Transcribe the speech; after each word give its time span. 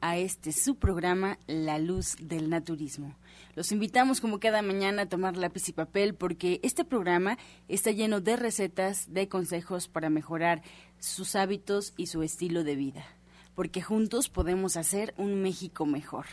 a 0.00 0.16
este 0.16 0.52
su 0.52 0.76
programa 0.76 1.38
La 1.46 1.78
Luz 1.78 2.16
del 2.20 2.50
Naturismo. 2.50 3.14
Los 3.54 3.72
invitamos 3.72 4.20
como 4.20 4.40
cada 4.40 4.62
mañana 4.62 5.02
a 5.02 5.08
tomar 5.08 5.36
lápiz 5.36 5.68
y 5.68 5.72
papel 5.72 6.14
porque 6.14 6.60
este 6.62 6.84
programa 6.84 7.38
está 7.68 7.90
lleno 7.90 8.20
de 8.20 8.36
recetas, 8.36 9.12
de 9.12 9.28
consejos 9.28 9.88
para 9.88 10.10
mejorar 10.10 10.62
sus 10.98 11.36
hábitos 11.36 11.94
y 11.96 12.06
su 12.06 12.22
estilo 12.22 12.64
de 12.64 12.76
vida 12.76 13.04
porque 13.54 13.82
juntos 13.82 14.30
podemos 14.30 14.78
hacer 14.78 15.12
un 15.18 15.42
México 15.42 15.84
mejor. 15.84 16.24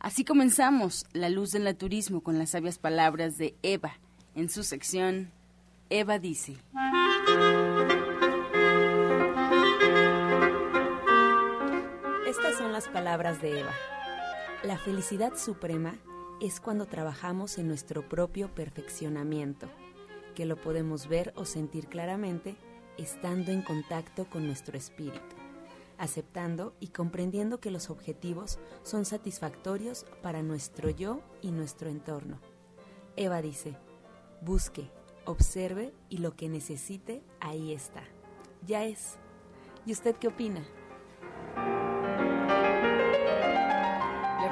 Así 0.00 0.24
comenzamos 0.24 1.06
La 1.12 1.28
Luz 1.28 1.52
del 1.52 1.62
Naturismo 1.62 2.20
con 2.20 2.38
las 2.38 2.50
sabias 2.50 2.78
palabras 2.78 3.38
de 3.38 3.54
Eva 3.62 3.92
en 4.34 4.50
su 4.50 4.64
sección 4.64 5.30
Eva 5.88 6.18
dice. 6.18 6.56
Las 12.74 12.88
palabras 12.88 13.40
de 13.40 13.60
Eva. 13.60 13.72
La 14.64 14.76
felicidad 14.76 15.36
suprema 15.36 15.94
es 16.40 16.58
cuando 16.58 16.86
trabajamos 16.86 17.56
en 17.58 17.68
nuestro 17.68 18.08
propio 18.08 18.52
perfeccionamiento, 18.52 19.68
que 20.34 20.44
lo 20.44 20.56
podemos 20.56 21.06
ver 21.06 21.32
o 21.36 21.44
sentir 21.44 21.86
claramente 21.86 22.56
estando 22.98 23.52
en 23.52 23.62
contacto 23.62 24.28
con 24.28 24.44
nuestro 24.44 24.76
espíritu 24.76 25.36
aceptando 25.96 26.74
y 26.80 26.88
comprendiendo 26.88 27.60
que 27.60 27.70
los 27.70 27.88
objetivos 27.88 28.58
son 28.82 29.04
satisfactorios 29.04 30.04
para 30.20 30.42
nuestro 30.42 30.90
yo 30.90 31.20
y 31.40 31.52
nuestro 31.52 31.88
entorno. 31.88 32.40
Eva 33.14 33.40
dice, 33.40 33.76
busque, 34.40 34.90
observe 35.24 35.94
y 36.08 36.18
lo 36.18 36.34
que 36.34 36.48
necesite, 36.48 37.22
ahí 37.38 37.72
está. 37.72 38.02
Ya 38.66 38.84
es. 38.84 39.18
¿Y 39.86 39.92
usted 39.92 40.16
qué 40.16 40.26
opina? 40.26 40.66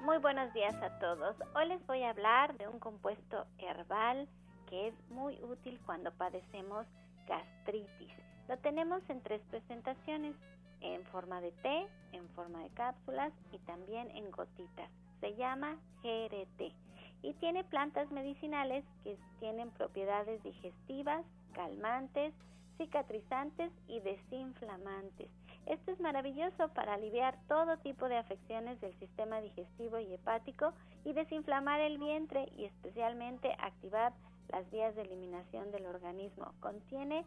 Muy 0.00 0.18
buenos 0.18 0.52
días 0.54 0.74
a 0.82 0.98
todos. 0.98 1.36
Hoy 1.54 1.68
les 1.68 1.86
voy 1.86 2.02
a 2.02 2.10
hablar 2.10 2.56
de 2.56 2.68
un 2.68 2.78
compuesto 2.78 3.46
herbal 3.58 4.26
que 4.68 4.88
es 4.88 4.94
muy 5.10 5.38
útil 5.44 5.78
cuando 5.84 6.10
padecemos 6.12 6.86
gastritis. 7.28 8.12
Lo 8.48 8.56
tenemos 8.58 9.02
en 9.10 9.22
tres 9.22 9.42
presentaciones, 9.50 10.34
en 10.80 11.04
forma 11.06 11.42
de 11.42 11.52
té, 11.52 11.86
en 12.12 12.26
forma 12.30 12.62
de 12.62 12.70
cápsulas 12.70 13.32
y 13.52 13.58
también 13.58 14.10
en 14.12 14.30
gotitas. 14.30 14.90
Se 15.20 15.36
llama 15.36 15.76
GRT 16.02 16.72
y 17.22 17.34
tiene 17.34 17.64
plantas 17.64 18.10
medicinales 18.10 18.84
que 19.04 19.16
tienen 19.38 19.70
propiedades 19.70 20.42
digestivas, 20.42 21.24
calmantes, 21.54 22.34
cicatrizantes 22.78 23.70
y 23.88 24.00
desinflamantes. 24.00 25.28
Esto 25.66 25.92
es 25.92 26.00
maravilloso 26.00 26.68
para 26.74 26.94
aliviar 26.94 27.38
todo 27.46 27.76
tipo 27.78 28.08
de 28.08 28.16
afecciones 28.16 28.80
del 28.80 28.98
sistema 28.98 29.40
digestivo 29.40 29.98
y 29.98 30.12
hepático 30.12 30.72
y 31.04 31.12
desinflamar 31.12 31.80
el 31.80 31.98
vientre 31.98 32.48
y 32.56 32.64
especialmente 32.64 33.54
activar 33.58 34.12
las 34.48 34.68
vías 34.72 34.94
de 34.96 35.02
eliminación 35.02 35.70
del 35.70 35.86
organismo. 35.86 36.52
Contiene 36.60 37.24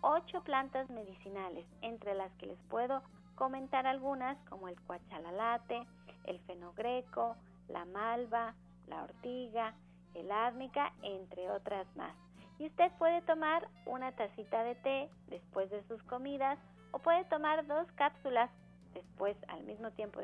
ocho 0.00 0.42
plantas 0.42 0.88
medicinales, 0.88 1.66
entre 1.82 2.14
las 2.14 2.32
que 2.34 2.46
les 2.46 2.58
puedo 2.70 3.02
comentar 3.34 3.86
algunas 3.86 4.38
como 4.48 4.68
el 4.68 4.80
cuachalalate, 4.82 5.86
el 6.24 6.40
fenogreco, 6.40 7.36
la 7.68 7.84
malva, 7.84 8.54
la 8.88 9.04
ortiga, 9.04 9.74
el 10.14 10.30
árnica, 10.30 10.92
entre 11.02 11.50
otras 11.50 11.86
más. 11.96 12.14
Y 12.58 12.66
usted 12.66 12.92
puede 12.98 13.20
tomar 13.22 13.68
una 13.86 14.12
tacita 14.12 14.62
de 14.62 14.74
té 14.76 15.10
después 15.28 15.70
de 15.70 15.82
sus 15.88 16.02
comidas 16.04 16.58
o 16.92 16.98
puede 16.98 17.24
tomar 17.24 17.66
dos 17.66 17.90
cápsulas 17.92 18.50
después 18.94 19.36
al 19.48 19.64
mismo 19.64 19.90
tiempo 19.90 20.20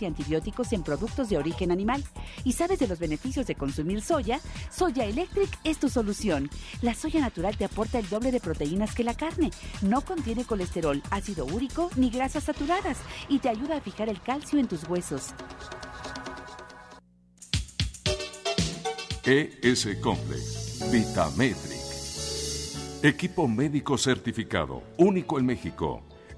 y 0.00 0.06
antibióticos 0.06 0.72
en 0.72 0.82
productos 0.82 1.28
de 1.28 1.36
origen 1.36 1.70
animal. 1.70 2.02
¿Y 2.44 2.52
sabes 2.52 2.78
de 2.78 2.88
los 2.88 2.98
beneficios 2.98 3.46
de 3.46 3.54
consumir 3.54 4.00
soya? 4.00 4.40
Soya 4.70 5.04
Electric 5.04 5.50
es 5.64 5.78
tu 5.78 5.88
solución. 5.88 6.48
La 6.80 6.94
soya 6.94 7.20
natural 7.20 7.56
te 7.56 7.64
aporta 7.64 7.98
el 7.98 8.08
doble 8.08 8.30
de 8.30 8.40
proteínas 8.40 8.94
que 8.94 9.04
la 9.04 9.14
carne. 9.14 9.50
No 9.82 10.00
contiene 10.02 10.44
colesterol, 10.44 11.02
ácido 11.10 11.44
úrico 11.44 11.90
ni 11.96 12.10
grasas 12.10 12.44
saturadas 12.44 12.98
y 13.28 13.40
te 13.40 13.48
ayuda 13.48 13.76
a 13.76 13.80
fijar 13.80 14.08
el 14.08 14.20
calcio 14.20 14.58
en 14.58 14.68
tus 14.68 14.88
huesos. 14.88 15.34
ES 19.24 19.88
Complex, 20.00 20.90
Vitametric. 20.90 21.82
Equipo 23.04 23.48
médico 23.48 23.98
certificado, 23.98 24.82
único 24.96 25.38
en 25.38 25.46
México 25.46 26.02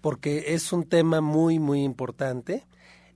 porque 0.00 0.54
es 0.54 0.72
un 0.72 0.84
tema 0.84 1.20
muy, 1.20 1.58
muy 1.58 1.82
importante. 1.82 2.64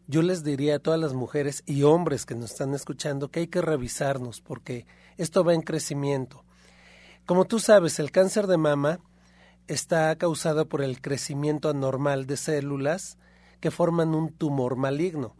Yo 0.08 0.22
les 0.22 0.42
diría 0.42 0.74
a 0.74 0.78
todas 0.80 0.98
las 0.98 1.14
mujeres 1.14 1.62
y 1.66 1.84
hombres 1.84 2.26
que 2.26 2.34
nos 2.34 2.50
están 2.50 2.74
escuchando 2.74 3.30
que 3.30 3.38
hay 3.38 3.46
que 3.46 3.62
revisarnos, 3.62 4.40
porque 4.40 4.86
esto 5.18 5.44
va 5.44 5.54
en 5.54 5.62
crecimiento. 5.62 6.44
Como 7.26 7.44
tú 7.44 7.60
sabes, 7.60 8.00
el 8.00 8.10
cáncer 8.10 8.48
de 8.48 8.56
mama 8.56 8.98
está 9.68 10.16
causado 10.16 10.68
por 10.68 10.82
el 10.82 11.00
crecimiento 11.00 11.68
anormal 11.68 12.26
de 12.26 12.38
células 12.38 13.18
que 13.60 13.70
forman 13.70 14.16
un 14.16 14.32
tumor 14.32 14.74
maligno. 14.74 15.36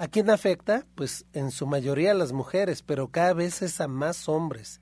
¿A 0.00 0.08
quién 0.08 0.30
afecta? 0.30 0.86
Pues 0.94 1.26
en 1.34 1.50
su 1.50 1.66
mayoría 1.66 2.12
a 2.12 2.14
las 2.14 2.32
mujeres, 2.32 2.80
pero 2.80 3.08
cada 3.08 3.34
vez 3.34 3.60
es 3.60 3.82
a 3.82 3.86
más 3.86 4.30
hombres. 4.30 4.80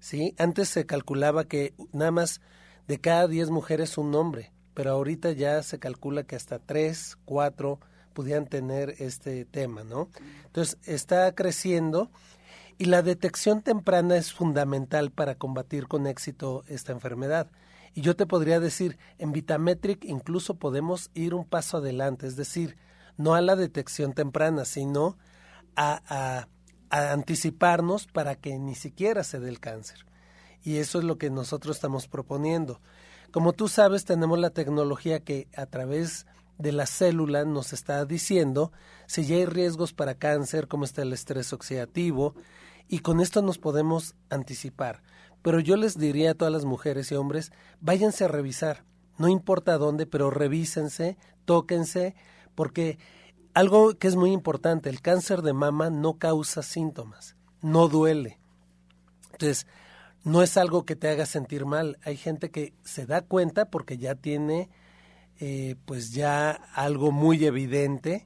¿sí? 0.00 0.34
Antes 0.38 0.70
se 0.70 0.86
calculaba 0.86 1.44
que 1.44 1.74
nada 1.92 2.10
más 2.10 2.40
de 2.88 2.98
cada 2.98 3.28
10 3.28 3.50
mujeres 3.50 3.98
un 3.98 4.14
hombre, 4.14 4.54
pero 4.72 4.92
ahorita 4.92 5.32
ya 5.32 5.62
se 5.62 5.78
calcula 5.78 6.22
que 6.22 6.36
hasta 6.36 6.58
3, 6.58 7.18
4 7.26 7.80
pudieran 8.14 8.46
tener 8.46 8.94
este 8.98 9.44
tema, 9.44 9.84
¿no? 9.84 10.08
Entonces 10.46 10.78
está 10.84 11.30
creciendo 11.34 12.10
y 12.78 12.86
la 12.86 13.02
detección 13.02 13.60
temprana 13.60 14.16
es 14.16 14.32
fundamental 14.32 15.10
para 15.10 15.34
combatir 15.34 15.86
con 15.86 16.06
éxito 16.06 16.64
esta 16.66 16.92
enfermedad. 16.92 17.50
Y 17.92 18.00
yo 18.00 18.16
te 18.16 18.24
podría 18.24 18.58
decir, 18.58 18.96
en 19.18 19.32
Vitametric 19.32 20.02
incluso 20.06 20.54
podemos 20.54 21.10
ir 21.12 21.34
un 21.34 21.44
paso 21.44 21.76
adelante, 21.76 22.26
es 22.26 22.36
decir, 22.36 22.78
no 23.16 23.34
a 23.34 23.40
la 23.40 23.56
detección 23.56 24.12
temprana, 24.12 24.64
sino 24.64 25.16
a, 25.76 26.48
anticiparnos 26.88 28.06
para 28.06 28.36
que 28.36 28.58
ni 28.58 28.74
siquiera 28.74 29.24
se 29.24 29.40
dé 29.40 29.48
el 29.48 29.60
cáncer. 29.60 30.06
Y 30.62 30.76
eso 30.76 30.98
es 30.98 31.04
lo 31.04 31.18
que 31.18 31.30
nosotros 31.30 31.76
estamos 31.76 32.08
proponiendo. 32.08 32.80
Como 33.32 33.52
tú 33.52 33.68
sabes, 33.68 34.04
tenemos 34.04 34.38
la 34.38 34.50
tecnología 34.50 35.20
que 35.20 35.48
a 35.56 35.66
través 35.66 36.26
de 36.58 36.72
la 36.72 36.86
célula 36.86 37.44
nos 37.44 37.72
está 37.72 38.04
diciendo 38.04 38.72
si 39.06 39.26
ya 39.26 39.36
hay 39.36 39.46
riesgos 39.46 39.92
para 39.92 40.14
cáncer, 40.14 40.68
cómo 40.68 40.84
está 40.84 41.02
el 41.02 41.12
estrés 41.12 41.52
oxidativo, 41.52 42.34
y 42.88 43.00
con 43.00 43.20
esto 43.20 43.42
nos 43.42 43.58
podemos 43.58 44.14
anticipar. 44.30 45.02
Pero 45.42 45.60
yo 45.60 45.76
les 45.76 45.98
diría 45.98 46.32
a 46.32 46.34
todas 46.34 46.52
las 46.52 46.64
mujeres 46.64 47.10
y 47.12 47.14
hombres, 47.14 47.52
váyanse 47.80 48.24
a 48.24 48.28
revisar, 48.28 48.84
no 49.18 49.28
importa 49.28 49.78
dónde, 49.78 50.06
pero 50.06 50.30
revísense, 50.30 51.16
tóquense, 51.44 52.14
porque 52.56 52.98
algo 53.54 53.96
que 53.96 54.08
es 54.08 54.16
muy 54.16 54.32
importante, 54.32 54.90
el 54.90 55.00
cáncer 55.00 55.42
de 55.42 55.52
mama 55.52 55.88
no 55.90 56.18
causa 56.18 56.62
síntomas, 56.62 57.36
no 57.62 57.86
duele. 57.86 58.40
Entonces, 59.30 59.68
no 60.24 60.42
es 60.42 60.56
algo 60.56 60.84
que 60.84 60.96
te 60.96 61.08
haga 61.08 61.24
sentir 61.24 61.66
mal. 61.66 61.98
Hay 62.02 62.16
gente 62.16 62.50
que 62.50 62.74
se 62.82 63.06
da 63.06 63.22
cuenta 63.22 63.70
porque 63.70 63.96
ya 63.96 64.16
tiene 64.16 64.68
eh, 65.38 65.76
pues 65.84 66.12
ya 66.12 66.50
algo 66.50 67.12
muy 67.12 67.44
evidente, 67.44 68.24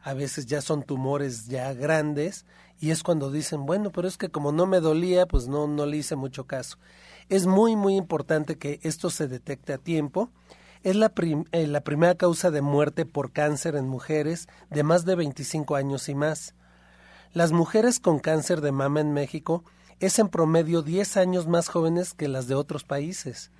a 0.00 0.14
veces 0.14 0.46
ya 0.46 0.60
son 0.60 0.84
tumores 0.84 1.46
ya 1.46 1.72
grandes 1.74 2.46
y 2.78 2.90
es 2.90 3.02
cuando 3.02 3.30
dicen, 3.30 3.66
bueno, 3.66 3.90
pero 3.90 4.08
es 4.08 4.16
que 4.16 4.30
como 4.30 4.50
no 4.50 4.66
me 4.66 4.80
dolía, 4.80 5.26
pues 5.26 5.46
no, 5.46 5.66
no 5.66 5.86
le 5.86 5.98
hice 5.98 6.16
mucho 6.16 6.46
caso. 6.46 6.78
Es 7.28 7.46
muy, 7.46 7.76
muy 7.76 7.96
importante 7.96 8.58
que 8.58 8.80
esto 8.82 9.10
se 9.10 9.28
detecte 9.28 9.72
a 9.72 9.78
tiempo 9.78 10.30
es 10.82 10.96
la, 10.96 11.12
eh, 11.52 11.66
la 11.66 11.80
primera 11.82 12.14
causa 12.14 12.50
de 12.50 12.60
muerte 12.60 13.06
por 13.06 13.32
cáncer 13.32 13.76
en 13.76 13.88
mujeres 13.88 14.48
de 14.70 14.82
más 14.82 15.04
de 15.04 15.14
25 15.14 15.76
años 15.76 16.08
y 16.08 16.14
más. 16.14 16.54
Las 17.32 17.52
mujeres 17.52 18.00
con 18.00 18.18
cáncer 18.18 18.60
de 18.60 18.72
mama 18.72 19.00
en 19.00 19.12
México 19.12 19.64
es 20.00 20.18
en 20.18 20.28
promedio 20.28 20.82
10 20.82 21.16
años 21.16 21.46
más 21.46 21.68
jóvenes 21.68 22.14
que 22.14 22.28
las 22.28 22.48
de 22.48 22.54
otros 22.54 22.84
países. 22.84 23.50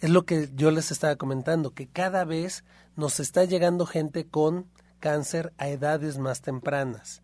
Es 0.00 0.10
lo 0.10 0.24
que 0.24 0.50
yo 0.54 0.72
les 0.72 0.90
estaba 0.90 1.14
comentando, 1.16 1.72
que 1.72 1.86
cada 1.86 2.24
vez 2.24 2.64
nos 2.96 3.20
está 3.20 3.44
llegando 3.44 3.86
gente 3.86 4.26
con 4.26 4.66
cáncer 4.98 5.52
a 5.58 5.68
edades 5.68 6.18
más 6.18 6.42
tempranas. 6.42 7.22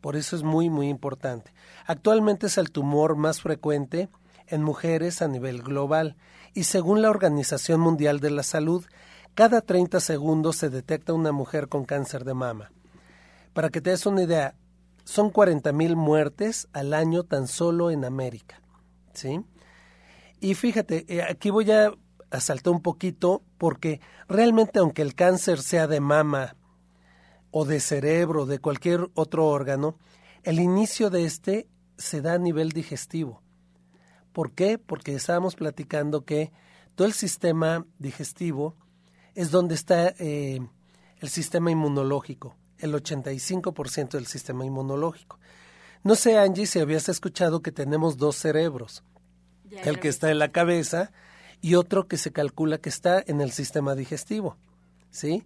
Por 0.00 0.16
eso 0.16 0.36
es 0.36 0.42
muy, 0.42 0.70
muy 0.70 0.88
importante. 0.88 1.52
Actualmente 1.86 2.46
es 2.46 2.56
el 2.56 2.70
tumor 2.70 3.16
más 3.16 3.42
frecuente 3.42 4.08
en 4.46 4.62
mujeres 4.62 5.20
a 5.22 5.28
nivel 5.28 5.62
global 5.62 6.16
y 6.54 6.64
según 6.64 7.02
la 7.02 7.10
Organización 7.10 7.80
Mundial 7.80 8.20
de 8.20 8.30
la 8.30 8.42
Salud, 8.42 8.84
cada 9.34 9.60
30 9.60 10.00
segundos 10.00 10.56
se 10.56 10.70
detecta 10.70 11.12
una 11.12 11.32
mujer 11.32 11.68
con 11.68 11.84
cáncer 11.84 12.24
de 12.24 12.34
mama. 12.34 12.72
Para 13.52 13.70
que 13.70 13.80
te 13.80 13.90
des 13.90 14.06
una 14.06 14.22
idea, 14.22 14.54
son 15.04 15.32
40.000 15.32 15.96
muertes 15.96 16.68
al 16.72 16.94
año 16.94 17.24
tan 17.24 17.46
solo 17.46 17.90
en 17.90 18.04
América. 18.04 18.60
¿sí? 19.12 19.40
Y 20.40 20.54
fíjate, 20.54 21.04
eh, 21.08 21.22
aquí 21.22 21.50
voy 21.50 21.70
a, 21.70 21.92
a 22.30 22.40
saltar 22.40 22.72
un 22.72 22.82
poquito 22.82 23.42
porque 23.58 24.00
realmente 24.28 24.78
aunque 24.78 25.02
el 25.02 25.14
cáncer 25.14 25.60
sea 25.60 25.86
de 25.86 26.00
mama 26.00 26.56
o 27.50 27.64
de 27.64 27.80
cerebro, 27.80 28.46
de 28.46 28.58
cualquier 28.58 29.10
otro 29.14 29.46
órgano, 29.46 29.96
el 30.42 30.60
inicio 30.60 31.10
de 31.10 31.24
este 31.24 31.68
se 31.98 32.22
da 32.22 32.34
a 32.34 32.38
nivel 32.38 32.70
digestivo. 32.70 33.42
¿Por 34.32 34.52
qué? 34.52 34.78
Porque 34.78 35.14
estábamos 35.14 35.56
platicando 35.56 36.24
que 36.24 36.52
todo 36.94 37.06
el 37.06 37.12
sistema 37.12 37.86
digestivo 37.98 38.76
es 39.34 39.50
donde 39.50 39.74
está 39.74 40.14
eh, 40.18 40.60
el 41.18 41.28
sistema 41.28 41.70
inmunológico, 41.70 42.56
el 42.78 42.94
85% 42.94 44.10
del 44.10 44.26
sistema 44.26 44.64
inmunológico. 44.64 45.38
No 46.02 46.14
sé, 46.14 46.38
Angie, 46.38 46.66
si 46.66 46.78
habías 46.78 47.08
escuchado 47.08 47.60
que 47.60 47.72
tenemos 47.72 48.16
dos 48.16 48.36
cerebros, 48.36 49.04
el 49.70 50.00
que 50.00 50.08
está 50.08 50.30
en 50.30 50.38
la 50.38 50.50
cabeza 50.50 51.12
y 51.60 51.74
otro 51.74 52.08
que 52.08 52.16
se 52.16 52.32
calcula 52.32 52.78
que 52.78 52.88
está 52.88 53.22
en 53.26 53.40
el 53.40 53.52
sistema 53.52 53.94
digestivo. 53.94 54.56
¿Sí? 55.10 55.44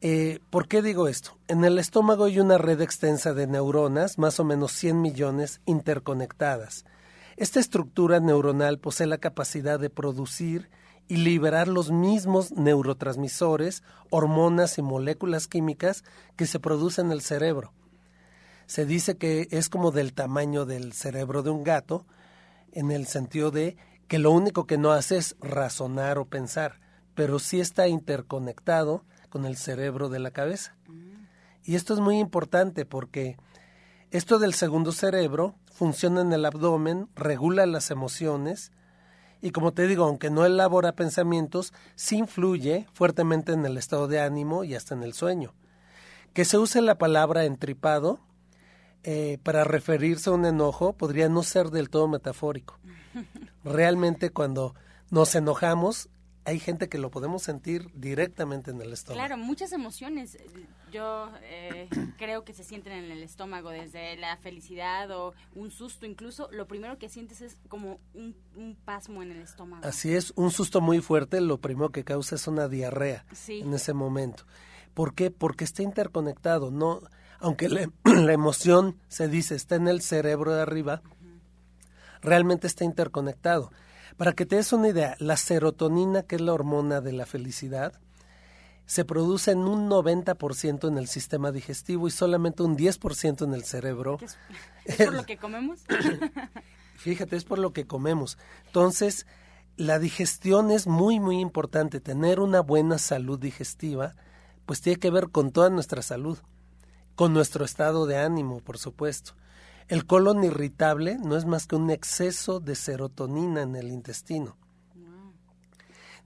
Eh, 0.00 0.40
¿Por 0.50 0.68
qué 0.68 0.82
digo 0.82 1.08
esto? 1.08 1.38
En 1.48 1.64
el 1.64 1.78
estómago 1.78 2.24
hay 2.24 2.40
una 2.40 2.58
red 2.58 2.80
extensa 2.80 3.34
de 3.34 3.46
neuronas, 3.46 4.18
más 4.18 4.40
o 4.40 4.44
menos 4.44 4.72
100 4.72 5.00
millones 5.00 5.60
interconectadas. 5.64 6.84
Esta 7.36 7.60
estructura 7.60 8.20
neuronal 8.20 8.78
posee 8.78 9.06
la 9.06 9.18
capacidad 9.18 9.80
de 9.80 9.90
producir 9.90 10.70
y 11.08 11.16
liberar 11.16 11.68
los 11.68 11.90
mismos 11.90 12.52
neurotransmisores, 12.52 13.82
hormonas 14.10 14.78
y 14.78 14.82
moléculas 14.82 15.48
químicas 15.48 16.04
que 16.36 16.46
se 16.46 16.60
producen 16.60 17.06
en 17.06 17.12
el 17.12 17.20
cerebro. 17.22 17.72
Se 18.66 18.86
dice 18.86 19.16
que 19.16 19.48
es 19.50 19.68
como 19.68 19.90
del 19.90 20.14
tamaño 20.14 20.64
del 20.64 20.92
cerebro 20.92 21.42
de 21.42 21.50
un 21.50 21.64
gato, 21.64 22.06
en 22.72 22.90
el 22.90 23.06
sentido 23.06 23.50
de 23.50 23.76
que 24.08 24.18
lo 24.18 24.30
único 24.30 24.66
que 24.66 24.78
no 24.78 24.92
hace 24.92 25.18
es 25.18 25.36
razonar 25.40 26.18
o 26.18 26.26
pensar, 26.26 26.80
pero 27.14 27.38
sí 27.38 27.60
está 27.60 27.88
interconectado 27.88 29.04
con 29.28 29.44
el 29.44 29.56
cerebro 29.56 30.08
de 30.08 30.18
la 30.18 30.30
cabeza. 30.30 30.76
Mm. 30.86 31.26
Y 31.64 31.74
esto 31.74 31.94
es 31.94 32.00
muy 32.00 32.18
importante 32.18 32.84
porque 32.86 33.36
esto 34.10 34.38
del 34.38 34.54
segundo 34.54 34.92
cerebro 34.92 35.54
funciona 35.82 36.20
en 36.20 36.32
el 36.32 36.44
abdomen, 36.44 37.08
regula 37.16 37.66
las 37.66 37.90
emociones 37.90 38.70
y 39.40 39.50
como 39.50 39.72
te 39.72 39.88
digo, 39.88 40.04
aunque 40.04 40.30
no 40.30 40.46
elabora 40.46 40.92
pensamientos, 40.92 41.72
sí 41.96 42.18
influye 42.18 42.86
fuertemente 42.92 43.50
en 43.50 43.66
el 43.66 43.76
estado 43.76 44.06
de 44.06 44.20
ánimo 44.20 44.62
y 44.62 44.76
hasta 44.76 44.94
en 44.94 45.02
el 45.02 45.12
sueño. 45.12 45.54
Que 46.34 46.44
se 46.44 46.56
use 46.56 46.82
la 46.82 46.98
palabra 46.98 47.46
entripado 47.46 48.20
eh, 49.02 49.38
para 49.42 49.64
referirse 49.64 50.30
a 50.30 50.34
un 50.34 50.46
enojo 50.46 50.92
podría 50.92 51.28
no 51.28 51.42
ser 51.42 51.70
del 51.70 51.90
todo 51.90 52.06
metafórico. 52.06 52.78
Realmente 53.64 54.30
cuando 54.30 54.76
nos 55.10 55.34
enojamos, 55.34 56.08
hay 56.44 56.58
gente 56.58 56.88
que 56.88 56.98
lo 56.98 57.10
podemos 57.10 57.42
sentir 57.42 57.88
directamente 57.94 58.70
en 58.70 58.80
el 58.80 58.92
estómago. 58.92 59.26
Claro, 59.26 59.40
muchas 59.42 59.72
emociones. 59.72 60.36
Yo 60.92 61.30
eh, 61.42 61.88
creo 62.18 62.44
que 62.44 62.52
se 62.52 62.64
sienten 62.64 62.92
en 62.92 63.10
el 63.10 63.22
estómago, 63.22 63.70
desde 63.70 64.16
la 64.16 64.36
felicidad 64.36 65.10
o 65.10 65.34
un 65.54 65.70
susto, 65.70 66.04
incluso 66.06 66.48
lo 66.50 66.66
primero 66.66 66.98
que 66.98 67.08
sientes 67.08 67.40
es 67.42 67.56
como 67.68 68.00
un, 68.14 68.34
un 68.56 68.76
pasmo 68.84 69.22
en 69.22 69.30
el 69.32 69.40
estómago. 69.42 69.86
Así 69.86 70.14
es, 70.14 70.32
un 70.36 70.50
susto 70.50 70.80
muy 70.80 71.00
fuerte, 71.00 71.40
lo 71.40 71.58
primero 71.60 71.90
que 71.90 72.04
causa 72.04 72.34
es 72.34 72.46
una 72.48 72.68
diarrea 72.68 73.24
Sí. 73.32 73.60
en 73.60 73.72
ese 73.74 73.92
momento. 73.94 74.44
¿Por 74.94 75.14
qué? 75.14 75.30
Porque 75.30 75.64
está 75.64 75.82
interconectado, 75.82 76.70
no, 76.70 77.00
aunque 77.38 77.68
la, 77.68 77.88
la 78.04 78.32
emoción 78.32 78.98
se 79.08 79.28
dice 79.28 79.54
está 79.54 79.76
en 79.76 79.88
el 79.88 80.02
cerebro 80.02 80.52
de 80.52 80.62
arriba, 80.62 81.02
realmente 82.20 82.66
está 82.66 82.84
interconectado. 82.84 83.70
Para 84.16 84.32
que 84.32 84.46
te 84.46 84.56
des 84.56 84.72
una 84.72 84.88
idea, 84.88 85.16
la 85.18 85.36
serotonina, 85.36 86.22
que 86.22 86.36
es 86.36 86.40
la 86.40 86.52
hormona 86.52 87.00
de 87.00 87.12
la 87.12 87.26
felicidad, 87.26 87.92
se 88.86 89.04
produce 89.04 89.52
en 89.52 89.60
un 89.60 89.88
90% 89.88 90.88
en 90.88 90.98
el 90.98 91.08
sistema 91.08 91.52
digestivo 91.52 92.08
y 92.08 92.10
solamente 92.10 92.62
un 92.62 92.76
10% 92.76 93.44
en 93.44 93.54
el 93.54 93.64
cerebro. 93.64 94.18
¿Qué 94.18 94.26
es, 94.26 94.36
es 94.84 95.06
por 95.06 95.14
lo 95.14 95.24
que 95.24 95.36
comemos? 95.36 95.80
Fíjate, 96.96 97.36
es 97.36 97.44
por 97.44 97.58
lo 97.58 97.72
que 97.72 97.86
comemos. 97.86 98.38
Entonces, 98.66 99.26
la 99.76 99.98
digestión 99.98 100.70
es 100.70 100.86
muy, 100.86 101.20
muy 101.20 101.40
importante. 101.40 102.00
Tener 102.00 102.38
una 102.40 102.60
buena 102.60 102.98
salud 102.98 103.38
digestiva, 103.38 104.14
pues 104.66 104.80
tiene 104.80 104.98
que 104.98 105.10
ver 105.10 105.30
con 105.30 105.52
toda 105.52 105.70
nuestra 105.70 106.02
salud, 106.02 106.38
con 107.14 107.32
nuestro 107.32 107.64
estado 107.64 108.06
de 108.06 108.18
ánimo, 108.18 108.60
por 108.60 108.78
supuesto. 108.78 109.34
El 109.88 110.06
colon 110.06 110.44
irritable 110.44 111.18
no 111.18 111.36
es 111.36 111.44
más 111.44 111.66
que 111.66 111.76
un 111.76 111.90
exceso 111.90 112.60
de 112.60 112.74
serotonina 112.74 113.62
en 113.62 113.76
el 113.76 113.88
intestino. 113.88 114.56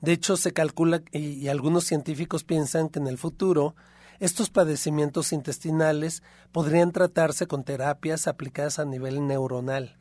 De 0.01 0.13
hecho, 0.13 0.37
se 0.37 0.53
calcula 0.53 1.03
y, 1.11 1.19
y 1.19 1.49
algunos 1.49 1.85
científicos 1.85 2.45
piensan 2.45 2.91
que 2.91 2.99
en 2.99 3.07
el 3.07 3.19
futuro 3.19 3.75
estos 4.21 4.51
padecimientos 4.51 5.33
intestinales 5.33 6.23
podrían 6.53 6.93
tratarse 6.93 7.47
con 7.47 7.65
terapias 7.65 8.27
aplicadas 8.27 8.79
a 8.79 8.85
nivel 8.85 9.27
neuronal, 9.27 9.97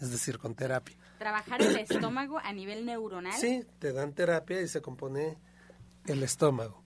es 0.00 0.10
decir, 0.10 0.38
con 0.38 0.54
terapia. 0.54 0.96
Trabajar 1.18 1.62
el 1.62 1.76
estómago 1.76 2.38
a 2.38 2.52
nivel 2.52 2.84
neuronal. 2.84 3.38
Sí, 3.38 3.64
te 3.78 3.92
dan 3.92 4.12
terapia 4.12 4.60
y 4.60 4.68
se 4.68 4.80
compone 4.82 5.38
el 6.06 6.22
estómago. 6.22 6.81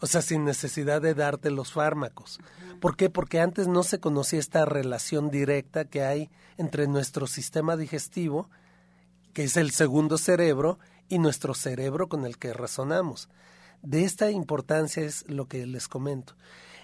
O 0.00 0.06
sea, 0.06 0.22
sin 0.22 0.44
necesidad 0.44 1.00
de 1.00 1.14
darte 1.14 1.50
los 1.50 1.72
fármacos. 1.72 2.38
¿Por 2.80 2.96
qué? 2.96 3.08
Porque 3.08 3.40
antes 3.40 3.66
no 3.66 3.82
se 3.82 3.98
conocía 3.98 4.38
esta 4.38 4.64
relación 4.64 5.30
directa 5.30 5.86
que 5.86 6.02
hay 6.02 6.30
entre 6.58 6.86
nuestro 6.86 7.26
sistema 7.26 7.76
digestivo, 7.76 8.50
que 9.32 9.44
es 9.44 9.56
el 9.56 9.70
segundo 9.70 10.18
cerebro, 10.18 10.78
y 11.08 11.18
nuestro 11.18 11.54
cerebro 11.54 12.08
con 12.08 12.26
el 12.26 12.38
que 12.38 12.52
razonamos. 12.52 13.28
De 13.82 14.04
esta 14.04 14.30
importancia 14.30 15.02
es 15.02 15.28
lo 15.28 15.46
que 15.46 15.66
les 15.66 15.88
comento. 15.88 16.34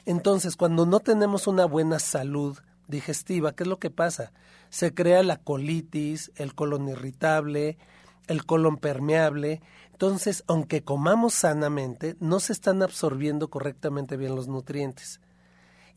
Entonces, 0.04 0.56
cuando 0.56 0.86
no 0.86 1.00
tenemos 1.00 1.46
una 1.46 1.64
buena 1.64 1.98
salud 1.98 2.58
digestiva, 2.88 3.52
¿qué 3.52 3.64
es 3.64 3.68
lo 3.68 3.78
que 3.78 3.90
pasa? 3.90 4.32
Se 4.70 4.94
crea 4.94 5.22
la 5.22 5.36
colitis, 5.36 6.32
el 6.36 6.54
colon 6.54 6.88
irritable, 6.88 7.78
el 8.26 8.44
colon 8.44 8.76
permeable. 8.78 9.60
Entonces, 10.02 10.42
aunque 10.48 10.82
comamos 10.82 11.32
sanamente, 11.32 12.16
no 12.18 12.40
se 12.40 12.52
están 12.52 12.82
absorbiendo 12.82 13.50
correctamente 13.50 14.16
bien 14.16 14.34
los 14.34 14.48
nutrientes. 14.48 15.20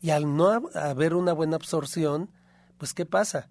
Y 0.00 0.10
al 0.10 0.36
no 0.36 0.70
haber 0.74 1.12
una 1.12 1.32
buena 1.32 1.56
absorción, 1.56 2.30
pues 2.78 2.94
¿qué 2.94 3.04
pasa? 3.04 3.50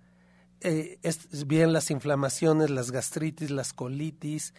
Eh, 0.61 0.97
es 1.03 1.45
bien 1.45 1.73
las 1.73 1.91
inflamaciones, 1.91 2.69
las 2.69 2.91
gastritis, 2.91 3.51
las 3.51 3.73
colitis 3.73 4.53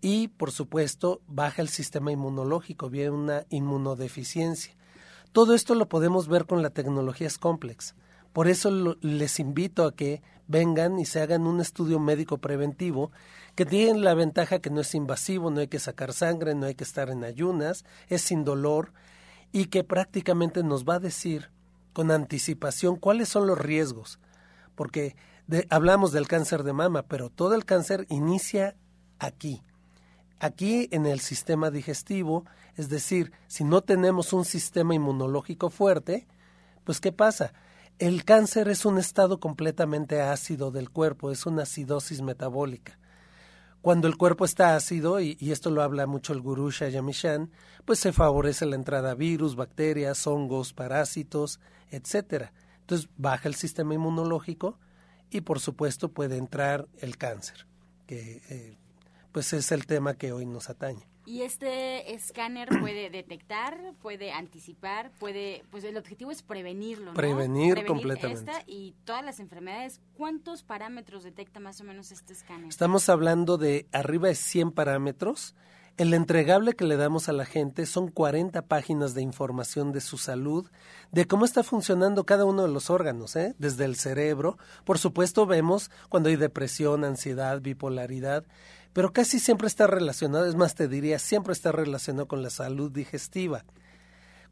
y, 0.00 0.26
por 0.26 0.50
supuesto, 0.50 1.20
baja 1.28 1.62
el 1.62 1.68
sistema 1.68 2.10
inmunológico, 2.10 2.90
viene 2.90 3.10
una 3.10 3.46
inmunodeficiencia. 3.48 4.74
Todo 5.30 5.54
esto 5.54 5.76
lo 5.76 5.88
podemos 5.88 6.26
ver 6.26 6.46
con 6.46 6.64
la 6.64 6.70
tecnología 6.70 7.28
Complex. 7.38 7.94
Por 8.32 8.48
eso 8.48 8.96
les 9.02 9.38
invito 9.38 9.84
a 9.84 9.94
que 9.94 10.20
vengan 10.48 10.98
y 10.98 11.04
se 11.04 11.20
hagan 11.20 11.46
un 11.46 11.60
estudio 11.60 12.00
médico 12.00 12.38
preventivo 12.38 13.12
que 13.54 13.66
tiene 13.66 14.00
la 14.00 14.14
ventaja 14.14 14.60
que 14.60 14.70
no 14.70 14.80
es 14.80 14.94
invasivo, 14.94 15.50
no 15.50 15.60
hay 15.60 15.68
que 15.68 15.78
sacar 15.78 16.12
sangre, 16.12 16.54
no 16.54 16.66
hay 16.66 16.74
que 16.74 16.84
estar 16.84 17.10
en 17.10 17.24
ayunas, 17.24 17.84
es 18.08 18.22
sin 18.22 18.44
dolor 18.44 18.92
y 19.52 19.66
que 19.66 19.84
prácticamente 19.84 20.62
nos 20.62 20.84
va 20.84 20.94
a 20.94 21.00
decir 21.00 21.50
con 21.92 22.10
anticipación 22.10 22.96
cuáles 22.96 23.28
son 23.28 23.46
los 23.46 23.58
riesgos. 23.58 24.20
Porque 24.74 25.16
de, 25.48 25.66
hablamos 25.70 26.12
del 26.12 26.28
cáncer 26.28 26.62
de 26.62 26.72
mama, 26.72 27.02
pero 27.02 27.30
todo 27.30 27.54
el 27.54 27.64
cáncer 27.64 28.06
inicia 28.08 28.76
aquí, 29.18 29.62
aquí 30.38 30.88
en 30.92 31.06
el 31.06 31.20
sistema 31.20 31.70
digestivo, 31.70 32.44
es 32.76 32.88
decir, 32.88 33.32
si 33.48 33.64
no 33.64 33.80
tenemos 33.80 34.32
un 34.32 34.44
sistema 34.44 34.94
inmunológico 34.94 35.68
fuerte, 35.68 36.28
pues 36.84 37.00
¿qué 37.00 37.10
pasa? 37.10 37.52
El 37.98 38.24
cáncer 38.24 38.68
es 38.68 38.84
un 38.84 38.96
estado 38.96 39.40
completamente 39.40 40.20
ácido 40.20 40.70
del 40.70 40.88
cuerpo, 40.88 41.32
es 41.32 41.46
una 41.46 41.64
acidosis 41.64 42.22
metabólica. 42.22 42.96
Cuando 43.82 44.06
el 44.06 44.16
cuerpo 44.16 44.44
está 44.44 44.76
ácido, 44.76 45.20
y, 45.20 45.36
esto 45.40 45.70
lo 45.70 45.82
habla 45.82 46.06
mucho 46.06 46.32
el 46.32 46.40
gurú 46.40 46.70
Shayamishan, 46.70 47.50
pues 47.84 47.98
se 47.98 48.12
favorece 48.12 48.66
la 48.66 48.76
entrada 48.76 49.10
de 49.10 49.14
virus, 49.16 49.56
bacterias, 49.56 50.28
hongos, 50.28 50.72
parásitos, 50.72 51.58
etcétera. 51.90 52.52
Entonces 52.82 53.08
baja 53.16 53.48
el 53.48 53.56
sistema 53.56 53.94
inmunológico 53.94 54.78
y 55.28 55.40
por 55.40 55.58
supuesto 55.58 56.12
puede 56.12 56.36
entrar 56.36 56.86
el 57.00 57.18
cáncer, 57.18 57.66
que 58.06 58.42
eh, 58.48 58.78
pues 59.32 59.52
es 59.52 59.72
el 59.72 59.86
tema 59.86 60.14
que 60.14 60.30
hoy 60.30 60.46
nos 60.46 60.70
atañe. 60.70 61.08
Y 61.28 61.42
este 61.42 62.14
escáner 62.14 62.70
puede 62.80 63.10
detectar, 63.10 63.92
puede 64.00 64.32
anticipar, 64.32 65.10
puede, 65.18 65.62
pues 65.70 65.84
el 65.84 65.98
objetivo 65.98 66.30
es 66.30 66.40
prevenirlo, 66.40 67.10
¿no? 67.10 67.12
Prevenir, 67.12 67.84
completamente. 67.84 68.50
Esta 68.50 68.64
y 68.66 68.94
todas 69.04 69.22
las 69.22 69.38
enfermedades. 69.38 70.00
¿Cuántos 70.16 70.62
parámetros 70.62 71.24
detecta 71.24 71.60
más 71.60 71.82
o 71.82 71.84
menos 71.84 72.12
este 72.12 72.32
escáner? 72.32 72.68
Estamos 72.70 73.10
hablando 73.10 73.58
de 73.58 73.86
arriba 73.92 74.28
de 74.28 74.36
100 74.36 74.72
parámetros. 74.72 75.54
El 75.98 76.14
entregable 76.14 76.74
que 76.74 76.84
le 76.84 76.96
damos 76.96 77.28
a 77.28 77.32
la 77.32 77.44
gente 77.44 77.84
son 77.84 78.08
40 78.08 78.62
páginas 78.62 79.12
de 79.14 79.20
información 79.20 79.92
de 79.92 80.00
su 80.00 80.16
salud, 80.16 80.70
de 81.10 81.26
cómo 81.26 81.44
está 81.44 81.62
funcionando 81.62 82.24
cada 82.24 82.44
uno 82.44 82.62
de 82.62 82.72
los 82.72 82.88
órganos, 82.88 83.36
¿eh? 83.36 83.54
desde 83.58 83.84
el 83.84 83.96
cerebro. 83.96 84.56
Por 84.84 84.98
supuesto, 84.98 85.44
vemos 85.44 85.90
cuando 86.08 86.28
hay 86.28 86.36
depresión, 86.36 87.04
ansiedad, 87.04 87.60
bipolaridad, 87.60 88.46
pero 88.92 89.12
casi 89.12 89.38
siempre 89.38 89.68
está 89.68 89.86
relacionado, 89.86 90.46
es 90.46 90.54
más, 90.54 90.74
te 90.74 90.88
diría, 90.88 91.18
siempre 91.18 91.52
está 91.52 91.72
relacionado 91.72 92.28
con 92.28 92.42
la 92.42 92.50
salud 92.50 92.90
digestiva. 92.90 93.64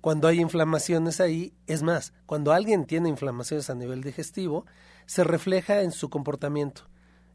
Cuando 0.00 0.28
hay 0.28 0.40
inflamaciones 0.40 1.20
ahí, 1.20 1.52
es 1.66 1.82
más, 1.82 2.12
cuando 2.26 2.52
alguien 2.52 2.86
tiene 2.86 3.08
inflamaciones 3.08 3.70
a 3.70 3.74
nivel 3.74 4.02
digestivo, 4.02 4.66
se 5.06 5.24
refleja 5.24 5.82
en 5.82 5.90
su 5.90 6.10
comportamiento. 6.10 6.88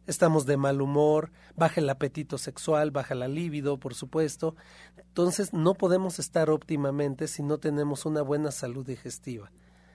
Estamos 0.07 0.45
de 0.45 0.57
mal 0.57 0.81
humor, 0.81 1.31
baja 1.55 1.79
el 1.79 1.89
apetito 1.89 2.37
sexual, 2.37 2.91
baja 2.91 3.13
la 3.13 3.27
libido, 3.27 3.77
por 3.79 3.93
supuesto. 3.93 4.55
Entonces, 4.97 5.53
no 5.53 5.73
podemos 5.75 6.17
estar 6.17 6.49
óptimamente 6.49 7.27
si 7.27 7.43
no 7.43 7.59
tenemos 7.59 8.05
una 8.05 8.21
buena 8.21 8.51
salud 8.51 8.85
digestiva. 8.85 9.51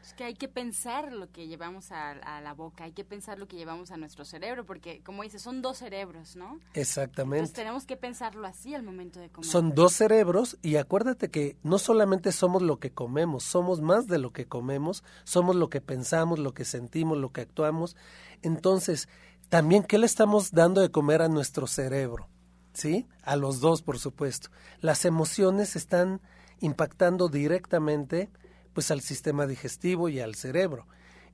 Es 0.06 0.14
que 0.14 0.22
hay 0.22 0.34
que 0.34 0.46
pensar 0.46 1.12
lo 1.12 1.32
que 1.32 1.48
llevamos 1.48 1.90
a, 1.90 2.12
a, 2.12 2.40
la 2.40 2.54
boca, 2.54 2.84
hay 2.84 2.92
que 2.92 3.04
pensar 3.04 3.40
lo 3.40 3.48
que 3.48 3.56
llevamos 3.56 3.90
a 3.90 3.96
nuestro 3.96 4.24
cerebro, 4.24 4.64
porque 4.64 5.02
como 5.02 5.24
dices, 5.24 5.42
son 5.42 5.62
dos 5.62 5.78
cerebros, 5.78 6.36
¿no? 6.36 6.60
Exactamente. 6.74 7.38
Entonces 7.38 7.56
tenemos 7.56 7.86
que 7.86 7.96
pensarlo 7.96 8.46
así 8.46 8.72
al 8.72 8.84
momento 8.84 9.18
de 9.18 9.30
comer. 9.30 9.50
Son 9.50 9.74
dos 9.74 9.94
cerebros 9.94 10.58
y 10.62 10.76
acuérdate 10.76 11.28
que 11.28 11.56
no 11.64 11.80
solamente 11.80 12.30
somos 12.30 12.62
lo 12.62 12.78
que 12.78 12.92
comemos, 12.92 13.42
somos 13.42 13.80
más 13.80 14.06
de 14.06 14.18
lo 14.18 14.32
que 14.32 14.46
comemos, 14.46 15.02
somos 15.24 15.56
lo 15.56 15.70
que 15.70 15.80
pensamos, 15.80 16.38
lo 16.38 16.54
que 16.54 16.64
sentimos, 16.64 17.18
lo 17.18 17.32
que 17.32 17.40
actuamos. 17.40 17.96
Entonces, 18.42 19.08
también, 19.48 19.82
¿qué 19.82 19.98
le 19.98 20.06
estamos 20.06 20.52
dando 20.52 20.82
de 20.82 20.92
comer 20.92 21.20
a 21.20 21.28
nuestro 21.28 21.66
cerebro? 21.66 22.28
¿Sí? 22.74 23.08
A 23.24 23.34
los 23.34 23.58
dos, 23.58 23.82
por 23.82 23.98
supuesto. 23.98 24.50
Las 24.78 25.04
emociones 25.04 25.74
están 25.74 26.20
impactando 26.60 27.26
directamente 27.28 28.30
pues 28.76 28.90
al 28.90 29.00
sistema 29.00 29.46
digestivo 29.46 30.10
y 30.10 30.20
al 30.20 30.34
cerebro. 30.34 30.86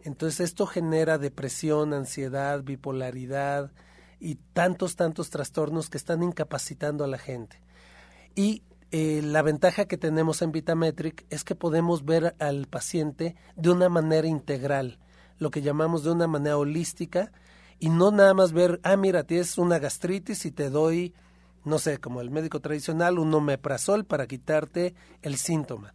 Entonces 0.05 0.39
esto 0.39 0.65
genera 0.65 1.19
depresión, 1.19 1.93
ansiedad, 1.93 2.63
bipolaridad 2.63 3.73
y 4.21 4.37
tantos, 4.53 4.95
tantos 4.95 5.29
trastornos 5.31 5.91
que 5.91 5.99
están 5.99 6.23
incapacitando 6.23 7.03
a 7.03 7.09
la 7.09 7.19
gente. 7.19 7.61
Y 8.37 8.63
eh, 8.93 9.23
la 9.25 9.43
ventaja 9.43 9.87
que 9.87 9.99
tenemos 9.99 10.41
en 10.41 10.53
Vitametric 10.53 11.27
es 11.31 11.43
que 11.43 11.57
podemos 11.57 12.05
ver 12.05 12.37
al 12.39 12.69
paciente 12.69 13.35
de 13.57 13.71
una 13.71 13.89
manera 13.89 14.29
integral, 14.29 15.01
lo 15.39 15.51
que 15.51 15.63
llamamos 15.63 16.05
de 16.05 16.13
una 16.13 16.29
manera 16.29 16.59
holística, 16.59 17.33
y 17.81 17.89
no 17.89 18.13
nada 18.13 18.35
más 18.35 18.53
ver, 18.53 18.79
ah, 18.85 18.97
mira, 18.97 19.25
tienes 19.25 19.59
una 19.59 19.81
gastritis 19.81 20.47
y 20.47 20.53
te 20.53 20.71
doy, 20.71 21.13
no 21.65 21.81
sé, 21.81 21.99
como 21.99 22.21
el 22.21 22.31
médico 22.31 22.61
tradicional, 22.61 23.19
un 23.19 23.35
omeprazol 23.35 24.05
para 24.05 24.29
quitarte 24.29 24.95
el 25.23 25.39
síntoma. 25.39 25.93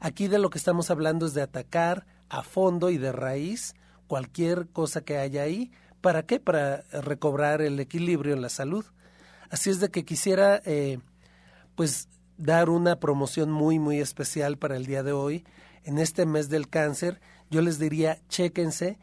Aquí 0.00 0.28
de 0.28 0.38
lo 0.38 0.48
que 0.48 0.58
estamos 0.58 0.90
hablando 0.90 1.26
es 1.26 1.34
de 1.34 1.42
atacar 1.42 2.06
a 2.30 2.42
fondo 2.42 2.88
y 2.88 2.96
de 2.96 3.12
raíz 3.12 3.74
cualquier 4.06 4.66
cosa 4.68 5.02
que 5.02 5.18
haya 5.18 5.42
ahí. 5.42 5.70
¿Para 6.00 6.24
qué? 6.24 6.40
Para 6.40 6.84
recobrar 6.90 7.60
el 7.60 7.78
equilibrio 7.78 8.34
en 8.34 8.40
la 8.40 8.48
salud. 8.48 8.84
Así 9.50 9.68
es 9.68 9.78
de 9.78 9.90
que 9.90 10.04
quisiera, 10.04 10.62
eh, 10.64 10.98
pues, 11.74 12.08
dar 12.38 12.70
una 12.70 12.98
promoción 12.98 13.50
muy, 13.50 13.78
muy 13.78 14.00
especial 14.00 14.56
para 14.56 14.76
el 14.76 14.86
día 14.86 15.02
de 15.02 15.12
hoy. 15.12 15.44
En 15.84 15.98
este 15.98 16.24
mes 16.24 16.48
del 16.48 16.68
cáncer, 16.68 17.20
yo 17.50 17.60
les 17.60 17.78
diría, 17.78 18.18
chéquense. 18.28 18.98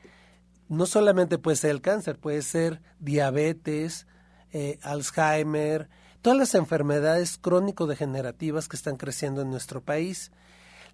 No 0.67 0.87
solamente 0.87 1.37
puede 1.37 1.57
ser 1.57 1.71
el 1.71 1.81
cáncer, 1.81 2.17
puede 2.17 2.41
ser 2.41 2.81
diabetes, 2.99 4.07
eh, 4.51 4.79
Alzheimer, 4.81 5.89
todas 6.21 6.39
las 6.39 6.55
enfermedades 6.55 7.37
crónico-degenerativas 7.37 8.67
que 8.67 8.75
están 8.75 8.97
creciendo 8.97 9.41
en 9.41 9.51
nuestro 9.51 9.81
país. 9.81 10.31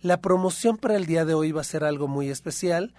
La 0.03 0.19
promoción 0.19 0.75
para 0.75 0.97
el 0.97 1.05
día 1.05 1.23
de 1.23 1.33
hoy 1.33 1.53
va 1.53 1.61
a 1.61 1.63
ser 1.63 1.85
algo 1.85 2.09
muy 2.09 2.29
especial. 2.29 2.93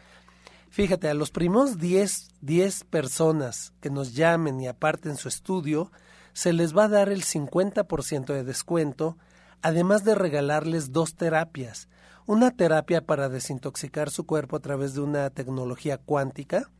Fíjate, 0.70 1.11
a 1.11 1.14
los 1.14 1.30
primeros 1.30 1.78
10, 1.78 2.28
10 2.40 2.84
personas 2.84 3.75
que 3.82 3.90
nos 3.90 4.14
llamen 4.14 4.58
y 4.58 4.68
aparten 4.68 5.18
su 5.18 5.28
estudio, 5.28 5.92
se 6.32 6.54
les 6.54 6.75
va 6.75 6.84
a 6.84 6.88
dar 6.88 7.11
el 7.11 7.23
50% 7.23 8.32
de 8.32 8.42
descuento 8.42 9.18
además 9.61 10.02
de 10.04 10.14
regalarles 10.14 10.92
dos 10.92 11.14
terapias. 11.14 11.88
Una 12.25 12.50
terapia 12.50 13.02
para 13.02 13.28
desintoxicar 13.28 14.08
su 14.08 14.25
cuerpo 14.25 14.56
a 14.56 14.61
través 14.61 14.94
de 14.94 15.02
una 15.02 15.28
tecnología 15.28 15.99
cuántica. 15.99 16.70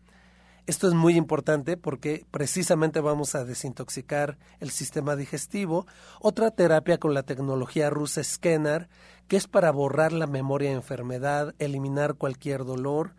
Esto 0.67 0.89
es 0.89 0.95
muy 0.95 1.17
importante 1.17 1.77
porque 1.77 2.25
precisamente 2.31 3.01
vamos 3.01 3.35
a 3.35 3.45
desintoxicar 3.45 4.39
el 4.61 4.71
sistema 4.71 5.17
digestivo. 5.17 5.87
Otra 6.21 6.51
terapia 6.51 6.97
con 6.97 7.13
la 7.13 7.25
tecnología 7.25 7.91
rusa 7.91 8.25
Scanner, 8.25 8.89
que 9.29 9.37
es 9.37 9.47
para 9.47 9.71
borrar 9.71 10.13
la 10.13 10.27
memoria 10.27 10.71
de 10.71 10.77
enfermedad, 10.77 11.55
eliminar 11.59 12.15
cualquier 12.15 12.65
dolor 12.65 13.15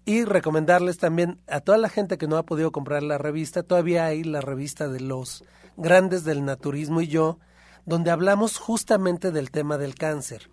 y 0.05 0.25
recomendarles 0.25 0.99
también 0.99 1.41
a 1.49 1.61
toda 1.61 1.79
la 1.79 1.89
gente 1.89 2.19
que 2.19 2.29
no 2.29 2.37
ha 2.37 2.45
podido 2.45 2.73
comprar 2.73 3.03
la 3.03 3.17
revista, 3.17 3.63
todavía 3.63 4.05
hay 4.05 4.23
la 4.23 4.43
revista 4.43 4.89
de 4.89 5.01
los 5.01 5.45
grandes 5.79 6.25
del 6.25 6.45
naturismo 6.45 7.01
y 7.01 7.07
yo, 7.09 7.39
donde 7.87 8.11
hablamos 8.11 8.59
justamente 8.59 9.31
del 9.31 9.51
tema 9.51 9.79
del 9.79 9.95
cáncer, 9.95 10.51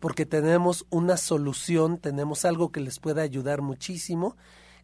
porque 0.00 0.26
tenemos 0.26 0.84
una 0.90 1.16
solución, 1.16 1.98
tenemos 1.98 2.44
algo 2.44 2.72
que 2.72 2.80
les 2.80 2.98
puede 2.98 3.22
ayudar 3.22 3.62
muchísimo, 3.62 4.36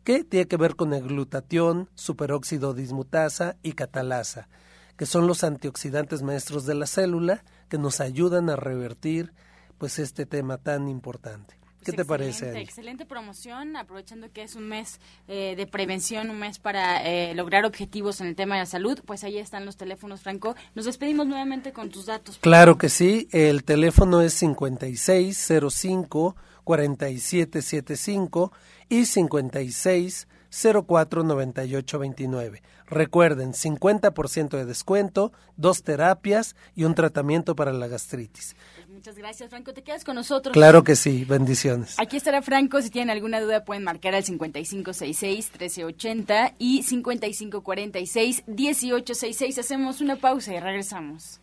que 0.05 0.25
tiene 0.25 0.49
que 0.49 0.57
ver 0.57 0.77
con 0.77 0.95
el 0.95 1.03
glutatión, 1.03 1.91
superóxido 1.95 2.73
dismutasa 2.73 3.57
y 3.63 3.73
catalasa, 3.73 4.49
que 4.97 5.05
son 5.05 5.27
los 5.27 5.45
antioxidantes 5.45 6.23
maestros 6.23 6.65
de 6.65 6.75
la 6.75 6.87
célula 6.87 7.45
que 7.69 7.77
nos 7.77 8.01
ayudan 8.01 8.49
a 8.49 8.57
revertir 8.57 9.35
pues 9.77 9.99
este 9.99 10.27
tema 10.27 10.59
tan 10.59 10.89
importante. 10.89 11.60
¿Qué 11.85 11.93
te 11.93 12.05
parece? 12.05 12.61
Excelente 12.61 13.07
promoción, 13.07 13.77
aprovechando 13.77 14.31
que 14.33 14.43
es 14.43 14.55
un 14.55 14.69
mes 14.69 15.01
eh, 15.29 15.55
de 15.57 15.67
prevención, 15.67 16.31
un 16.31 16.39
mes 16.39 16.59
para 16.59 17.07
eh, 17.07 17.35
lograr 17.35 17.65
objetivos 17.65 18.21
en 18.21 18.27
el 18.27 18.37
tema 18.37 18.57
de 18.57 18.63
la 18.63 18.67
salud. 18.67 19.01
Pues 19.07 19.25
ahí 19.25 19.39
están 19.39 19.65
los 19.65 19.77
teléfonos, 19.77 20.21
Franco. 20.21 20.55
Nos 20.75 20.85
despedimos 20.85 21.27
nuevamente 21.27 21.73
con 21.73 21.91
tus 21.91 22.07
datos. 22.07 22.39
Claro 22.39 22.79
que 22.79 22.89
sí, 22.89 23.29
el 23.33 23.65
teléfono 23.65 24.21
es 24.21 24.35
5605 24.35 26.37
4775 26.65 28.53
y 28.89 29.07
56 29.07 30.29
049829. 30.51 32.63
Recuerden, 32.87 33.53
50% 33.53 34.51
de 34.51 34.65
descuento, 34.65 35.33
dos 35.57 35.83
terapias 35.83 36.57
y 36.75 36.85
un 36.85 36.95
tratamiento 36.95 37.55
para 37.55 37.73
la 37.73 37.87
gastritis. 37.87 38.57
Muchas 38.89 39.17
gracias, 39.17 39.49
Franco. 39.49 39.73
¿Te 39.73 39.83
quedas 39.83 40.05
con 40.05 40.17
nosotros? 40.17 40.53
Claro 40.53 40.85
que 40.85 40.97
sí. 40.97 41.25
Bendiciones. 41.25 41.95
Aquí 41.99 42.17
estará 42.17 42.43
Franco. 42.43 42.83
Si 42.83 42.91
tienen 42.91 43.11
alguna 43.11 43.41
duda, 43.41 43.65
pueden 43.65 43.85
marcar 43.85 44.15
al 44.15 44.25
5566-1380 44.25 46.55
y 46.59 46.83
5546-1866. 46.83 49.59
Hacemos 49.59 50.01
una 50.01 50.17
pausa 50.17 50.53
y 50.53 50.61
regresamos. 50.61 51.41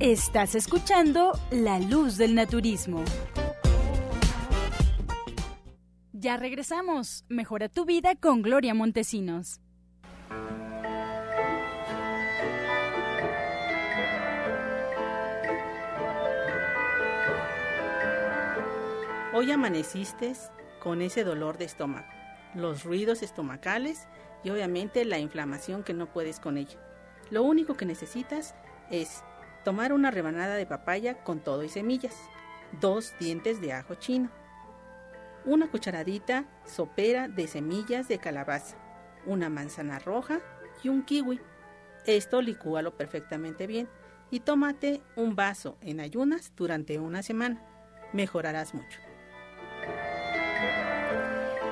Estás 0.00 0.54
escuchando 0.54 1.38
La 1.50 1.78
Luz 1.78 2.16
del 2.16 2.34
Naturismo. 2.34 3.04
Ya 6.24 6.38
regresamos. 6.38 7.26
Mejora 7.28 7.68
tu 7.68 7.84
vida 7.84 8.14
con 8.14 8.40
Gloria 8.40 8.72
Montesinos. 8.72 9.60
Hoy 19.34 19.52
amaneciste 19.52 20.32
con 20.82 21.02
ese 21.02 21.24
dolor 21.24 21.58
de 21.58 21.66
estómago, 21.66 22.06
los 22.54 22.84
ruidos 22.84 23.22
estomacales 23.22 24.08
y 24.42 24.48
obviamente 24.48 25.04
la 25.04 25.18
inflamación 25.18 25.82
que 25.82 25.92
no 25.92 26.10
puedes 26.10 26.40
con 26.40 26.56
ella. 26.56 26.78
Lo 27.30 27.42
único 27.42 27.74
que 27.74 27.84
necesitas 27.84 28.54
es 28.90 29.22
tomar 29.62 29.92
una 29.92 30.10
rebanada 30.10 30.54
de 30.54 30.64
papaya 30.64 31.22
con 31.22 31.40
todo 31.40 31.64
y 31.64 31.68
semillas, 31.68 32.16
dos 32.80 33.12
dientes 33.20 33.60
de 33.60 33.74
ajo 33.74 33.96
chino, 33.96 34.30
una 35.44 35.70
cucharadita 35.70 36.44
sopera 36.64 37.28
de 37.28 37.46
semillas 37.46 38.08
de 38.08 38.18
calabaza, 38.18 38.76
una 39.26 39.48
manzana 39.48 39.98
roja 39.98 40.40
y 40.82 40.88
un 40.88 41.02
kiwi. 41.02 41.40
Esto 42.06 42.42
licúalo 42.42 42.96
perfectamente 42.96 43.66
bien 43.66 43.88
y 44.30 44.40
tómate 44.40 45.02
un 45.16 45.36
vaso 45.36 45.76
en 45.80 46.00
ayunas 46.00 46.52
durante 46.56 46.98
una 46.98 47.22
semana. 47.22 47.62
Mejorarás 48.12 48.74
mucho. 48.74 49.03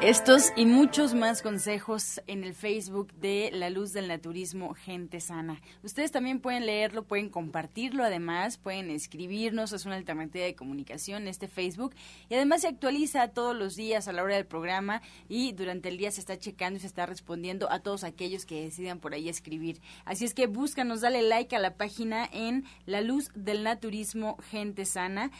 Estos 0.04 0.52
y 0.56 0.66
muchos 0.66 1.14
más 1.14 1.42
consejos 1.42 2.20
en 2.26 2.42
el 2.42 2.54
Facebook 2.54 3.12
de 3.12 3.50
La 3.52 3.70
Luz 3.70 3.92
del 3.92 4.08
Naturismo 4.08 4.74
Gente 4.74 5.20
Sana. 5.20 5.60
Ustedes 5.84 6.10
también 6.10 6.40
pueden 6.40 6.66
leerlo, 6.66 7.04
pueden 7.04 7.28
compartirlo, 7.28 8.02
además 8.02 8.58
pueden 8.58 8.90
escribirnos, 8.90 9.72
es 9.72 9.86
una 9.86 9.94
alternativa 9.94 10.44
de 10.44 10.56
comunicación 10.56 11.28
este 11.28 11.46
Facebook 11.46 11.94
y 12.28 12.34
además 12.34 12.62
se 12.62 12.66
actualiza 12.66 13.28
todos 13.28 13.54
los 13.54 13.76
días 13.76 14.08
a 14.08 14.12
la 14.12 14.24
hora 14.24 14.34
del 14.34 14.44
programa 14.44 15.02
y 15.28 15.52
durante 15.52 15.88
el 15.88 15.98
día 15.98 16.10
se 16.10 16.18
está 16.18 16.36
checando 16.36 16.78
y 16.78 16.80
se 16.80 16.88
está 16.88 17.06
respondiendo 17.06 17.70
a 17.70 17.78
todos 17.78 18.02
aquellos 18.02 18.44
que 18.44 18.60
decidan 18.60 18.98
por 18.98 19.14
ahí 19.14 19.28
escribir. 19.28 19.80
Así 20.04 20.24
es 20.24 20.34
que 20.34 20.48
búscanos, 20.48 21.02
dale 21.02 21.22
like 21.22 21.54
a 21.54 21.60
la 21.60 21.76
página 21.76 22.28
en 22.32 22.64
La 22.86 23.02
Luz 23.02 23.30
del 23.36 23.62
Naturismo 23.62 24.36
Gente 24.50 24.84
Sana. 24.84 25.30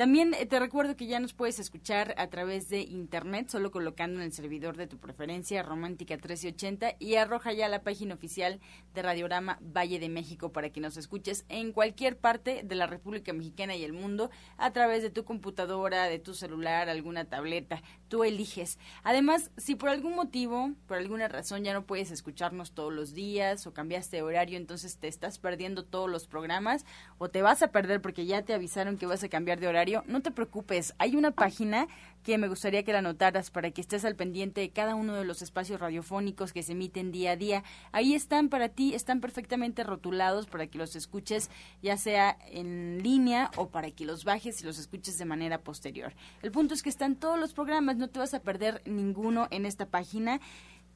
También 0.00 0.32
eh, 0.32 0.46
te 0.46 0.58
recuerdo 0.58 0.96
que 0.96 1.06
ya 1.06 1.20
nos 1.20 1.34
puedes 1.34 1.58
escuchar 1.58 2.14
a 2.16 2.28
través 2.28 2.70
de 2.70 2.80
internet, 2.80 3.50
solo 3.50 3.70
colocando 3.70 4.18
en 4.18 4.24
el 4.24 4.32
servidor 4.32 4.78
de 4.78 4.86
tu 4.86 4.96
preferencia 4.96 5.62
Romántica 5.62 6.14
1380 6.14 6.94
y 6.98 7.16
arroja 7.16 7.52
ya 7.52 7.68
la 7.68 7.82
página 7.82 8.14
oficial 8.14 8.60
de 8.94 9.02
Radiorama 9.02 9.58
Valle 9.60 9.98
de 9.98 10.08
México 10.08 10.52
para 10.52 10.70
que 10.70 10.80
nos 10.80 10.96
escuches 10.96 11.44
en 11.50 11.72
cualquier 11.72 12.16
parte 12.16 12.62
de 12.64 12.74
la 12.76 12.86
República 12.86 13.34
Mexicana 13.34 13.76
y 13.76 13.84
el 13.84 13.92
mundo 13.92 14.30
a 14.56 14.72
través 14.72 15.02
de 15.02 15.10
tu 15.10 15.26
computadora, 15.26 16.04
de 16.04 16.18
tu 16.18 16.32
celular, 16.32 16.88
alguna 16.88 17.26
tableta. 17.26 17.82
Tú 18.10 18.24
eliges. 18.24 18.76
Además, 19.04 19.52
si 19.56 19.76
por 19.76 19.88
algún 19.88 20.16
motivo, 20.16 20.72
por 20.88 20.98
alguna 20.98 21.28
razón 21.28 21.62
ya 21.62 21.72
no 21.72 21.86
puedes 21.86 22.10
escucharnos 22.10 22.72
todos 22.72 22.92
los 22.92 23.14
días 23.14 23.68
o 23.68 23.72
cambiaste 23.72 24.16
de 24.16 24.22
horario, 24.22 24.56
entonces 24.56 24.96
te 24.96 25.06
estás 25.06 25.38
perdiendo 25.38 25.84
todos 25.84 26.10
los 26.10 26.26
programas 26.26 26.84
o 27.18 27.28
te 27.28 27.40
vas 27.40 27.62
a 27.62 27.68
perder 27.68 28.02
porque 28.02 28.26
ya 28.26 28.42
te 28.42 28.52
avisaron 28.52 28.98
que 28.98 29.06
vas 29.06 29.22
a 29.22 29.28
cambiar 29.28 29.60
de 29.60 29.68
horario, 29.68 30.02
no 30.08 30.22
te 30.22 30.32
preocupes. 30.32 30.92
Hay 30.98 31.14
una 31.14 31.30
página 31.30 31.86
que 32.22 32.38
me 32.38 32.48
gustaría 32.48 32.82
que 32.82 32.92
la 32.92 33.02
notaras 33.02 33.50
para 33.50 33.70
que 33.70 33.80
estés 33.80 34.04
al 34.04 34.16
pendiente 34.16 34.60
de 34.60 34.70
cada 34.70 34.94
uno 34.94 35.14
de 35.14 35.24
los 35.24 35.42
espacios 35.42 35.80
radiofónicos 35.80 36.52
que 36.52 36.62
se 36.62 36.72
emiten 36.72 37.12
día 37.12 37.32
a 37.32 37.36
día. 37.36 37.64
Ahí 37.92 38.14
están 38.14 38.48
para 38.48 38.68
ti, 38.68 38.94
están 38.94 39.20
perfectamente 39.20 39.84
rotulados 39.84 40.46
para 40.46 40.66
que 40.66 40.78
los 40.78 40.96
escuches 40.96 41.50
ya 41.82 41.96
sea 41.96 42.36
en 42.48 43.02
línea 43.02 43.50
o 43.56 43.68
para 43.68 43.90
que 43.90 44.04
los 44.04 44.24
bajes 44.24 44.60
y 44.60 44.64
los 44.64 44.78
escuches 44.78 45.18
de 45.18 45.24
manera 45.24 45.58
posterior. 45.58 46.12
El 46.42 46.52
punto 46.52 46.74
es 46.74 46.82
que 46.82 46.90
están 46.90 47.16
todos 47.16 47.38
los 47.38 47.54
programas, 47.54 47.96
no 47.96 48.08
te 48.08 48.18
vas 48.18 48.34
a 48.34 48.40
perder 48.40 48.82
ninguno 48.84 49.48
en 49.50 49.66
esta 49.66 49.86
página 49.86 50.40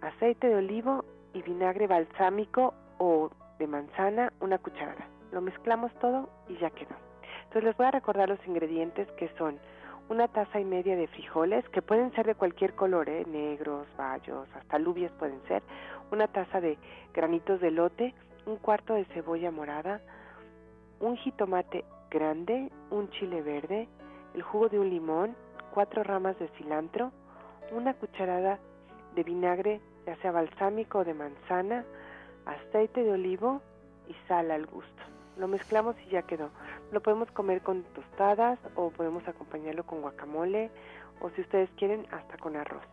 aceite 0.00 0.48
de 0.48 0.56
olivo 0.56 1.04
y 1.32 1.42
vinagre 1.42 1.86
balsámico 1.86 2.74
o 2.98 3.30
de 3.58 3.66
manzana, 3.66 4.32
una 4.40 4.58
cucharada. 4.58 5.06
Lo 5.30 5.40
mezclamos 5.40 5.92
todo 6.00 6.28
y 6.48 6.56
ya 6.58 6.70
quedó. 6.70 6.94
Entonces 7.44 7.64
les 7.64 7.76
voy 7.76 7.86
a 7.86 7.90
recordar 7.90 8.28
los 8.28 8.46
ingredientes 8.46 9.10
que 9.12 9.28
son 9.38 9.58
una 10.08 10.28
taza 10.28 10.60
y 10.60 10.64
media 10.64 10.96
de 10.96 11.06
frijoles, 11.06 11.66
que 11.70 11.80
pueden 11.80 12.12
ser 12.12 12.26
de 12.26 12.34
cualquier 12.34 12.74
color, 12.74 13.08
¿eh? 13.08 13.24
negros, 13.26 13.86
bayos, 13.96 14.48
hasta 14.54 14.76
alubias 14.76 15.12
pueden 15.12 15.40
ser, 15.48 15.62
una 16.10 16.28
taza 16.28 16.60
de 16.60 16.76
granitos 17.14 17.60
de 17.60 17.70
lote, 17.70 18.14
un 18.46 18.56
cuarto 18.56 18.94
de 18.94 19.04
cebolla 19.06 19.50
morada, 19.50 20.00
un 21.00 21.16
jitomate 21.16 21.84
grande, 22.10 22.70
un 22.90 23.08
chile 23.10 23.42
verde, 23.42 23.88
el 24.34 24.42
jugo 24.42 24.68
de 24.68 24.78
un 24.78 24.90
limón, 24.90 25.36
cuatro 25.72 26.02
ramas 26.02 26.38
de 26.38 26.48
cilantro, 26.56 27.12
una 27.72 27.94
cucharada 27.94 28.58
de 29.14 29.22
vinagre, 29.22 29.80
ya 30.06 30.16
sea 30.16 30.30
balsámico 30.32 30.98
o 30.98 31.04
de 31.04 31.14
manzana, 31.14 31.84
aceite 32.46 33.02
de 33.02 33.12
olivo 33.12 33.60
y 34.08 34.14
sal 34.28 34.50
al 34.50 34.66
gusto. 34.66 35.02
Lo 35.38 35.48
mezclamos 35.48 35.96
y 36.06 36.10
ya 36.10 36.22
quedó. 36.22 36.50
Lo 36.90 37.00
podemos 37.00 37.30
comer 37.30 37.62
con 37.62 37.84
tostadas 37.94 38.58
o 38.74 38.90
podemos 38.90 39.26
acompañarlo 39.26 39.84
con 39.84 40.02
guacamole 40.02 40.70
o 41.20 41.30
si 41.30 41.40
ustedes 41.40 41.70
quieren 41.76 42.06
hasta 42.10 42.36
con 42.36 42.56
arroz. 42.56 42.84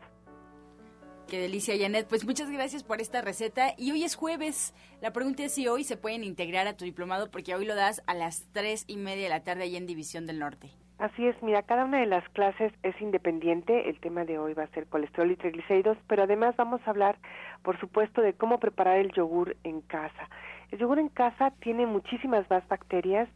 Qué 1.27 1.39
delicia, 1.39 1.75
Janet. 1.77 2.07
Pues 2.07 2.25
muchas 2.25 2.49
gracias 2.49 2.83
por 2.83 3.01
esta 3.01 3.21
receta. 3.21 3.75
Y 3.77 3.91
hoy 3.91 4.03
es 4.03 4.15
jueves. 4.15 4.73
La 4.99 5.13
pregunta 5.13 5.43
es 5.43 5.53
si 5.53 5.67
hoy 5.67 5.83
se 5.83 5.97
pueden 5.97 6.23
integrar 6.23 6.65
a 6.65 6.75
tu 6.75 6.85
diplomado 6.85 7.29
porque 7.29 7.53
hoy 7.53 7.65
lo 7.65 7.75
das 7.75 8.01
a 8.07 8.15
las 8.15 8.47
tres 8.51 8.83
y 8.87 8.97
media 8.97 9.25
de 9.25 9.29
la 9.29 9.43
tarde 9.43 9.63
allá 9.63 9.77
en 9.77 9.85
División 9.85 10.25
del 10.25 10.39
Norte. 10.39 10.71
Así 10.99 11.25
es, 11.25 11.41
mira, 11.41 11.63
cada 11.63 11.85
una 11.85 12.01
de 12.01 12.05
las 12.07 12.27
clases 12.27 12.73
es 12.83 13.01
independiente. 13.01 13.89
El 13.89 14.01
tema 14.01 14.25
de 14.25 14.38
hoy 14.38 14.53
va 14.53 14.63
a 14.63 14.67
ser 14.67 14.85
colesterol 14.85 15.31
y 15.31 15.38
triglicéridos, 15.38 15.97
pero 16.07 16.23
además 16.23 16.57
vamos 16.57 16.81
a 16.85 16.89
hablar, 16.89 17.15
por 17.63 17.79
supuesto, 17.79 18.21
de 18.21 18.33
cómo 18.33 18.59
preparar 18.59 18.97
el 18.97 19.13
yogur 19.13 19.55
en 19.63 19.79
casa. 19.79 20.27
El 20.71 20.79
yogur 20.79 20.99
en 20.99 21.07
casa 21.07 21.51
tiene 21.62 21.85
muchísimas 21.85 22.49
más 22.49 22.67
bacterias, 22.67 23.29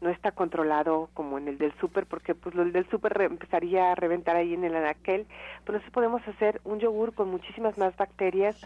no 0.00 0.10
está 0.10 0.30
controlado 0.30 1.10
como 1.12 1.38
en 1.38 1.48
el 1.48 1.58
del 1.58 1.72
súper, 1.80 2.06
porque 2.06 2.36
pues 2.36 2.54
lo 2.54 2.64
del 2.64 2.88
súper 2.88 3.20
empezaría 3.20 3.90
a 3.90 3.96
reventar 3.96 4.36
ahí 4.36 4.54
en 4.54 4.62
el 4.62 4.76
anaquel, 4.76 5.26
pero 5.64 5.80
sí 5.80 5.90
podemos 5.90 6.22
hacer 6.28 6.60
un 6.62 6.78
yogur 6.78 7.14
con 7.14 7.32
muchísimas 7.32 7.76
más 7.78 7.96
bacterias 7.96 8.56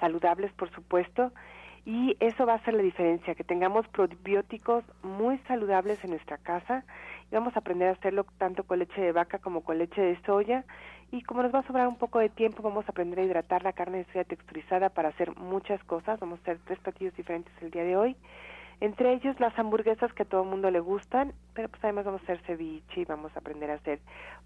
saludables, 0.00 0.52
por 0.52 0.70
supuesto, 0.72 1.32
y 1.86 2.14
eso 2.20 2.44
va 2.44 2.54
a 2.54 2.64
ser 2.64 2.74
la 2.74 2.82
diferencia, 2.82 3.34
que 3.34 3.42
tengamos 3.42 3.88
probióticos 3.88 4.84
muy 5.02 5.38
saludables 5.48 6.04
en 6.04 6.10
nuestra 6.10 6.36
casa 6.36 6.84
vamos 7.36 7.56
a 7.56 7.60
aprender 7.60 7.88
a 7.88 7.92
hacerlo 7.92 8.24
tanto 8.38 8.64
con 8.64 8.78
leche 8.78 9.00
de 9.00 9.12
vaca 9.12 9.38
como 9.38 9.62
con 9.62 9.78
leche 9.78 10.00
de 10.00 10.20
soya 10.22 10.64
y 11.10 11.22
como 11.22 11.42
nos 11.42 11.54
va 11.54 11.60
a 11.60 11.66
sobrar 11.66 11.88
un 11.88 11.96
poco 11.96 12.18
de 12.18 12.28
tiempo 12.28 12.62
vamos 12.62 12.84
a 12.86 12.92
aprender 12.92 13.18
a 13.18 13.24
hidratar 13.24 13.62
la 13.62 13.72
carne 13.72 13.98
de 13.98 14.04
soya 14.06 14.24
texturizada 14.24 14.90
para 14.90 15.08
hacer 15.08 15.36
muchas 15.36 15.82
cosas, 15.84 16.20
vamos 16.20 16.38
a 16.40 16.42
hacer 16.42 16.58
tres 16.64 16.78
platillos 16.80 17.16
diferentes 17.16 17.52
el 17.60 17.70
día 17.70 17.84
de 17.84 17.96
hoy. 17.96 18.16
Entre 18.80 19.12
ellos 19.12 19.38
las 19.38 19.56
hamburguesas 19.56 20.12
que 20.12 20.24
a 20.24 20.26
todo 20.26 20.42
el 20.42 20.48
mundo 20.48 20.68
le 20.68 20.80
gustan, 20.80 21.34
pero 21.54 21.68
pues 21.68 21.84
además 21.84 22.04
vamos 22.04 22.20
a 22.22 22.24
hacer 22.24 22.40
ceviche 22.46 23.02
y 23.02 23.04
vamos 23.04 23.30
a 23.36 23.38
aprender 23.38 23.70
a 23.70 23.74
hacer 23.74 24.00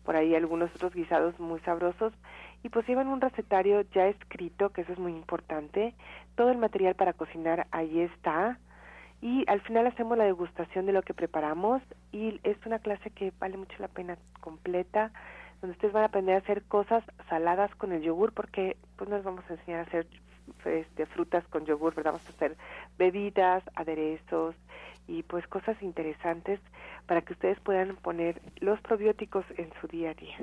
por 0.04 0.14
ahí 0.14 0.34
algunos 0.34 0.70
otros 0.74 0.92
guisados 0.92 1.40
muy 1.40 1.58
sabrosos 1.60 2.12
y 2.62 2.68
pues 2.68 2.86
llevan 2.86 3.08
un 3.08 3.22
recetario 3.22 3.80
ya 3.94 4.08
escrito, 4.08 4.68
que 4.70 4.82
eso 4.82 4.92
es 4.92 4.98
muy 4.98 5.12
importante. 5.12 5.94
Todo 6.34 6.50
el 6.50 6.58
material 6.58 6.94
para 6.96 7.14
cocinar 7.14 7.66
ahí 7.70 8.00
está 8.00 8.58
y 9.26 9.44
al 9.48 9.60
final 9.62 9.88
hacemos 9.88 10.16
la 10.16 10.22
degustación 10.22 10.86
de 10.86 10.92
lo 10.92 11.02
que 11.02 11.12
preparamos 11.12 11.82
y 12.12 12.38
es 12.44 12.56
una 12.64 12.78
clase 12.78 13.10
que 13.10 13.32
vale 13.40 13.56
mucho 13.56 13.74
la 13.80 13.88
pena 13.88 14.16
completa 14.40 15.10
donde 15.60 15.72
ustedes 15.72 15.92
van 15.92 16.04
a 16.04 16.06
aprender 16.06 16.36
a 16.36 16.38
hacer 16.38 16.62
cosas 16.62 17.02
saladas 17.28 17.74
con 17.74 17.90
el 17.90 18.02
yogur 18.02 18.32
porque 18.32 18.76
pues 18.94 19.10
nos 19.10 19.24
vamos 19.24 19.44
a 19.50 19.54
enseñar 19.54 19.80
a 19.80 19.82
hacer 19.82 20.06
este, 20.64 21.06
frutas 21.06 21.44
con 21.48 21.66
yogur, 21.66 21.92
¿verdad? 21.96 22.12
Vamos 22.12 22.28
a 22.28 22.34
hacer 22.34 22.56
bebidas, 22.98 23.64
aderezos 23.74 24.54
y 25.08 25.24
pues 25.24 25.44
cosas 25.48 25.76
interesantes 25.82 26.60
para 27.08 27.22
que 27.22 27.32
ustedes 27.32 27.58
puedan 27.58 27.96
poner 27.96 28.40
los 28.60 28.80
probióticos 28.80 29.44
en 29.56 29.72
su 29.80 29.88
día 29.88 30.10
a 30.10 30.14
día. 30.14 30.38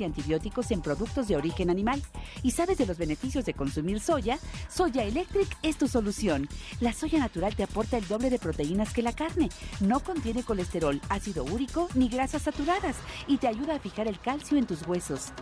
y 0.00 0.04
antibióticos 0.04 0.70
en 0.70 0.82
productos 0.82 1.28
de 1.28 1.36
origen 1.36 1.70
animal. 1.70 2.02
¿Y 2.42 2.50
sabes 2.50 2.78
de 2.78 2.86
los 2.86 2.98
beneficios 2.98 3.44
de 3.44 3.54
consumir 3.54 4.00
soya? 4.00 4.38
Soya 4.68 5.04
Electric 5.04 5.48
es 5.62 5.76
tu 5.78 5.88
solución. 5.88 6.48
La 6.80 6.92
soya 6.92 7.18
natural 7.18 7.54
te 7.54 7.62
aporta 7.62 7.96
el 7.96 8.08
doble 8.08 8.30
de 8.30 8.38
proteínas 8.38 8.92
que 8.92 9.02
la 9.02 9.12
carne. 9.12 9.48
No 9.80 10.00
contiene 10.00 10.42
colesterol, 10.42 11.00
ácido 11.08 11.44
úrico 11.44 11.88
ni 11.94 12.08
grasas 12.08 12.42
saturadas 12.42 12.96
y 13.26 13.38
te 13.38 13.48
ayuda 13.48 13.76
a 13.76 13.80
fijar 13.80 14.08
el 14.08 14.18
calcio 14.18 14.58
en 14.58 14.66
tus 14.66 14.86
huesos. 14.86 15.32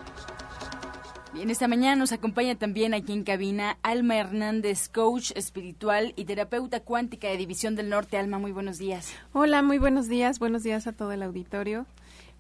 Bien, 1.37 1.51
esta 1.51 1.69
mañana 1.69 1.97
nos 1.97 2.13
acompaña 2.13 2.55
también 2.55 2.95
aquí 2.95 3.13
en 3.13 3.23
cabina 3.23 3.77
Alma 3.83 4.17
Hernández, 4.17 4.89
coach 4.89 5.33
espiritual 5.35 6.15
y 6.17 6.25
terapeuta 6.25 6.81
cuántica 6.81 7.29
de 7.29 7.37
División 7.37 7.77
del 7.77 7.91
Norte. 7.91 8.17
Alma, 8.17 8.39
muy 8.39 8.53
buenos 8.53 8.79
días. 8.79 9.13
Hola, 9.35 9.63
muy 9.63 9.77
buenos 9.77 10.09
días. 10.09 10.39
Buenos 10.39 10.63
días 10.63 10.87
a 10.87 10.93
todo 10.93 11.13
el 11.13 11.23
auditorio. 11.23 11.85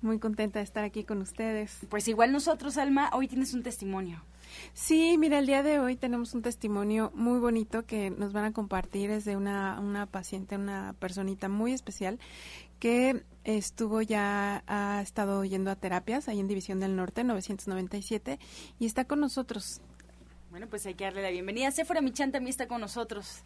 Muy 0.06 0.20
contenta 0.20 0.60
de 0.60 0.64
estar 0.64 0.84
aquí 0.84 1.02
con 1.02 1.20
ustedes. 1.20 1.80
Pues 1.90 2.06
igual 2.06 2.30
nosotros, 2.30 2.78
Alma, 2.78 3.10
hoy 3.12 3.26
tienes 3.26 3.54
un 3.54 3.64
testimonio. 3.64 4.22
Sí, 4.72 5.18
mira, 5.18 5.40
el 5.40 5.46
día 5.46 5.64
de 5.64 5.80
hoy 5.80 5.96
tenemos 5.96 6.32
un 6.32 6.42
testimonio 6.42 7.10
muy 7.12 7.40
bonito 7.40 7.84
que 7.86 8.10
nos 8.10 8.32
van 8.32 8.44
a 8.44 8.52
compartir. 8.52 9.10
Es 9.10 9.24
de 9.24 9.36
una, 9.36 9.80
una 9.80 10.06
paciente, 10.06 10.54
una 10.54 10.94
personita 11.00 11.48
muy 11.48 11.72
especial 11.72 12.20
que 12.78 13.24
estuvo 13.42 14.00
ya, 14.00 14.62
ha 14.68 15.02
estado 15.02 15.44
yendo 15.44 15.72
a 15.72 15.74
terapias 15.74 16.28
ahí 16.28 16.38
en 16.38 16.46
División 16.46 16.78
del 16.78 16.94
Norte, 16.94 17.24
997, 17.24 18.38
y 18.78 18.86
está 18.86 19.06
con 19.06 19.18
nosotros. 19.18 19.80
Bueno, 20.50 20.68
pues 20.68 20.86
hay 20.86 20.94
que 20.94 21.02
darle 21.02 21.22
la 21.22 21.30
bienvenida. 21.30 21.72
Sephora 21.72 22.00
Michan 22.00 22.30
también 22.30 22.50
está 22.50 22.68
con 22.68 22.80
nosotros. 22.80 23.42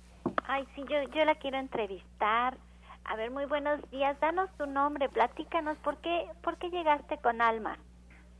Ay, 0.47 0.65
sí, 0.75 0.83
yo, 0.91 1.11
yo 1.15 1.25
la 1.25 1.37
quiero 1.37 1.59
entrevistar. 1.59 2.59
A 3.05 3.17
ver, 3.17 3.31
muy 3.31 3.45
buenos 3.47 3.81
días. 3.91 4.19
Danos 4.21 4.51
tu 4.57 4.67
nombre, 4.67 5.09
platícanos 5.09 5.77
por 5.79 5.97
qué, 5.99 6.27
por 6.43 6.57
qué 6.59 6.71
llegaste 6.71 7.19
con 7.19 7.41
Alma. 7.41 7.77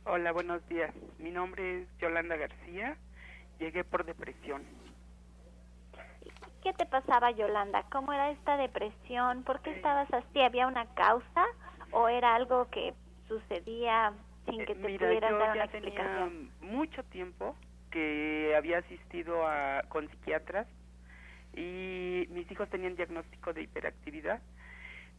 Hola, 0.05 0.31
buenos 0.31 0.67
días. 0.67 0.93
Mi 1.19 1.31
nombre 1.31 1.81
es 1.81 1.87
Yolanda 1.99 2.35
García. 2.35 2.97
Llegué 3.59 3.83
por 3.83 4.05
depresión. 4.05 4.63
¿Qué 6.63 6.73
te 6.73 6.85
pasaba, 6.85 7.31
Yolanda? 7.31 7.83
¿Cómo 7.91 8.13
era 8.13 8.29
esta 8.31 8.55
depresión? 8.57 9.43
¿Por 9.43 9.61
qué 9.61 9.71
estabas 9.71 10.11
así? 10.13 10.41
¿Había 10.41 10.67
una 10.67 10.85
causa 10.93 11.45
o 11.91 12.07
era 12.07 12.35
algo 12.35 12.69
que 12.69 12.93
sucedía 13.27 14.13
sin 14.45 14.65
que 14.65 14.75
te 14.75 14.87
Mira, 14.87 15.07
pudieran 15.07 15.31
yo 15.31 15.37
dar 15.39 15.49
una 15.51 15.55
ya 15.55 15.63
explicación? 15.65 16.51
tenía 16.59 16.73
mucho 16.73 17.03
tiempo 17.05 17.55
que 17.89 18.53
había 18.55 18.77
asistido 18.79 19.45
a, 19.45 19.83
con 19.89 20.09
psiquiatras 20.09 20.67
y 21.53 22.10
mis 22.31 22.49
hijos 22.51 22.69
tenían 22.69 22.95
diagnóstico 22.95 23.53
de 23.53 23.63
hiperactividad 23.63 24.41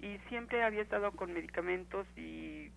y 0.00 0.18
siempre 0.28 0.62
había 0.62 0.82
estado 0.82 1.12
con 1.12 1.32
medicamentos 1.32 2.06
y 2.16 2.70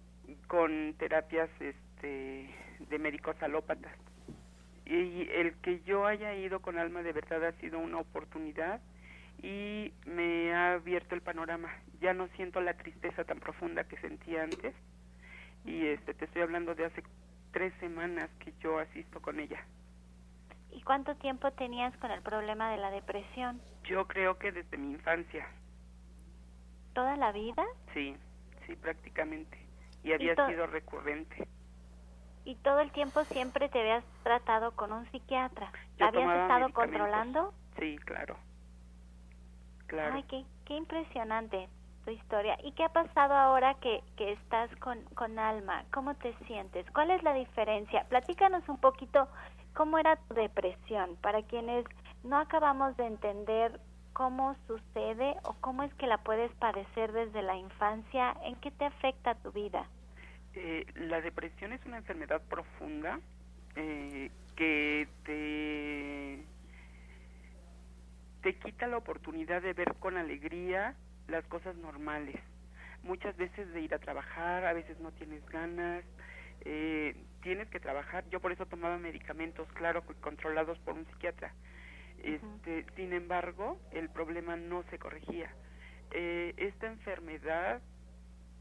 con 0.48 0.94
terapias 0.98 1.50
este 1.60 2.50
de 2.90 3.00
médicos 3.00 3.36
alópatas. 3.42 3.94
Y 4.86 5.28
el 5.32 5.54
que 5.62 5.82
yo 5.82 6.06
haya 6.06 6.36
ido 6.36 6.60
con 6.62 6.78
alma 6.78 7.02
de 7.02 7.14
verdad 7.14 7.44
ha 7.46 7.52
sido 7.54 7.80
una 7.80 7.98
oportunidad 7.98 8.80
y 9.42 9.92
me 10.06 10.54
ha 10.54 10.74
abierto 10.74 11.16
el 11.16 11.22
panorama. 11.22 11.74
Ya 12.02 12.14
no 12.14 12.28
siento 12.36 12.62
la 12.62 12.76
tristeza 12.76 13.24
tan 13.24 13.40
profunda 13.40 13.86
que 13.86 13.98
sentía 13.98 14.44
antes 14.44 14.76
y 15.66 15.88
este 15.88 16.14
te 16.14 16.26
estoy 16.26 16.44
hablando 16.44 16.76
de 16.76 16.86
hace 16.86 17.04
tres 17.52 17.74
semanas 17.80 18.30
que 18.40 18.54
yo 18.62 18.78
asisto 18.78 19.22
con 19.22 19.40
ella 19.40 19.66
¿Y 20.76 20.82
cuánto 20.82 21.16
tiempo 21.16 21.52
tenías 21.52 21.96
con 21.98 22.12
el 22.12 22.22
problema 22.22 22.70
de 22.72 22.78
la 22.78 22.92
depresión? 22.92 23.62
yo 23.86 24.08
creo 24.08 24.38
que 24.38 24.52
desde 24.52 24.78
mi 24.78 24.94
infancia 24.94 25.48
¿Toda 26.94 27.18
la 27.18 27.32
vida? 27.34 27.64
Sí, 27.94 28.16
sí, 28.66 28.76
prácticamente. 28.78 29.58
Y 30.02 30.14
había 30.14 30.34
sido 30.34 30.66
recurrente. 30.66 31.46
¿Y 32.46 32.56
todo 32.56 32.80
el 32.80 32.92
tiempo 32.92 33.26
siempre 33.26 33.68
te 33.68 33.82
habías 33.82 34.04
tratado 34.24 34.72
con 34.72 34.94
un 34.94 35.06
psiquiatra? 35.12 35.74
Yo 35.98 36.06
¿Habías 36.06 36.44
estado 36.44 36.72
controlando? 36.72 37.54
Sí, 37.78 37.98
claro. 38.06 38.38
Claro. 39.88 40.16
Ay, 40.16 40.24
qué, 40.24 40.46
qué 40.64 40.76
impresionante 40.76 41.68
tu 42.06 42.12
historia. 42.12 42.58
¿Y 42.64 42.72
qué 42.72 42.86
ha 42.86 42.90
pasado 42.90 43.34
ahora 43.34 43.74
que, 43.82 44.02
que 44.16 44.32
estás 44.32 44.74
con, 44.78 45.04
con 45.16 45.38
Alma? 45.38 45.84
¿Cómo 45.92 46.16
te 46.16 46.34
sientes? 46.48 46.90
¿Cuál 46.92 47.12
es 47.12 47.22
la 47.24 47.34
diferencia? 47.34 48.06
Platícanos 48.08 48.68
un 48.70 48.78
poquito 48.78 49.28
cómo 49.76 50.00
era 50.00 50.16
tu 50.16 50.34
depresión 50.34 51.16
para 51.18 51.44
quienes 51.44 51.86
no 52.24 52.40
acabamos 52.40 52.98
de 52.98 53.06
entender 53.06 53.80
cómo 54.14 54.56
sucede 54.66 55.36
o 55.44 55.54
cómo 55.62 55.84
es 55.84 55.94
que 55.96 56.08
la 56.08 56.18
puedes 56.20 56.52
padecer 56.54 57.12
desde 57.12 57.42
la 57.42 57.56
infancia. 57.58 58.36
¿En 58.44 58.56
qué 58.56 58.72
te 58.72 58.86
afecta 58.86 59.36
tu 59.36 59.52
vida? 59.52 59.86
Eh, 60.54 60.86
la 60.96 61.20
depresión 61.22 61.74
es 61.74 61.86
una 61.86 61.98
enfermedad 61.98 62.42
profunda 62.50 63.20
eh, 63.76 64.32
que 64.56 65.08
te 65.26 66.46
te 68.42 68.54
quita 68.60 68.88
la 68.88 68.98
oportunidad 68.98 69.64
de 69.64 69.74
ver 69.74 69.96
con 69.96 70.18
alegría 70.18 70.96
las 71.28 71.44
cosas 71.48 71.76
normales. 71.78 72.40
Muchas 73.04 73.36
veces 73.38 73.74
de 73.74 73.82
ir 73.82 73.94
a 73.94 74.00
trabajar, 74.00 74.66
a 74.66 74.74
veces 74.74 75.00
no 75.00 75.12
tienes 75.12 75.44
ganas, 75.50 76.06
eh, 76.62 77.16
tienes 77.42 77.70
que 77.70 77.80
trabajar. 77.80 78.28
Yo 78.30 78.40
por 78.40 78.52
eso 78.52 78.66
tomaba 78.66 78.98
medicamentos, 78.98 79.68
claro, 79.74 80.04
controlados 80.22 80.78
por 80.80 80.96
un 80.96 81.06
psiquiatra. 81.08 81.54
Este, 82.24 82.86
Sin 82.96 83.14
embargo, 83.14 83.80
el 83.92 84.10
problema 84.10 84.56
no 84.56 84.84
se 84.90 84.98
corregía. 84.98 85.54
Eh, 86.12 86.54
esta 86.58 86.88
enfermedad 86.88 87.82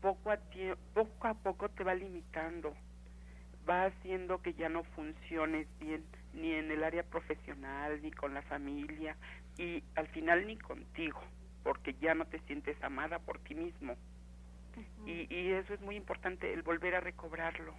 poco 0.01 0.31
a, 0.31 0.39
poco 0.93 1.27
a 1.27 1.35
poco 1.35 1.69
te 1.71 1.85
va 1.85 1.95
limitando, 1.95 2.75
va 3.69 3.87
haciendo 3.87 4.43
que 4.43 4.53
ya 4.55 4.69
no 4.69 4.85
funciones 4.85 5.67
bien 5.79 6.05
ni 6.35 6.53
en 6.53 6.71
el 6.71 6.85
área 6.85 7.05
profesional, 7.05 8.03
ni 8.03 8.11
con 8.11 8.35
la 8.35 8.43
familia, 8.43 9.17
y 9.57 9.83
al 9.95 10.09
final 10.09 10.47
ni 10.47 10.59
contigo, 10.59 11.23
porque 11.63 11.95
ya 11.95 12.15
no 12.15 12.27
te 12.27 12.39
sientes 12.41 12.77
amada 12.83 13.19
por 13.19 13.39
ti 13.39 13.55
mismo. 13.55 13.97
Y, 15.07 15.33
y 15.35 15.53
eso 15.53 15.75
es 15.75 15.81
muy 15.81 15.97
importante, 15.97 16.53
el 16.53 16.63
volver 16.63 16.95
a 16.95 17.01
recobrarlo. 17.01 17.75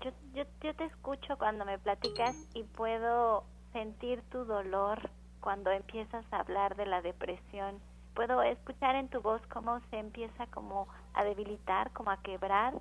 Yo, 0.00 0.10
yo, 0.34 0.44
yo 0.62 0.74
te 0.74 0.84
escucho 0.84 1.36
cuando 1.36 1.64
me 1.64 1.78
platicas 1.78 2.34
y 2.54 2.62
puedo 2.64 3.44
sentir 3.72 4.22
tu 4.30 4.44
dolor 4.44 5.10
cuando 5.40 5.70
empiezas 5.70 6.24
a 6.32 6.40
hablar 6.40 6.76
de 6.76 6.86
la 6.86 7.02
depresión. 7.02 7.80
Puedo 8.14 8.42
escuchar 8.42 8.94
en 8.94 9.08
tu 9.08 9.20
voz 9.20 9.42
cómo 9.48 9.80
se 9.90 9.98
empieza 9.98 10.46
como 10.46 10.88
a 11.14 11.24
debilitar, 11.24 11.92
como 11.92 12.10
a 12.10 12.22
quebrar 12.22 12.74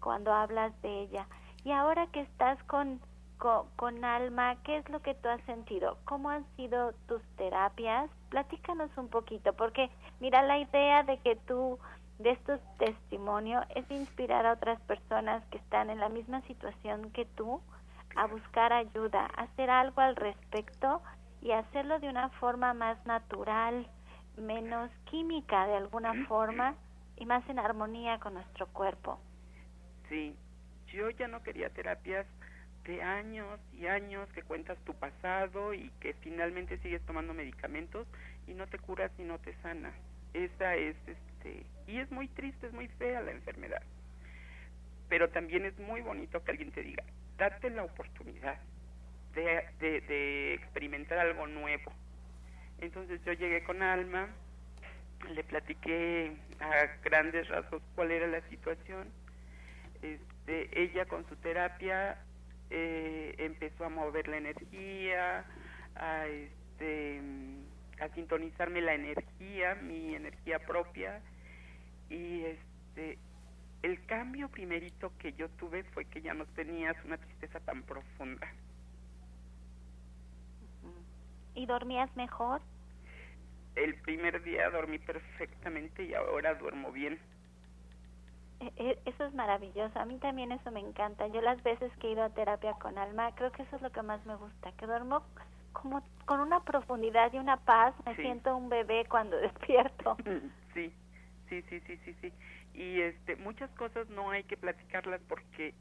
cuando 0.00 0.32
hablas 0.32 0.80
de 0.82 1.02
ella. 1.02 1.28
Y 1.64 1.72
ahora 1.72 2.06
que 2.08 2.20
estás 2.20 2.62
con, 2.64 3.00
con, 3.38 3.68
con 3.76 4.04
Alma, 4.04 4.56
¿qué 4.64 4.78
es 4.78 4.88
lo 4.90 5.00
que 5.00 5.14
tú 5.14 5.28
has 5.28 5.40
sentido? 5.42 5.98
¿Cómo 6.04 6.30
han 6.30 6.44
sido 6.56 6.92
tus 7.06 7.22
terapias? 7.36 8.10
Platícanos 8.28 8.90
un 8.96 9.08
poquito, 9.08 9.52
porque 9.54 9.90
mira, 10.20 10.42
la 10.42 10.58
idea 10.58 11.02
de 11.04 11.18
que 11.18 11.36
tú 11.46 11.78
de 12.18 12.32
estos 12.32 12.60
testimonios 12.78 13.64
es 13.74 13.88
inspirar 13.90 14.44
a 14.44 14.52
otras 14.52 14.80
personas 14.82 15.44
que 15.50 15.58
están 15.58 15.88
en 15.88 16.00
la 16.00 16.08
misma 16.08 16.42
situación 16.42 17.10
que 17.12 17.24
tú 17.24 17.60
a 18.16 18.26
buscar 18.26 18.72
ayuda, 18.72 19.28
a 19.36 19.42
hacer 19.42 19.70
algo 19.70 20.00
al 20.00 20.16
respecto 20.16 21.00
y 21.40 21.52
hacerlo 21.52 22.00
de 22.00 22.08
una 22.08 22.30
forma 22.30 22.74
más 22.74 23.04
natural, 23.06 23.86
menos 24.36 24.90
química 25.04 25.66
de 25.66 25.76
alguna 25.76 26.26
forma 26.26 26.74
y 27.16 27.26
más 27.26 27.48
en 27.48 27.58
armonía 27.58 28.18
con 28.18 28.34
nuestro 28.34 28.66
cuerpo. 28.68 29.20
Sí, 30.08 30.34
yo 30.88 31.10
ya 31.10 31.28
no 31.28 31.42
quería 31.42 31.70
terapias 31.70 32.26
de 32.88 33.02
años 33.02 33.60
y 33.74 33.86
años 33.86 34.26
que 34.32 34.42
cuentas 34.42 34.78
tu 34.86 34.94
pasado 34.94 35.74
y 35.74 35.90
que 36.00 36.14
finalmente 36.14 36.78
sigues 36.78 37.02
tomando 37.02 37.34
medicamentos 37.34 38.08
y 38.46 38.54
no 38.54 38.66
te 38.66 38.78
curas 38.78 39.12
y 39.18 39.24
no 39.24 39.38
te 39.38 39.54
sanas. 39.62 39.92
Esa 40.32 40.74
es 40.74 40.96
este 41.06 41.66
y 41.86 41.98
es 41.98 42.10
muy 42.10 42.28
triste, 42.28 42.66
es 42.66 42.72
muy 42.72 42.88
fea 42.88 43.20
la 43.20 43.32
enfermedad. 43.32 43.82
Pero 45.10 45.28
también 45.28 45.66
es 45.66 45.78
muy 45.78 46.00
bonito 46.00 46.42
que 46.42 46.50
alguien 46.50 46.72
te 46.72 46.82
diga, 46.82 47.04
date 47.36 47.68
la 47.68 47.84
oportunidad 47.84 48.58
de, 49.34 49.66
de, 49.80 50.54
experimentar 50.54 51.18
algo 51.18 51.46
nuevo. 51.46 51.92
Entonces 52.80 53.22
yo 53.24 53.34
llegué 53.34 53.64
con 53.64 53.82
Alma, 53.82 54.30
le 55.30 55.44
platiqué 55.44 56.34
a 56.58 56.86
grandes 57.04 57.48
rasgos 57.48 57.82
cuál 57.94 58.12
era 58.12 58.26
la 58.26 58.40
situación. 58.48 59.08
Este, 60.00 60.82
ella 60.82 61.04
con 61.04 61.28
su 61.28 61.36
terapia 61.36 62.18
eh, 62.70 63.34
empezó 63.38 63.84
a 63.84 63.88
mover 63.88 64.28
la 64.28 64.38
energía, 64.38 65.44
a, 65.94 66.26
este, 66.26 67.20
a 68.00 68.08
sintonizarme 68.14 68.80
la 68.80 68.94
energía, 68.94 69.74
mi 69.76 70.14
energía 70.14 70.58
propia. 70.60 71.20
Y 72.10 72.44
este, 72.44 73.18
el 73.82 74.04
cambio 74.06 74.48
primerito 74.48 75.12
que 75.18 75.32
yo 75.32 75.48
tuve 75.50 75.84
fue 75.84 76.04
que 76.04 76.20
ya 76.20 76.34
no 76.34 76.46
tenías 76.46 76.96
una 77.04 77.18
tristeza 77.18 77.60
tan 77.60 77.82
profunda. 77.82 78.48
¿Y 81.54 81.66
dormías 81.66 82.14
mejor? 82.16 82.60
El 83.74 83.94
primer 84.02 84.42
día 84.42 84.70
dormí 84.70 84.98
perfectamente 84.98 86.04
y 86.04 86.14
ahora 86.14 86.54
duermo 86.54 86.92
bien. 86.92 87.18
E, 88.60 88.72
e, 88.76 88.98
eso 89.04 89.24
es 89.24 89.34
maravilloso. 89.34 89.98
A 89.98 90.04
mí 90.04 90.18
también 90.18 90.52
eso 90.52 90.70
me 90.70 90.80
encanta. 90.80 91.26
Yo 91.28 91.40
las 91.40 91.62
veces 91.62 91.92
que 91.98 92.08
he 92.08 92.12
ido 92.12 92.24
a 92.24 92.30
terapia 92.30 92.72
con 92.74 92.98
alma, 92.98 93.34
creo 93.34 93.52
que 93.52 93.62
eso 93.62 93.76
es 93.76 93.82
lo 93.82 93.90
que 93.90 94.02
más 94.02 94.24
me 94.26 94.36
gusta, 94.36 94.72
que 94.72 94.86
duermo 94.86 95.22
como 95.72 96.02
con 96.24 96.40
una 96.40 96.60
profundidad 96.64 97.32
y 97.32 97.38
una 97.38 97.56
paz. 97.58 97.94
Me 98.04 98.16
siento 98.16 98.56
un 98.56 98.68
bebé 98.68 99.06
cuando 99.08 99.36
despierto. 99.40 100.16
Sí, 100.74 100.92
sí, 101.48 101.62
sí, 101.62 101.80
sí, 101.80 101.96
sí, 102.04 102.14
sí. 102.20 102.32
Y 102.74 103.00
este, 103.00 103.34
muchas 103.36 103.70
cosas 103.70 104.08
no 104.10 104.30
hay 104.30 104.44
que 104.44 104.56
platicarlas 104.56 105.20
porque 105.26 105.74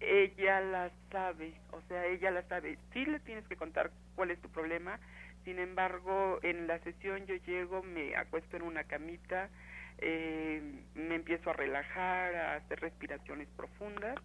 ella 0.00 0.60
las 0.60 0.92
sabe, 1.10 1.54
o 1.72 1.80
sea, 1.88 2.06
ella 2.06 2.30
las 2.30 2.46
sabe. 2.46 2.78
Sí 2.92 3.04
le 3.04 3.20
tienes 3.20 3.46
que 3.48 3.56
contar 3.56 3.90
cuál 4.14 4.30
es 4.30 4.40
tu 4.40 4.48
problema. 4.48 4.98
Sin 5.44 5.58
embargo, 5.58 6.38
en 6.42 6.66
la 6.66 6.78
sesión 6.80 7.26
yo 7.26 7.34
llego, 7.34 7.82
me 7.82 8.16
acuesto 8.16 8.56
en 8.56 8.62
una 8.62 8.84
camita, 8.84 9.50
eh, 9.98 10.62
me 10.94 11.14
empiezo 11.14 11.50
a 11.50 11.54
relajar, 11.54 12.34
a 12.34 12.56
hacer 12.56 12.80
respiraciones 12.80 13.48
profundas 13.56 14.16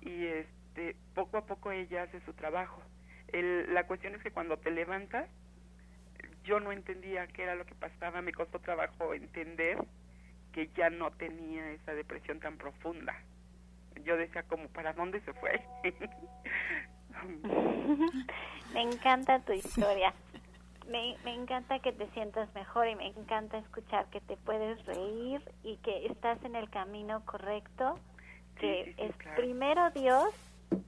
y 0.00 0.26
este 0.26 0.96
poco 1.14 1.38
a 1.38 1.46
poco 1.46 1.72
ella 1.72 2.04
hace 2.04 2.20
su 2.20 2.32
trabajo. 2.32 2.82
El, 3.28 3.72
la 3.72 3.86
cuestión 3.86 4.14
es 4.14 4.22
que 4.22 4.30
cuando 4.30 4.58
te 4.58 4.70
levantas, 4.70 5.28
yo 6.44 6.60
no 6.60 6.72
entendía 6.72 7.26
qué 7.26 7.42
era 7.42 7.54
lo 7.54 7.64
que 7.64 7.74
pasaba, 7.74 8.22
me 8.22 8.32
costó 8.32 8.58
trabajo 8.60 9.14
entender 9.14 9.78
que 10.52 10.68
ya 10.76 10.90
no 10.90 11.10
tenía 11.10 11.70
esa 11.70 11.94
depresión 11.94 12.38
tan 12.38 12.58
profunda. 12.58 13.14
Yo 14.04 14.16
decía 14.16 14.42
como, 14.44 14.68
¿para 14.68 14.92
dónde 14.92 15.20
se 15.20 15.32
fue? 15.32 15.60
me 18.74 18.82
encanta 18.82 19.38
tu 19.40 19.52
historia 19.52 20.12
me, 20.88 21.16
me 21.24 21.34
encanta 21.34 21.78
que 21.78 21.92
te 21.92 22.08
sientas 22.10 22.52
mejor 22.54 22.88
y 22.88 22.96
me 22.96 23.06
encanta 23.06 23.58
escuchar 23.58 24.06
que 24.10 24.20
te 24.20 24.36
puedes 24.36 24.84
reír 24.86 25.42
y 25.62 25.76
que 25.78 26.06
estás 26.06 26.42
en 26.44 26.56
el 26.56 26.68
camino 26.70 27.24
correcto, 27.24 27.98
que 28.58 28.94
es 28.96 29.14
primero 29.36 29.90
Dios, 29.90 30.32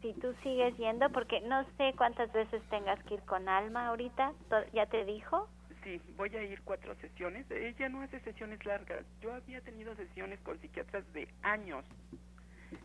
si 0.01 0.13
tú 0.15 0.35
sigues 0.43 0.77
yendo, 0.77 1.11
porque 1.11 1.41
no 1.41 1.65
sé 1.77 1.95
cuántas 1.97 2.33
veces 2.33 2.63
tengas 2.71 3.03
que 3.05 3.15
ir 3.15 3.23
con 3.23 3.49
alma 3.49 3.89
ahorita, 3.89 4.33
¿ya 4.73 4.87
te 4.87 5.05
dijo? 5.05 5.49
Sí, 5.83 6.01
voy 6.17 6.35
a 6.35 6.43
ir 6.43 6.61
cuatro 6.63 6.95
sesiones. 6.97 7.49
Ella 7.51 7.89
no 7.89 8.03
hace 8.03 8.19
sesiones 8.21 8.65
largas. 8.65 9.05
Yo 9.21 9.33
había 9.33 9.61
tenido 9.61 9.95
sesiones 9.95 10.41
con 10.41 10.59
psiquiatras 10.61 11.05
de 11.13 11.29
años. 11.43 11.85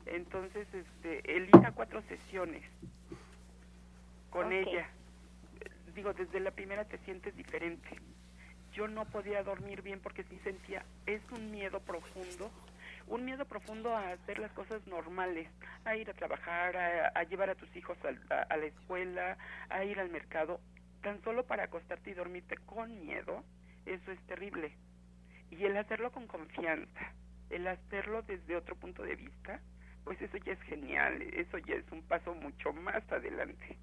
Entonces, 0.06 0.67
este, 0.74 1.36
elija 1.36 1.71
cuatro 1.71 2.02
sesiones 2.04 2.63
con 4.30 4.52
ella 4.52 4.88
digo, 6.02 6.14
desde 6.16 6.40
la 6.40 6.50
primera 6.50 6.84
te 6.86 6.98
sientes 7.06 7.36
diferente. 7.36 7.90
Yo 8.74 8.88
no 8.88 9.06
podía 9.06 9.44
dormir 9.44 9.84
bien 9.84 10.00
porque 10.00 10.24
sí 10.24 10.40
sentía, 10.44 10.84
es 11.06 11.22
un 11.32 11.52
miedo 11.52 11.80
profundo, 11.80 12.50
un 13.06 13.24
miedo 13.24 13.46
profundo 13.46 13.96
a 13.96 14.10
hacer 14.10 14.40
las 14.40 14.52
cosas 14.54 14.88
normales, 14.88 15.48
a 15.86 15.96
ir 15.96 16.10
a 16.10 16.16
trabajar, 16.16 16.76
a, 16.76 17.24
llevar 17.26 17.52
a 17.52 17.56
tus 17.56 17.76
hijos 17.76 18.00
a, 18.04 18.42
a 18.42 18.58
la 18.58 18.66
escuela, 18.66 19.38
a 19.70 19.84
ir 19.84 20.00
al 20.00 20.10
mercado, 20.10 20.60
tan 21.04 21.22
solo 21.22 21.46
para 21.46 21.66
acostarte 21.66 22.10
y 22.10 22.14
dormirte 22.16 22.58
con 22.66 23.00
miedo, 23.00 23.44
eso 23.86 24.12
es 24.12 24.20
terrible. 24.26 24.76
Y 25.52 25.66
el 25.66 25.78
hacerlo 25.78 26.12
con 26.12 26.26
confianza, 26.26 27.14
el 27.52 27.68
hacerlo 27.68 28.24
desde 28.24 28.56
otro 28.56 28.76
punto 28.76 29.04
de 29.04 29.18
vista, 29.18 29.62
pues 30.04 30.20
eso 30.20 30.38
ya 30.38 30.54
es 30.54 30.62
genial, 30.64 31.22
eso 31.22 31.60
ya 31.60 31.76
es 31.76 31.86
un 31.92 32.02
paso 32.02 32.34
mucho 32.34 32.74
más 32.74 33.04
adelante. 33.12 33.78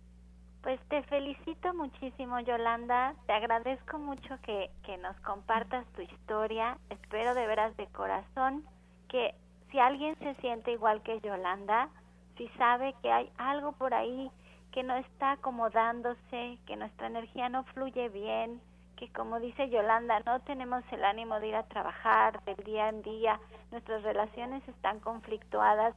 Pues 0.63 0.81
te 0.89 1.03
felicito 1.05 1.73
muchísimo, 1.73 2.41
Yolanda. 2.41 3.15
Te 3.27 3.33
agradezco 3.33 3.99
mucho 3.99 4.39
que, 4.43 4.71
que 4.83 4.99
nos 4.99 5.19
compartas 5.21 5.87
tu 5.95 6.03
historia. 6.03 6.77
Espero 6.91 7.35
de 7.35 7.47
veras 7.47 7.77
de 7.77 7.87
corazón 7.87 8.65
que 9.09 9.35
si 9.71 9.79
alguien 9.79 10.19
se 10.19 10.35
siente 10.37 10.73
igual 10.73 11.03
que 11.03 11.21
Yolanda, 11.21 11.89
si 12.37 12.49
sabe 12.51 12.95
que 13.03 13.13
hay 13.13 13.31
algo 13.39 13.73
por 13.73 13.95
ahí 13.95 14.31
que 14.73 14.83
no 14.83 14.97
está 14.97 15.33
acomodándose, 15.33 16.59
que 16.67 16.77
nuestra 16.77 17.07
energía 17.07 17.49
no 17.49 17.65
fluye 17.65 18.09
bien, 18.09 18.61
que 18.97 19.11
como 19.13 19.41
dice 19.41 19.71
Yolanda, 19.71 20.21
no 20.27 20.41
tenemos 20.41 20.85
el 20.91 21.05
ánimo 21.05 21.41
de 21.41 21.49
ir 21.49 21.57
a 21.57 21.69
trabajar 21.69 22.43
del 22.45 22.57
día 22.65 22.89
en 22.89 23.03
día, 23.03 23.41
nuestras 23.71 24.03
relaciones 24.03 24.67
están 24.69 25.01
conflictuadas 25.01 25.95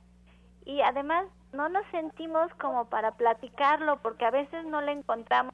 y 0.65 0.82
además 0.82 1.26
no 1.54 1.69
nos 1.69 1.86
sentimos 1.88 2.54
como 2.56 2.86
para 2.86 3.12
platicarlo 3.12 4.02
porque 4.02 4.26
a 4.26 4.32
veces 4.32 4.65
no 4.65 4.82
le 4.82 4.91
encontramos 4.91 5.54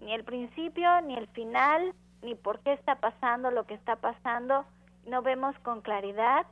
ni 0.00 0.12
el 0.12 0.24
principio 0.24 1.00
ni 1.02 1.16
el 1.16 1.28
final 1.28 1.94
ni 2.22 2.34
por 2.34 2.60
qué 2.60 2.72
está 2.72 2.96
pasando 2.96 3.50
lo 3.50 3.66
que 3.66 3.74
está 3.74 3.96
pasando 3.96 4.64
no 5.06 5.22
vemos 5.22 5.56
con 5.60 5.82
claridad. 5.82 6.46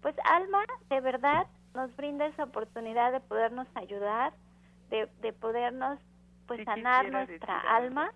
Pues 0.00 0.14
Alma 0.24 0.64
de 0.88 1.00
verdad 1.00 1.46
nos 1.74 1.94
brinda 1.96 2.26
esa 2.26 2.44
oportunidad 2.44 3.12
de 3.12 3.20
podernos 3.20 3.66
ayudar 3.74 4.32
de, 4.90 5.06
de 5.20 5.32
podernos 5.32 5.98
pues 6.46 6.64
sanar 6.64 7.10
nuestra 7.10 7.60
alma 7.76 8.12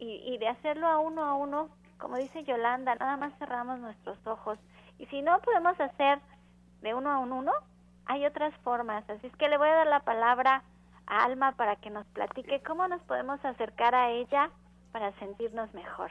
y, 0.00 0.16
y 0.26 0.38
de 0.38 0.48
hacerlo 0.48 0.88
a 0.88 0.98
uno 0.98 1.22
a 1.24 1.34
uno 1.34 1.68
como 1.98 2.16
dice 2.16 2.42
Yolanda 2.44 2.96
nada 2.96 3.16
más 3.16 3.32
cerramos 3.38 3.78
nuestros 3.78 4.18
ojos. 4.26 4.58
Y 4.98 5.06
si 5.06 5.22
no 5.22 5.40
podemos 5.40 5.78
hacer 5.80 6.18
de 6.82 6.94
uno 6.94 7.10
a 7.10 7.18
uno 7.18 7.52
hay 8.06 8.24
otras 8.26 8.54
formas. 8.62 9.08
Así 9.08 9.26
es 9.26 9.36
que 9.36 9.48
le 9.48 9.58
voy 9.58 9.68
a 9.68 9.74
dar 9.74 9.86
la 9.86 10.00
palabra 10.00 10.62
a 11.06 11.24
Alma 11.24 11.52
para 11.52 11.76
que 11.76 11.90
nos 11.90 12.06
platique 12.08 12.62
cómo 12.62 12.88
nos 12.88 13.02
podemos 13.02 13.44
acercar 13.44 13.94
a 13.94 14.10
ella 14.10 14.50
para 14.92 15.12
sentirnos 15.18 15.72
mejor. 15.74 16.10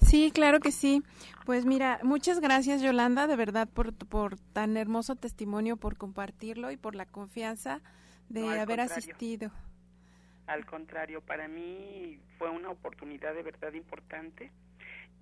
Sí, 0.00 0.30
claro 0.32 0.60
que 0.60 0.70
sí. 0.70 1.02
Pues 1.44 1.64
mira, 1.64 2.00
muchas 2.02 2.40
gracias 2.40 2.80
Yolanda, 2.82 3.26
de 3.26 3.36
verdad, 3.36 3.68
por, 3.68 3.92
por 3.94 4.38
tan 4.52 4.76
hermoso 4.76 5.16
testimonio, 5.16 5.76
por 5.76 5.96
compartirlo 5.96 6.70
y 6.70 6.76
por 6.76 6.94
la 6.94 7.06
confianza 7.06 7.80
de 8.28 8.60
haber 8.60 8.80
asistido. 8.80 9.50
Al 10.46 10.64
contrario, 10.64 11.20
para 11.20 11.48
mí 11.48 12.20
fue 12.38 12.48
una 12.48 12.70
oportunidad 12.70 13.34
de 13.34 13.42
verdad 13.42 13.72
importante. 13.74 14.50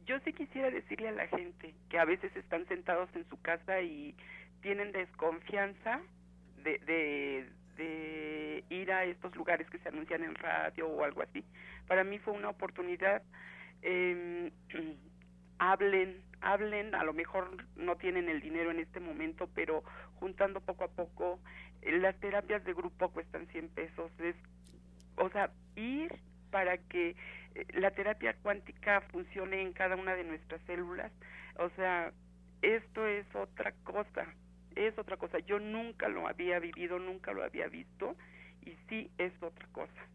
Yo 0.04 0.20
sí 0.20 0.32
quisiera 0.32 0.70
decirle 0.70 1.08
a 1.08 1.12
la 1.12 1.26
gente 1.26 1.74
que 1.88 1.98
a 1.98 2.04
veces 2.04 2.34
están 2.36 2.66
sentados 2.68 3.08
en 3.14 3.28
su 3.28 3.40
casa 3.40 3.80
y 3.80 4.14
tienen 4.60 4.92
desconfianza 4.92 6.00
de, 6.62 7.46
de, 7.76 8.64
ir 8.70 8.90
a 8.90 9.04
estos 9.04 9.34
lugares 9.36 9.68
que 9.70 9.78
se 9.78 9.88
anuncian 9.88 10.24
en 10.24 10.34
radio 10.34 10.88
o 10.88 11.04
algo 11.04 11.22
así. 11.22 11.44
Para 11.86 12.04
mí 12.04 12.18
fue 12.18 12.34
una 12.34 12.48
oportunidad. 12.48 13.22
Eh, 13.82 14.50
hablen, 15.58 16.22
hablen, 16.40 16.94
a 16.94 17.04
lo 17.04 17.12
mejor 17.12 17.64
no 17.76 17.96
tienen 17.96 18.28
el 18.28 18.40
dinero 18.40 18.70
en 18.70 18.80
este 18.80 19.00
momento, 19.00 19.48
pero 19.54 19.82
juntando 20.16 20.60
poco 20.60 20.84
a 20.84 20.88
poco, 20.88 21.38
eh, 21.82 21.92
las 21.98 22.18
terapias 22.18 22.64
de 22.64 22.74
grupo 22.74 23.10
cuestan 23.10 23.46
100 23.48 23.68
pesos. 23.68 24.10
Es, 24.18 24.36
o 25.16 25.28
sea, 25.30 25.50
ir 25.76 26.14
para 26.50 26.78
que 26.78 27.10
eh, 27.54 27.66
la 27.74 27.90
terapia 27.90 28.34
cuántica 28.42 29.02
funcione 29.12 29.60
en 29.60 29.72
cada 29.72 29.96
una 29.96 30.14
de 30.14 30.24
nuestras 30.24 30.60
células. 30.62 31.12
O 31.58 31.68
sea, 31.70 32.12
esto 32.62 33.06
es 33.06 33.26
otra 33.34 33.72
cosa 33.84 34.26
es 34.76 34.96
otra 34.98 35.16
cosa. 35.16 35.38
Yo 35.40 35.58
nunca 35.58 36.08
lo 36.08 36.28
había 36.28 36.60
vivido, 36.60 36.98
nunca 36.98 37.32
lo 37.32 37.42
había 37.42 37.66
visto 37.66 38.14
y 38.62 38.72
sí 38.88 39.10
es 39.18 39.32
otra 39.42 39.66
cosa. 39.72 40.06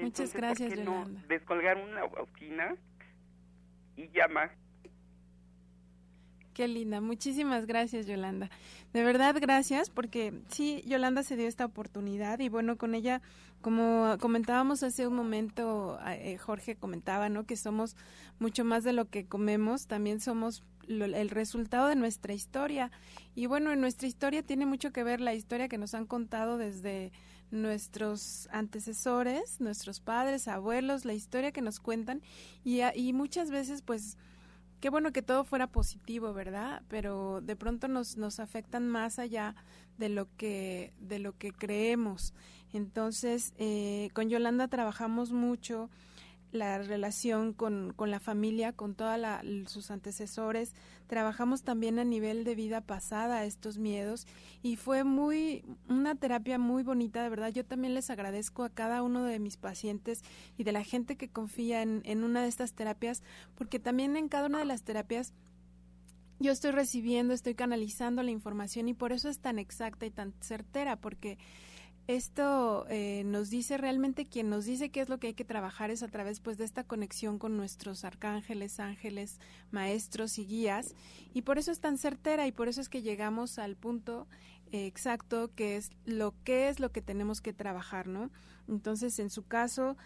Muchas 0.00 0.32
gracias, 0.32 0.72
¿por 0.74 0.84
no 0.84 1.04
descolgar 1.28 1.76
una 1.76 2.04
bocina 2.04 2.74
y 3.96 4.08
llamar? 4.08 4.56
Qué 6.54 6.68
linda, 6.68 7.00
muchísimas 7.00 7.66
gracias 7.66 8.06
Yolanda. 8.06 8.50
De 8.92 9.04
verdad, 9.04 9.36
gracias 9.40 9.90
porque 9.90 10.32
sí, 10.48 10.82
Yolanda 10.86 11.22
se 11.22 11.36
dio 11.36 11.46
esta 11.46 11.64
oportunidad 11.64 12.38
y 12.40 12.48
bueno, 12.48 12.76
con 12.76 12.94
ella, 12.94 13.20
como 13.60 14.16
comentábamos 14.20 14.82
hace 14.82 15.06
un 15.06 15.14
momento, 15.14 15.98
eh, 16.06 16.38
Jorge 16.38 16.76
comentaba, 16.76 17.28
¿no? 17.28 17.46
Que 17.46 17.56
somos 17.56 17.96
mucho 18.38 18.64
más 18.64 18.84
de 18.84 18.92
lo 18.92 19.06
que 19.06 19.26
comemos, 19.26 19.86
también 19.86 20.20
somos 20.20 20.64
el 20.88 21.30
resultado 21.30 21.88
de 21.88 21.96
nuestra 21.96 22.32
historia. 22.32 22.90
Y 23.34 23.46
bueno, 23.46 23.72
en 23.72 23.80
nuestra 23.80 24.08
historia 24.08 24.42
tiene 24.42 24.66
mucho 24.66 24.92
que 24.92 25.04
ver 25.04 25.20
la 25.20 25.34
historia 25.34 25.68
que 25.68 25.78
nos 25.78 25.94
han 25.94 26.06
contado 26.06 26.58
desde 26.58 27.12
nuestros 27.50 28.48
antecesores, 28.52 29.60
nuestros 29.60 30.00
padres, 30.00 30.48
abuelos, 30.48 31.04
la 31.04 31.14
historia 31.14 31.52
que 31.52 31.62
nos 31.62 31.80
cuentan 31.80 32.22
y, 32.64 32.80
y 32.94 33.12
muchas 33.12 33.50
veces 33.50 33.82
pues 33.82 34.16
qué 34.80 34.88
bueno 34.88 35.12
que 35.12 35.22
todo 35.22 35.44
fuera 35.44 35.66
positivo, 35.66 36.32
¿verdad? 36.32 36.82
Pero 36.88 37.40
de 37.40 37.56
pronto 37.56 37.88
nos, 37.88 38.16
nos 38.16 38.40
afectan 38.40 38.88
más 38.88 39.18
allá 39.18 39.54
de 39.98 40.08
lo 40.08 40.28
que, 40.36 40.92
de 40.98 41.18
lo 41.18 41.36
que 41.36 41.52
creemos. 41.52 42.34
Entonces, 42.72 43.52
eh, 43.58 44.08
con 44.14 44.28
Yolanda 44.28 44.68
trabajamos 44.68 45.32
mucho 45.32 45.90
la 46.52 46.78
relación 46.78 47.52
con, 47.52 47.92
con 47.94 48.10
la 48.10 48.20
familia, 48.20 48.72
con 48.72 48.94
todos 48.94 49.20
sus 49.66 49.90
antecesores. 49.90 50.74
Trabajamos 51.06 51.62
también 51.62 51.98
a 51.98 52.04
nivel 52.04 52.44
de 52.44 52.54
vida 52.54 52.80
pasada 52.80 53.44
estos 53.44 53.78
miedos 53.78 54.26
y 54.62 54.76
fue 54.76 55.04
muy 55.04 55.64
una 55.88 56.14
terapia 56.14 56.58
muy 56.58 56.82
bonita, 56.82 57.22
de 57.22 57.28
verdad. 57.28 57.52
Yo 57.52 57.64
también 57.64 57.94
les 57.94 58.10
agradezco 58.10 58.64
a 58.64 58.70
cada 58.70 59.02
uno 59.02 59.24
de 59.24 59.38
mis 59.38 59.56
pacientes 59.56 60.22
y 60.56 60.64
de 60.64 60.72
la 60.72 60.84
gente 60.84 61.16
que 61.16 61.28
confía 61.28 61.82
en, 61.82 62.02
en 62.04 62.24
una 62.24 62.42
de 62.42 62.48
estas 62.48 62.74
terapias, 62.74 63.22
porque 63.54 63.78
también 63.78 64.16
en 64.16 64.28
cada 64.28 64.46
una 64.46 64.58
de 64.58 64.64
las 64.64 64.82
terapias 64.82 65.32
yo 66.40 66.52
estoy 66.52 66.70
recibiendo, 66.70 67.34
estoy 67.34 67.54
canalizando 67.54 68.22
la 68.22 68.30
información 68.30 68.88
y 68.88 68.94
por 68.94 69.12
eso 69.12 69.28
es 69.28 69.40
tan 69.40 69.58
exacta 69.58 70.06
y 70.06 70.10
tan 70.10 70.32
certera, 70.40 70.96
porque 70.96 71.36
esto 72.16 72.86
eh, 72.88 73.22
nos 73.24 73.50
dice 73.50 73.78
realmente 73.78 74.26
quien 74.26 74.50
nos 74.50 74.64
dice 74.64 74.90
qué 74.90 75.00
es 75.00 75.08
lo 75.08 75.18
que 75.18 75.28
hay 75.28 75.34
que 75.34 75.44
trabajar 75.44 75.92
es 75.92 76.02
a 76.02 76.08
través 76.08 76.40
pues 76.40 76.58
de 76.58 76.64
esta 76.64 76.82
conexión 76.82 77.38
con 77.38 77.56
nuestros 77.56 78.04
arcángeles, 78.04 78.80
ángeles, 78.80 79.38
maestros 79.70 80.36
y 80.38 80.44
guías 80.44 80.96
y 81.34 81.42
por 81.42 81.58
eso 81.58 81.70
es 81.70 81.78
tan 81.78 81.98
certera 81.98 82.48
y 82.48 82.52
por 82.52 82.68
eso 82.68 82.80
es 82.80 82.88
que 82.88 83.02
llegamos 83.02 83.60
al 83.60 83.76
punto 83.76 84.26
eh, 84.72 84.86
exacto 84.86 85.54
que 85.54 85.76
es 85.76 85.90
lo 86.04 86.34
que 86.42 86.68
es 86.68 86.80
lo 86.80 86.90
que 86.90 87.00
tenemos 87.00 87.40
que 87.40 87.52
trabajar, 87.52 88.08
¿no? 88.08 88.32
Entonces 88.66 89.20
en 89.20 89.30
su 89.30 89.44
caso 89.46 89.96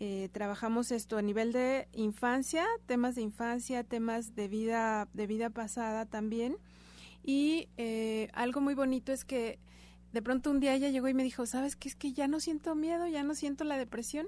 eh, 0.00 0.30
trabajamos 0.32 0.90
esto 0.90 1.16
a 1.16 1.22
nivel 1.22 1.52
de 1.52 1.86
infancia, 1.92 2.66
temas 2.86 3.14
de 3.14 3.22
infancia, 3.22 3.84
temas 3.84 4.34
de 4.34 4.48
vida 4.48 5.08
de 5.12 5.28
vida 5.28 5.48
pasada 5.48 6.06
también 6.06 6.56
y 7.22 7.68
algo 8.32 8.60
muy 8.60 8.74
bonito 8.74 9.12
es 9.12 9.24
que 9.24 9.60
de 10.12 10.22
pronto 10.22 10.50
un 10.50 10.60
día 10.60 10.74
ella 10.74 10.90
llegó 10.90 11.08
y 11.08 11.14
me 11.14 11.24
dijo, 11.24 11.46
¿sabes 11.46 11.76
qué? 11.76 11.88
Es 11.88 11.96
que 11.96 12.12
ya 12.12 12.28
no 12.28 12.40
siento 12.40 12.74
miedo, 12.74 13.06
ya 13.06 13.22
no 13.22 13.34
siento 13.34 13.64
la 13.64 13.76
depresión 13.76 14.26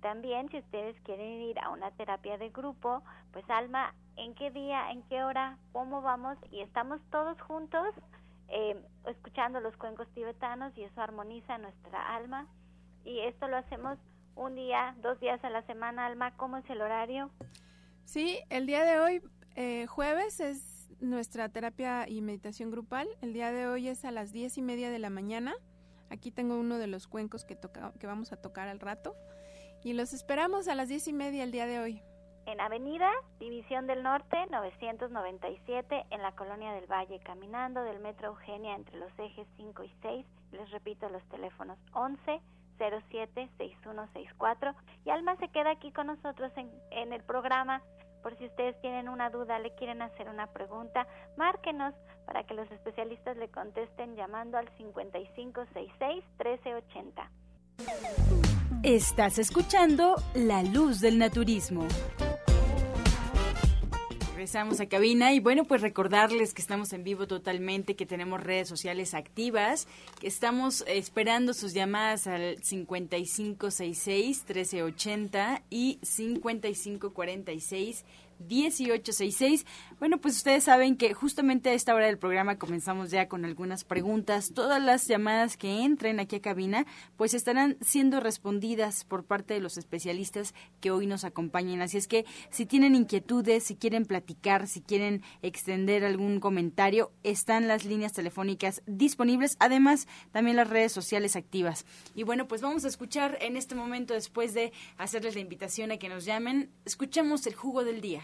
También, 0.00 0.48
si 0.48 0.58
ustedes 0.58 0.98
quieren 1.02 1.42
ir 1.42 1.58
a 1.58 1.68
una 1.68 1.90
terapia 1.90 2.38
de 2.38 2.48
grupo, 2.48 3.02
pues 3.32 3.44
Alma, 3.50 3.94
¿en 4.16 4.34
qué 4.34 4.50
día, 4.50 4.90
en 4.90 5.02
qué 5.02 5.22
hora, 5.22 5.58
cómo 5.72 6.00
vamos? 6.00 6.38
Y 6.50 6.60
estamos 6.60 7.02
todos 7.10 7.38
juntos 7.42 7.94
eh, 8.48 8.82
escuchando 9.06 9.60
los 9.60 9.76
cuencos 9.76 10.08
tibetanos 10.14 10.72
y 10.76 10.84
eso 10.84 11.02
armoniza 11.02 11.58
nuestra 11.58 12.16
alma. 12.16 12.46
Y 13.04 13.20
esto 13.20 13.46
lo 13.46 13.58
hacemos 13.58 13.98
un 14.34 14.54
día, 14.54 14.94
dos 15.02 15.20
días 15.20 15.42
a 15.44 15.50
la 15.50 15.62
semana, 15.62 16.06
Alma. 16.06 16.36
¿Cómo 16.36 16.56
es 16.56 16.68
el 16.70 16.80
horario? 16.80 17.30
Sí, 18.04 18.40
el 18.50 18.66
día 18.66 18.84
de 18.84 18.98
hoy, 18.98 19.22
eh, 19.54 19.86
jueves, 19.86 20.40
es 20.40 20.69
nuestra 21.00 21.48
terapia 21.48 22.08
y 22.08 22.20
meditación 22.20 22.70
grupal. 22.70 23.08
El 23.22 23.32
día 23.32 23.52
de 23.52 23.66
hoy 23.66 23.88
es 23.88 24.04
a 24.04 24.10
las 24.10 24.32
diez 24.32 24.58
y 24.58 24.62
media 24.62 24.90
de 24.90 24.98
la 24.98 25.10
mañana. 25.10 25.54
Aquí 26.10 26.30
tengo 26.30 26.58
uno 26.58 26.78
de 26.78 26.86
los 26.86 27.06
cuencos 27.06 27.44
que, 27.44 27.56
toca, 27.56 27.92
que 27.98 28.06
vamos 28.06 28.32
a 28.32 28.36
tocar 28.36 28.68
al 28.68 28.80
rato. 28.80 29.14
Y 29.82 29.94
los 29.94 30.12
esperamos 30.12 30.68
a 30.68 30.74
las 30.74 30.88
diez 30.88 31.08
y 31.08 31.12
media 31.12 31.44
el 31.44 31.52
día 31.52 31.66
de 31.66 31.78
hoy. 31.78 32.02
En 32.46 32.60
Avenida 32.60 33.10
División 33.38 33.86
del 33.86 34.02
Norte, 34.02 34.36
997, 34.50 36.06
en 36.10 36.22
la 36.22 36.32
Colonia 36.32 36.72
del 36.72 36.90
Valle, 36.90 37.20
caminando 37.20 37.82
del 37.82 38.00
Metro 38.00 38.28
Eugenia 38.28 38.74
entre 38.74 38.98
los 38.98 39.12
ejes 39.18 39.46
5 39.56 39.84
y 39.84 39.94
6. 40.02 40.26
Les 40.52 40.70
repito 40.70 41.08
los 41.08 41.22
teléfonos 41.28 41.78
11 41.92 42.40
07 42.78 43.50
6164. 43.58 44.74
Y 45.04 45.10
Alma 45.10 45.36
se 45.36 45.48
queda 45.48 45.70
aquí 45.70 45.92
con 45.92 46.08
nosotros 46.08 46.50
en, 46.56 46.70
en 46.90 47.12
el 47.12 47.22
programa 47.22 47.82
por 48.22 48.38
si 48.38 48.46
ustedes 48.46 48.80
tienen 48.80 49.08
una 49.08 49.30
duda, 49.30 49.58
le 49.58 49.74
quieren 49.74 50.00
hacer 50.02 50.28
una 50.28 50.46
pregunta, 50.48 51.08
márquenos 51.36 51.94
para 52.26 52.44
que 52.44 52.54
los 52.54 52.70
especialistas 52.70 53.36
le 53.36 53.48
contesten 53.48 54.14
llamando 54.16 54.58
al 54.58 54.68
5566-1380. 54.76 57.28
Estás 58.82 59.38
escuchando 59.38 60.16
La 60.34 60.62
Luz 60.62 61.00
del 61.00 61.18
Naturismo 61.18 61.86
regresamos 64.40 64.80
a 64.80 64.86
cabina 64.86 65.34
y 65.34 65.40
bueno, 65.40 65.64
pues 65.64 65.82
recordarles 65.82 66.54
que 66.54 66.62
estamos 66.62 66.94
en 66.94 67.04
vivo 67.04 67.26
totalmente, 67.26 67.94
que 67.94 68.06
tenemos 68.06 68.42
redes 68.42 68.68
sociales 68.68 69.12
activas, 69.12 69.86
que 70.18 70.28
estamos 70.28 70.82
esperando 70.86 71.52
sus 71.52 71.74
llamadas 71.74 72.26
al 72.26 72.56
5566-1380 72.62 75.60
y 75.68 75.98
5546 76.00 78.06
1866. 78.48 79.66
Bueno, 80.00 80.18
pues 80.18 80.36
ustedes 80.36 80.64
saben 80.64 80.96
que 80.96 81.12
justamente 81.12 81.68
a 81.68 81.74
esta 81.74 81.94
hora 81.94 82.06
del 82.06 82.16
programa 82.16 82.56
comenzamos 82.56 83.10
ya 83.10 83.28
con 83.28 83.44
algunas 83.44 83.84
preguntas. 83.84 84.52
Todas 84.54 84.82
las 84.82 85.06
llamadas 85.06 85.58
que 85.58 85.82
entren 85.82 86.20
aquí 86.20 86.36
a 86.36 86.40
cabina, 86.40 86.86
pues 87.18 87.34
estarán 87.34 87.76
siendo 87.82 88.18
respondidas 88.18 89.04
por 89.04 89.24
parte 89.24 89.52
de 89.52 89.60
los 89.60 89.76
especialistas 89.76 90.54
que 90.80 90.90
hoy 90.90 91.06
nos 91.06 91.24
acompañan. 91.24 91.82
Así 91.82 91.98
es 91.98 92.08
que 92.08 92.24
si 92.48 92.64
tienen 92.64 92.94
inquietudes, 92.94 93.64
si 93.64 93.76
quieren 93.76 94.06
platicar, 94.06 94.68
si 94.68 94.80
quieren 94.80 95.22
extender 95.42 96.02
algún 96.02 96.40
comentario, 96.40 97.12
están 97.22 97.68
las 97.68 97.84
líneas 97.84 98.14
telefónicas 98.14 98.82
disponibles. 98.86 99.56
Además, 99.60 100.08
también 100.32 100.56
las 100.56 100.70
redes 100.70 100.92
sociales 100.92 101.36
activas. 101.36 101.84
Y 102.14 102.22
bueno, 102.22 102.48
pues 102.48 102.62
vamos 102.62 102.86
a 102.86 102.88
escuchar 102.88 103.36
en 103.42 103.58
este 103.58 103.74
momento, 103.74 104.14
después 104.14 104.54
de 104.54 104.72
hacerles 104.96 105.34
la 105.34 105.42
invitación 105.42 105.92
a 105.92 105.98
que 105.98 106.08
nos 106.08 106.24
llamen, 106.24 106.70
escuchamos 106.86 107.46
el 107.46 107.54
jugo 107.54 107.84
del 107.84 108.00
día. 108.00 108.22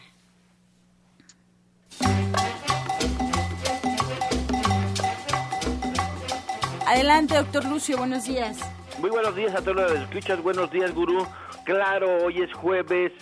Adelante, 6.86 7.34
doctor 7.36 7.64
Lucio, 7.66 7.98
buenos 7.98 8.24
días. 8.24 8.58
Muy 9.00 9.10
buenos 9.10 9.34
días 9.34 9.54
a 9.54 9.60
todos 9.60 9.76
los 9.76 9.92
escuchas, 9.92 10.42
buenos 10.42 10.70
días, 10.70 10.94
gurú. 10.94 11.26
Claro, 11.64 12.24
hoy 12.24 12.42
es 12.42 12.52
jueves, 12.54 13.12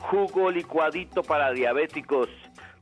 jugo 0.00 0.50
licuadito 0.50 1.22
para 1.22 1.52
diabéticos. 1.52 2.28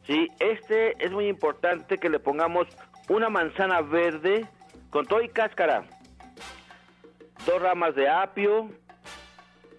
Sí, 0.06 0.28
este 0.38 1.04
es 1.04 1.10
muy 1.10 1.28
importante 1.28 1.98
que 1.98 2.08
le 2.08 2.18
pongamos 2.18 2.66
una 3.08 3.28
manzana 3.28 3.80
verde 3.80 4.46
con 4.90 5.04
todo 5.04 5.20
y 5.20 5.28
cáscara, 5.28 5.84
dos 7.44 7.60
ramas 7.60 7.94
de 7.94 8.08
apio, 8.08 8.70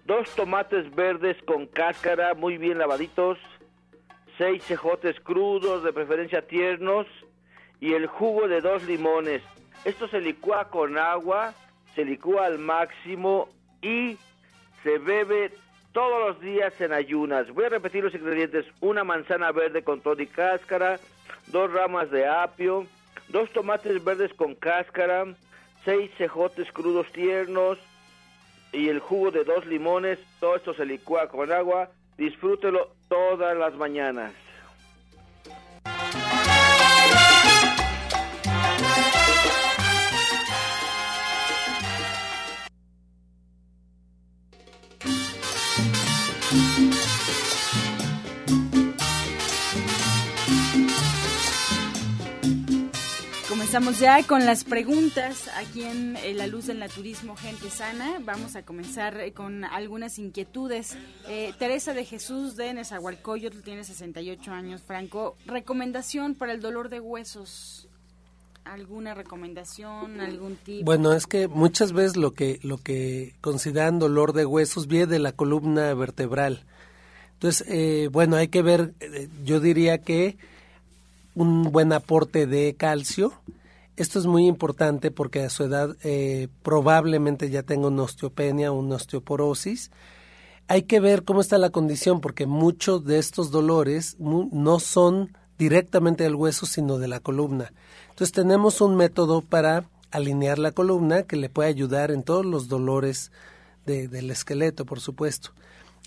dos 0.05 0.29
tomates 0.35 0.93
verdes 0.93 1.37
con 1.47 1.65
cáscara 1.65 2.33
muy 2.33 2.57
bien 2.57 2.77
lavaditos, 2.77 3.37
seis 4.37 4.63
cejotes 4.63 5.19
crudos, 5.19 5.83
de 5.83 5.93
preferencia 5.93 6.45
tiernos, 6.47 7.07
y 7.79 7.93
el 7.93 8.07
jugo 8.07 8.47
de 8.47 8.61
dos 8.61 8.83
limones. 8.83 9.41
Esto 9.83 10.07
se 10.07 10.21
licúa 10.21 10.69
con 10.69 10.97
agua, 10.97 11.53
se 11.93 12.05
licúa 12.05 12.45
al 12.45 12.57
máximo 12.57 13.49
y 13.81 14.17
se 14.83 14.97
bebe 14.97 15.51
todos 15.91 16.27
los 16.27 16.41
días 16.41 16.79
en 16.81 16.91
ayunas. 16.91 17.49
Voy 17.53 17.65
a 17.65 17.69
repetir 17.69 18.03
los 18.03 18.13
ingredientes. 18.13 18.65
Una 18.81 19.03
manzana 19.03 19.51
verde 19.51 19.83
con 19.83 20.01
todo 20.01 20.21
y 20.21 20.27
cáscara, 20.27 20.99
dos 21.47 21.71
ramas 21.71 22.11
de 22.11 22.27
apio, 22.27 22.85
dos 23.29 23.49
tomates 23.51 24.03
verdes 24.03 24.33
con 24.33 24.55
cáscara, 24.55 25.25
seis 25.85 26.11
cejotes 26.17 26.71
crudos 26.71 27.11
tiernos 27.11 27.77
y 28.73 28.89
el 28.89 28.99
jugo 28.99 29.31
de 29.31 29.43
dos 29.43 29.65
limones. 29.65 30.19
Todo 30.39 30.55
esto 30.55 30.73
se 30.73 30.85
licúa 30.85 31.29
con 31.29 31.51
agua. 31.51 31.89
Disfrútelo 32.17 32.91
todas 33.09 33.57
las 33.57 33.75
mañanas. 33.75 34.33
Comenzamos 53.75 53.99
ya 53.99 54.25
con 54.25 54.45
las 54.45 54.63
preguntas 54.63 55.49
aquí 55.57 55.83
en 55.83 56.15
eh, 56.23 56.33
La 56.33 56.47
Luz 56.47 56.67
del 56.67 56.79
Naturismo 56.79 57.35
Gente 57.35 57.69
Sana. 57.69 58.21
Vamos 58.23 58.55
a 58.55 58.61
comenzar 58.61 59.19
eh, 59.19 59.33
con 59.33 59.65
algunas 59.65 60.17
inquietudes. 60.17 60.95
Eh, 61.27 61.51
Teresa 61.59 61.93
de 61.93 62.05
Jesús 62.05 62.55
de 62.55 62.73
Nezahualcóyotl 62.73 63.59
tiene 63.63 63.83
68 63.83 64.49
años, 64.53 64.81
Franco. 64.81 65.35
Recomendación 65.45 66.35
para 66.35 66.53
el 66.53 66.61
dolor 66.61 66.87
de 66.87 67.01
huesos. 67.01 67.89
¿Alguna 68.63 69.13
recomendación, 69.13 70.21
algún 70.21 70.55
tipo? 70.55 70.85
Bueno, 70.85 71.11
es 71.11 71.27
que 71.27 71.49
muchas 71.49 71.91
veces 71.91 72.15
lo 72.15 72.31
que, 72.31 72.61
lo 72.63 72.77
que 72.77 73.33
consideran 73.41 73.99
dolor 73.99 74.31
de 74.31 74.45
huesos 74.45 74.87
viene 74.87 75.07
de 75.07 75.19
la 75.19 75.33
columna 75.33 75.93
vertebral. 75.95 76.63
Entonces, 77.33 78.09
bueno, 78.09 78.37
hay 78.37 78.47
que 78.47 78.61
ver, 78.61 78.93
yo 79.43 79.59
diría 79.59 79.97
que 79.97 80.37
un 81.35 81.73
buen 81.73 81.91
aporte 81.91 82.47
de 82.47 82.73
calcio. 82.75 83.33
Esto 83.97 84.19
es 84.19 84.25
muy 84.25 84.45
importante 84.45 85.09
porque 85.11 85.43
a 85.43 85.49
su 85.49 85.63
edad 85.63 85.95
eh, 86.03 86.49
probablemente 86.63 87.49
ya 87.49 87.63
tenga 87.63 87.87
una 87.87 88.03
osteopenia 88.03 88.71
o 88.71 88.79
una 88.79 88.95
osteoporosis. 88.95 89.91
Hay 90.67 90.83
que 90.83 90.99
ver 90.99 91.23
cómo 91.23 91.41
está 91.41 91.57
la 91.57 91.69
condición 91.69 92.19
porque 92.19 92.45
muchos 92.45 93.05
de 93.05 93.19
estos 93.19 93.51
dolores 93.51 94.17
no 94.19 94.79
son 94.79 95.37
directamente 95.57 96.23
del 96.23 96.35
hueso 96.35 96.65
sino 96.65 96.97
de 96.97 97.07
la 97.07 97.19
columna. 97.19 97.71
Entonces 98.09 98.31
tenemos 98.31 98.81
un 98.81 98.95
método 98.95 99.41
para 99.41 99.85
alinear 100.11 100.59
la 100.59 100.71
columna 100.71 101.23
que 101.23 101.35
le 101.35 101.49
puede 101.49 101.69
ayudar 101.69 102.11
en 102.11 102.23
todos 102.23 102.45
los 102.45 102.67
dolores 102.67 103.31
del 103.85 104.31
esqueleto, 104.31 104.85
por 104.85 104.99
supuesto. 104.99 105.51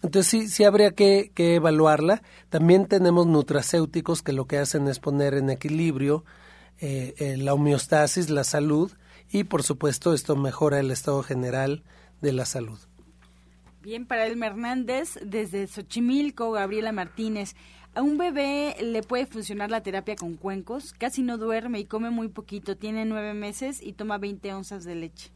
Entonces 0.03 0.31
sí, 0.31 0.49
sí 0.49 0.65
habría 0.65 0.93
que, 0.93 1.31
evaluarla. 1.37 2.23
También 2.51 2.87
tenemos 2.87 3.27
nutracéuticos 3.27 4.23
que 4.23 4.33
lo 4.33 4.47
que 4.47 4.59
hacen 4.59 4.89
es 4.89 5.01
poner 5.01 5.35
en 5.35 5.51
equilibrio 5.51 6.25
eh, 6.81 7.15
eh, 7.19 7.37
la 7.37 7.55
homeostasis, 7.55 8.31
la 8.31 8.45
salud 8.45 8.93
y 9.31 9.45
por 9.45 9.63
supuesto 9.63 10.15
esto 10.15 10.37
mejora 10.37 10.81
el 10.81 10.91
estado 10.91 11.23
general 11.23 11.83
de 12.21 12.33
la 12.33 12.45
salud. 12.45 12.79
Bien, 13.83 14.07
para 14.07 14.27
Elma 14.27 14.47
Hernández, 14.47 15.19
desde 15.25 15.67
Xochimilco, 15.67 16.53
Gabriela 16.53 16.93
Martínez. 16.93 17.55
A 17.95 18.03
un 18.03 18.19
bebé 18.19 18.77
le 18.81 19.03
puede 19.03 19.27
funcionar 19.27 19.71
la 19.71 19.83
terapia 19.83 20.15
con 20.15 20.37
cuencos, 20.37 20.93
casi 20.93 21.23
no 21.23 21.39
duerme 21.39 21.81
y 21.81 21.85
come 21.85 22.11
muy 22.11 22.29
poquito, 22.29 22.77
tiene 22.77 23.05
nueve 23.07 23.35
meses 23.35 23.83
y 23.83 23.95
toma 23.95 24.19
20 24.19 24.53
onzas 24.55 24.85
de 24.85 24.95
leche. 24.95 25.31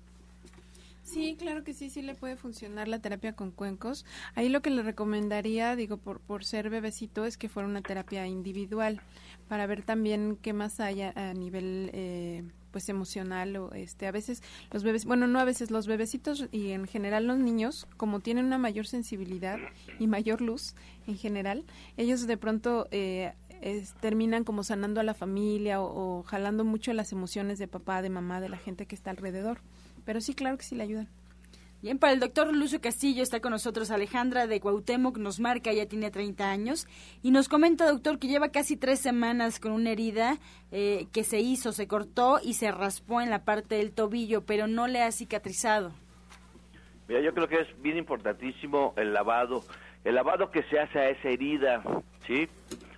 Sí, 1.02 1.36
claro 1.38 1.64
que 1.64 1.74
sí, 1.74 1.90
sí 1.90 2.00
le 2.00 2.14
puede 2.14 2.36
funcionar 2.36 2.88
la 2.88 3.00
terapia 3.00 3.34
con 3.34 3.50
cuencos. 3.50 4.04
Ahí 4.34 4.48
lo 4.48 4.62
que 4.62 4.70
le 4.70 4.82
recomendaría, 4.82 5.74
digo, 5.76 5.96
por, 5.96 6.20
por 6.20 6.44
ser 6.44 6.70
bebecito, 6.70 7.26
es 7.26 7.36
que 7.36 7.48
fuera 7.48 7.68
una 7.68 7.82
terapia 7.82 8.26
individual 8.26 9.00
para 9.48 9.66
ver 9.66 9.82
también 9.82 10.38
qué 10.40 10.52
más 10.52 10.80
hay 10.80 11.02
a, 11.02 11.34
nivel 11.34 11.90
eh, 11.92 12.44
pues 12.70 12.88
emocional 12.88 13.54
o 13.56 13.72
este 13.74 14.06
a 14.06 14.10
veces 14.10 14.42
los 14.70 14.82
bebés 14.82 15.04
bueno 15.04 15.26
no 15.26 15.38
a 15.40 15.44
veces 15.44 15.70
los 15.70 15.86
bebecitos 15.86 16.48
y 16.50 16.70
en 16.70 16.86
general 16.86 17.26
los 17.26 17.38
niños 17.38 17.86
como 17.98 18.20
tienen 18.20 18.46
una 18.46 18.56
mayor 18.56 18.86
sensibilidad 18.86 19.58
y 19.98 20.06
mayor 20.06 20.40
luz 20.40 20.74
en 21.06 21.18
general 21.18 21.64
ellos 21.98 22.26
de 22.26 22.38
pronto 22.38 22.88
eh, 22.92 23.34
terminan 24.00 24.44
como 24.44 24.64
sanando 24.64 25.00
a 25.00 25.04
la 25.04 25.12
familia 25.12 25.82
o 25.82 26.22
jalando 26.22 26.64
mucho 26.64 26.94
las 26.94 27.12
emociones 27.12 27.58
de 27.58 27.68
papá 27.68 28.00
de 28.00 28.08
mamá 28.08 28.40
de 28.40 28.48
la 28.48 28.56
gente 28.56 28.86
que 28.86 28.94
está 28.94 29.10
alrededor 29.10 29.60
pero 30.04 30.20
sí, 30.20 30.34
claro 30.34 30.56
que 30.56 30.64
sí 30.64 30.74
le 30.74 30.84
ayudan. 30.84 31.08
Bien, 31.82 31.98
para 31.98 32.12
el 32.12 32.20
doctor 32.20 32.54
Lucio 32.54 32.80
Castillo 32.80 33.24
está 33.24 33.40
con 33.40 33.50
nosotros 33.50 33.90
Alejandra 33.90 34.46
de 34.46 34.60
Cuauhtémoc, 34.60 35.18
nos 35.18 35.40
marca, 35.40 35.72
ya 35.72 35.86
tiene 35.86 36.12
30 36.12 36.48
años, 36.48 36.86
y 37.24 37.32
nos 37.32 37.48
comenta, 37.48 37.90
doctor, 37.90 38.20
que 38.20 38.28
lleva 38.28 38.50
casi 38.50 38.76
tres 38.76 39.00
semanas 39.00 39.58
con 39.58 39.72
una 39.72 39.90
herida 39.90 40.38
eh, 40.70 41.08
que 41.12 41.24
se 41.24 41.40
hizo, 41.40 41.72
se 41.72 41.88
cortó 41.88 42.38
y 42.40 42.54
se 42.54 42.70
raspó 42.70 43.20
en 43.20 43.30
la 43.30 43.44
parte 43.44 43.74
del 43.74 43.92
tobillo, 43.92 44.46
pero 44.46 44.68
no 44.68 44.86
le 44.86 45.02
ha 45.02 45.10
cicatrizado. 45.10 45.92
Mira, 47.08 47.20
yo 47.20 47.34
creo 47.34 47.48
que 47.48 47.62
es 47.62 47.82
bien 47.82 47.96
importantísimo 47.96 48.94
el 48.96 49.12
lavado, 49.12 49.64
el 50.04 50.14
lavado 50.14 50.52
que 50.52 50.62
se 50.70 50.78
hace 50.78 51.00
a 51.00 51.08
esa 51.08 51.30
herida, 51.30 51.82
¿sí? 52.28 52.48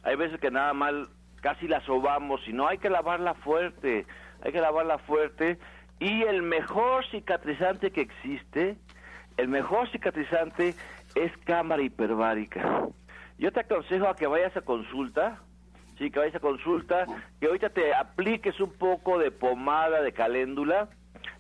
Hay 0.03 0.17
veces 0.17 0.39
que 0.41 0.51
nada 0.51 0.75
mal 0.75 1.09
casi 1.41 1.69
la 1.69 1.81
sobamos, 1.87 2.47
y 2.47 2.53
no 2.53 2.69
hay 2.69 2.77
que 2.77 2.91
lavarla 2.91 3.33
fuerte, 3.33 4.05
hay 4.43 4.53
que 4.53 4.61
lavarla 4.61 4.99
fuerte 4.99 5.59
y 5.99 6.23
el 6.23 6.43
mejor 6.43 7.05
cicatrizante 7.11 7.91
que 7.91 8.03
existe, 8.03 8.77
el 9.37 9.49
mejor 9.49 9.91
cicatrizante 9.91 10.75
es 11.15 11.37
cámara 11.45 11.83
hiperbárica. 11.83 12.89
Yo 13.39 13.53
te 13.53 13.61
aconsejo 13.61 14.09
a 14.09 14.17
que 14.17 14.27
vayas 14.27 14.57
a 14.57 14.63
consulta, 14.63 15.41
sí, 15.99 16.11
que 16.11 16.19
vayas 16.19 16.37
a 16.37 16.41
consulta, 16.41 17.07
que 17.41 17.47
ahorita 17.47 17.71
te 17.71 17.95
apliques 17.95 18.59
un 18.61 18.73
poco 18.73 19.19
de 19.19 19.31
pomada 19.31 20.03
de 20.03 20.13
caléndula, 20.13 20.89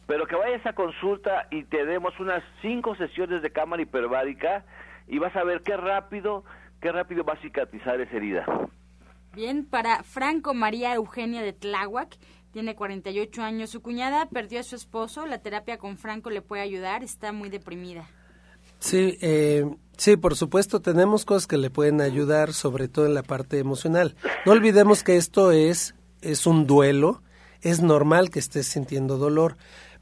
pero 0.06 0.26
que 0.26 0.36
vayas 0.36 0.64
a 0.66 0.72
consulta 0.72 1.46
y 1.50 1.64
te 1.64 1.86
demos 1.86 2.18
unas 2.20 2.42
cinco 2.62 2.94
sesiones 2.96 3.42
de 3.42 3.50
cámara 3.50 3.82
hiperbárica 3.82 4.64
y 5.06 5.18
vas 5.18 5.34
a 5.36 5.44
ver 5.44 5.62
qué 5.62 5.76
rápido, 5.76 6.44
qué 6.80 6.92
rápido 6.92 7.24
va 7.24 7.34
a 7.34 7.40
cicatrizar 7.40 8.00
esa 8.00 8.16
herida. 8.16 8.46
Bien, 9.34 9.66
para 9.66 10.04
Franco 10.04 10.54
María 10.54 10.94
Eugenia 10.94 11.42
de 11.42 11.52
Tláhuac, 11.52 12.16
tiene 12.54 12.76
48 12.76 13.42
años. 13.42 13.70
Su 13.70 13.82
cuñada 13.82 14.28
perdió 14.28 14.60
a 14.60 14.62
su 14.62 14.76
esposo. 14.76 15.26
La 15.26 15.42
terapia 15.42 15.76
con 15.76 15.98
Franco 15.98 16.30
le 16.30 16.40
puede 16.40 16.62
ayudar. 16.62 17.02
Está 17.02 17.32
muy 17.32 17.50
deprimida. 17.50 18.08
Sí, 18.78 19.18
eh, 19.20 19.66
sí, 19.96 20.16
por 20.16 20.36
supuesto, 20.36 20.80
tenemos 20.80 21.24
cosas 21.24 21.48
que 21.48 21.58
le 21.58 21.68
pueden 21.68 22.00
ayudar, 22.00 22.52
sobre 22.52 22.86
todo 22.86 23.06
en 23.06 23.14
la 23.14 23.24
parte 23.24 23.58
emocional. 23.58 24.14
No 24.46 24.52
olvidemos 24.52 25.02
que 25.02 25.16
esto 25.16 25.50
es, 25.50 25.96
es 26.20 26.46
un 26.46 26.68
duelo. 26.68 27.22
Es 27.60 27.82
normal 27.82 28.30
que 28.30 28.38
estés 28.38 28.68
sintiendo 28.68 29.18
dolor. 29.18 29.56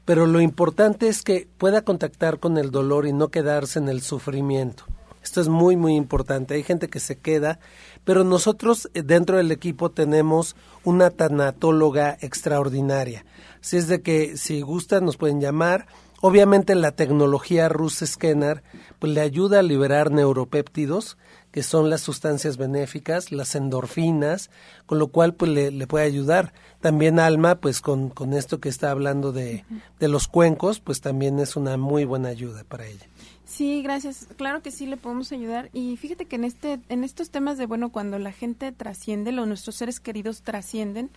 Pero 0.05 0.27
lo 0.27 0.39
importante 0.39 1.07
es 1.07 1.23
que 1.23 1.47
pueda 1.57 1.81
contactar 1.81 2.39
con 2.39 2.59
el 2.59 2.69
dolor 2.69 3.07
y 3.07 3.13
no 3.13 3.29
quedarse 3.29 3.79
en 3.79 3.89
el 3.89 4.01
sufrimiento. 4.01 4.85
Esto 5.23 5.41
es 5.41 5.47
muy, 5.47 5.75
muy 5.75 5.95
importante. 5.95 6.53
Hay 6.53 6.63
gente 6.63 6.87
que 6.89 6.99
se 6.99 7.17
queda, 7.17 7.59
pero 8.03 8.23
nosotros 8.23 8.89
eh, 8.93 9.01
dentro 9.01 9.37
del 9.37 9.51
equipo 9.51 9.91
tenemos 9.91 10.55
una 10.83 11.09
tanatóloga 11.09 12.17
extraordinaria. 12.21 13.25
Así 13.61 13.77
es 13.77 13.87
de 13.87 14.01
que 14.01 14.37
si 14.37 14.61
gustan 14.61 15.05
nos 15.05 15.17
pueden 15.17 15.39
llamar. 15.39 15.87
Obviamente 16.21 16.73
la 16.75 16.91
tecnología 16.91 17.67
Rus 17.67 18.01
Scanner 18.05 18.63
pues, 18.99 19.11
le 19.11 19.19
ayuda 19.19 19.59
a 19.59 19.63
liberar 19.63 20.09
neuropéptidos, 20.11 21.17
que 21.51 21.63
son 21.63 21.89
las 21.89 22.01
sustancias 22.01 22.55
benéficas, 22.55 23.31
las 23.31 23.55
endorfinas, 23.55 24.49
con 24.85 24.99
lo 24.99 25.09
cual 25.09 25.33
pues 25.33 25.51
le, 25.51 25.85
puede 25.85 26.05
ayudar. 26.05 26.53
También 26.79 27.19
Alma, 27.19 27.55
pues 27.55 27.81
con, 27.81 28.09
con 28.09 28.33
esto 28.33 28.59
que 28.59 28.69
está 28.69 28.89
hablando 28.89 29.33
de, 29.33 29.65
de 29.99 30.07
los 30.07 30.27
cuencos, 30.27 30.79
pues 30.79 31.01
también 31.01 31.39
es 31.39 31.55
una 31.57 31.77
muy 31.77 32.05
buena 32.05 32.29
ayuda 32.29 32.63
para 32.63 32.87
ella. 32.87 33.05
Sí, 33.45 33.81
gracias. 33.81 34.27
Claro 34.37 34.61
que 34.61 34.71
sí 34.71 34.85
le 34.85 34.97
podemos 34.97 35.31
ayudar. 35.31 35.69
Y 35.73 35.97
fíjate 35.97 36.25
que 36.25 36.37
en 36.37 36.43
este, 36.45 36.79
en 36.89 37.03
estos 37.03 37.29
temas 37.29 37.57
de 37.57 37.65
bueno, 37.65 37.91
cuando 37.91 38.17
la 38.19 38.31
gente 38.31 38.71
trasciende, 38.71 39.37
o 39.37 39.45
nuestros 39.45 39.75
seres 39.75 39.99
queridos 39.99 40.41
trascienden, 40.41 41.09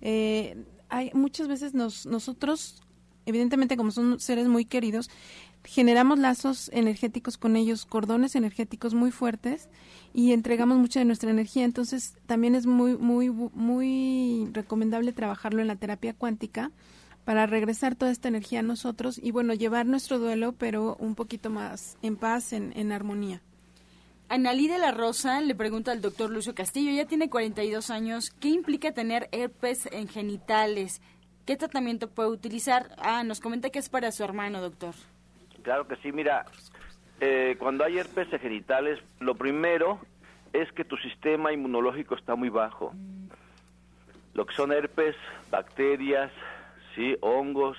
eh, 0.00 0.56
hay 0.88 1.10
muchas 1.14 1.48
veces 1.48 1.74
nos, 1.74 2.06
nosotros, 2.06 2.82
evidentemente 3.26 3.76
como 3.76 3.90
son 3.90 4.20
seres 4.20 4.46
muy 4.46 4.64
queridos, 4.64 5.10
generamos 5.64 6.18
lazos 6.18 6.70
energéticos 6.72 7.38
con 7.38 7.56
ellos, 7.56 7.86
cordones 7.86 8.36
energéticos 8.36 8.94
muy 8.94 9.10
fuertes 9.10 9.68
y 10.12 10.32
entregamos 10.32 10.78
mucha 10.78 11.00
de 11.00 11.06
nuestra 11.06 11.30
energía. 11.30 11.64
Entonces 11.64 12.14
también 12.26 12.54
es 12.54 12.66
muy, 12.66 12.96
muy, 12.96 13.30
muy 13.30 14.48
recomendable 14.52 15.12
trabajarlo 15.12 15.60
en 15.62 15.68
la 15.68 15.76
terapia 15.76 16.12
cuántica 16.14 16.70
para 17.24 17.46
regresar 17.46 17.94
toda 17.94 18.10
esta 18.10 18.28
energía 18.28 18.60
a 18.60 18.62
nosotros 18.62 19.18
y 19.22 19.30
bueno, 19.30 19.54
llevar 19.54 19.86
nuestro 19.86 20.18
duelo, 20.18 20.52
pero 20.52 20.96
un 20.98 21.14
poquito 21.14 21.50
más 21.50 21.96
en 22.02 22.16
paz, 22.16 22.52
en, 22.52 22.72
en 22.76 22.92
armonía. 22.92 23.40
Analí 24.28 24.68
de 24.68 24.78
la 24.78 24.90
Rosa 24.90 25.40
le 25.40 25.54
pregunta 25.54 25.92
al 25.92 26.00
doctor 26.00 26.30
Lucio 26.30 26.54
Castillo, 26.54 26.90
ya 26.90 27.06
tiene 27.06 27.28
42 27.28 27.90
años, 27.90 28.30
¿qué 28.40 28.48
implica 28.48 28.92
tener 28.92 29.28
herpes 29.32 29.86
en 29.92 30.08
genitales? 30.08 31.02
¿Qué 31.46 31.56
tratamiento 31.56 32.08
puede 32.08 32.30
utilizar? 32.30 32.94
Ah, 32.98 33.22
nos 33.22 33.40
comenta 33.40 33.70
que 33.70 33.78
es 33.78 33.90
para 33.90 34.10
su 34.12 34.24
hermano, 34.24 34.62
doctor. 34.62 34.94
Claro 35.62 35.86
que 35.86 35.96
sí, 35.96 36.10
mira, 36.10 36.46
eh, 37.20 37.56
cuando 37.58 37.84
hay 37.84 37.98
herpes 37.98 38.28
genitales, 38.40 38.98
lo 39.20 39.34
primero 39.34 40.00
es 40.52 40.70
que 40.72 40.84
tu 40.84 40.96
sistema 40.96 41.52
inmunológico 41.52 42.14
está 42.14 42.34
muy 42.34 42.48
bajo. 42.48 42.92
Lo 44.32 44.46
que 44.46 44.54
son 44.54 44.72
herpes, 44.72 45.16
bacterias, 45.50 46.32
sí, 46.94 47.16
hongos, 47.20 47.76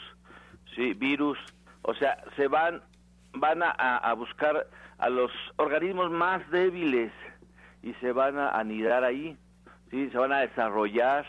sí, 0.75 0.93
virus, 0.93 1.37
o 1.81 1.93
sea, 1.93 2.23
se 2.35 2.47
van 2.47 2.81
van 3.33 3.61
a, 3.63 3.71
a 3.71 4.13
buscar 4.13 4.67
a 4.97 5.09
los 5.09 5.31
organismos 5.57 6.09
más 6.09 6.49
débiles 6.51 7.11
y 7.83 7.93
se 7.95 8.11
van 8.11 8.37
a 8.37 8.49
anidar 8.49 9.03
ahí, 9.03 9.37
sí, 9.91 10.09
se 10.09 10.17
van 10.17 10.31
a 10.31 10.39
desarrollar. 10.39 11.25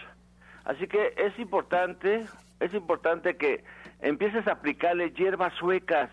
Así 0.65 0.87
que 0.87 1.15
es 1.17 1.39
importante, 1.39 2.27
es 2.61 2.75
importante 2.75 3.37
que 3.37 3.65
empieces 4.01 4.47
a 4.47 4.53
aplicarle 4.53 5.11
hierbas 5.11 5.53
suecas, 5.55 6.11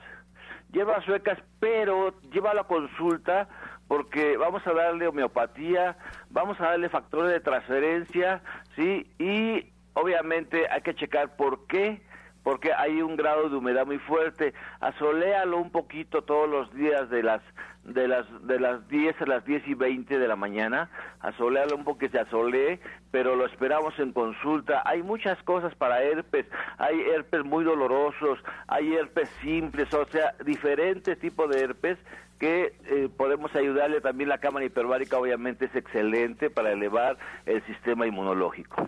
hierbas 0.72 1.04
suecas, 1.06 1.40
pero 1.60 2.14
lleva 2.32 2.54
la 2.54 2.64
consulta 2.64 3.48
porque 3.88 4.38
vamos 4.38 4.66
a 4.66 4.74
darle 4.74 5.08
homeopatía, 5.08 5.98
vamos 6.30 6.60
a 6.60 6.70
darle 6.70 6.90
factores 6.90 7.32
de 7.32 7.40
transferencia, 7.40 8.42
¿sí? 8.76 9.08
Y 9.20 9.73
obviamente 9.94 10.68
hay 10.70 10.82
que 10.82 10.96
checar 10.96 11.36
por 11.36 11.68
qué, 11.68 12.02
porque 12.44 12.74
hay 12.74 13.02
un 13.02 13.16
grado 13.16 13.50
de 13.50 13.56
humedad 13.56 13.86
muy 13.86 14.00
fuerte. 14.00 14.54
Asoléalo 14.82 15.58
un 15.58 15.72
poquito 15.72 16.24
todos 16.24 16.50
los 16.50 16.74
días 16.74 17.10
de 17.10 17.24
las 17.24 17.42
de 17.84 18.08
las 18.08 18.26
de 18.48 18.60
las 18.60 18.88
10 18.88 19.22
a 19.22 19.26
las 19.26 19.46
10 19.46 19.68
y 19.68 19.74
20 19.74 20.18
de 20.18 20.28
la 20.28 20.36
mañana, 20.36 20.90
asolearlo 21.20 21.76
un 21.76 21.84
poco 21.84 22.00
que 22.00 22.10
se 22.10 22.20
asolee, 22.20 22.80
pero 23.12 23.36
lo 23.36 23.46
esperamos 23.46 23.98
en 24.00 24.14
consulta. 24.14 24.82
Hay 24.86 25.04
muchas 25.04 25.42
cosas 25.44 25.76
para 25.76 26.02
herpes, 26.02 26.46
hay 26.78 27.02
herpes 27.02 27.44
muy 27.44 27.66
dolorosos, 27.66 28.40
hay 28.68 28.94
herpes 28.94 29.30
simples, 29.42 29.94
o 29.94 30.06
sea, 30.06 30.34
diferentes 30.46 31.20
tipos 31.20 31.50
de 31.50 31.62
herpes 31.62 31.98
que 32.40 32.74
eh, 32.86 33.10
podemos 33.16 33.56
ayudarle 33.56 34.02
también 34.02 34.30
la 34.30 34.38
cámara 34.38 34.66
hiperbárica 34.66 35.18
obviamente 35.18 35.66
es 35.66 35.76
excelente 35.76 36.50
para 36.50 36.72
elevar 36.72 37.18
el 37.46 37.66
sistema 37.66 38.06
inmunológico. 38.06 38.88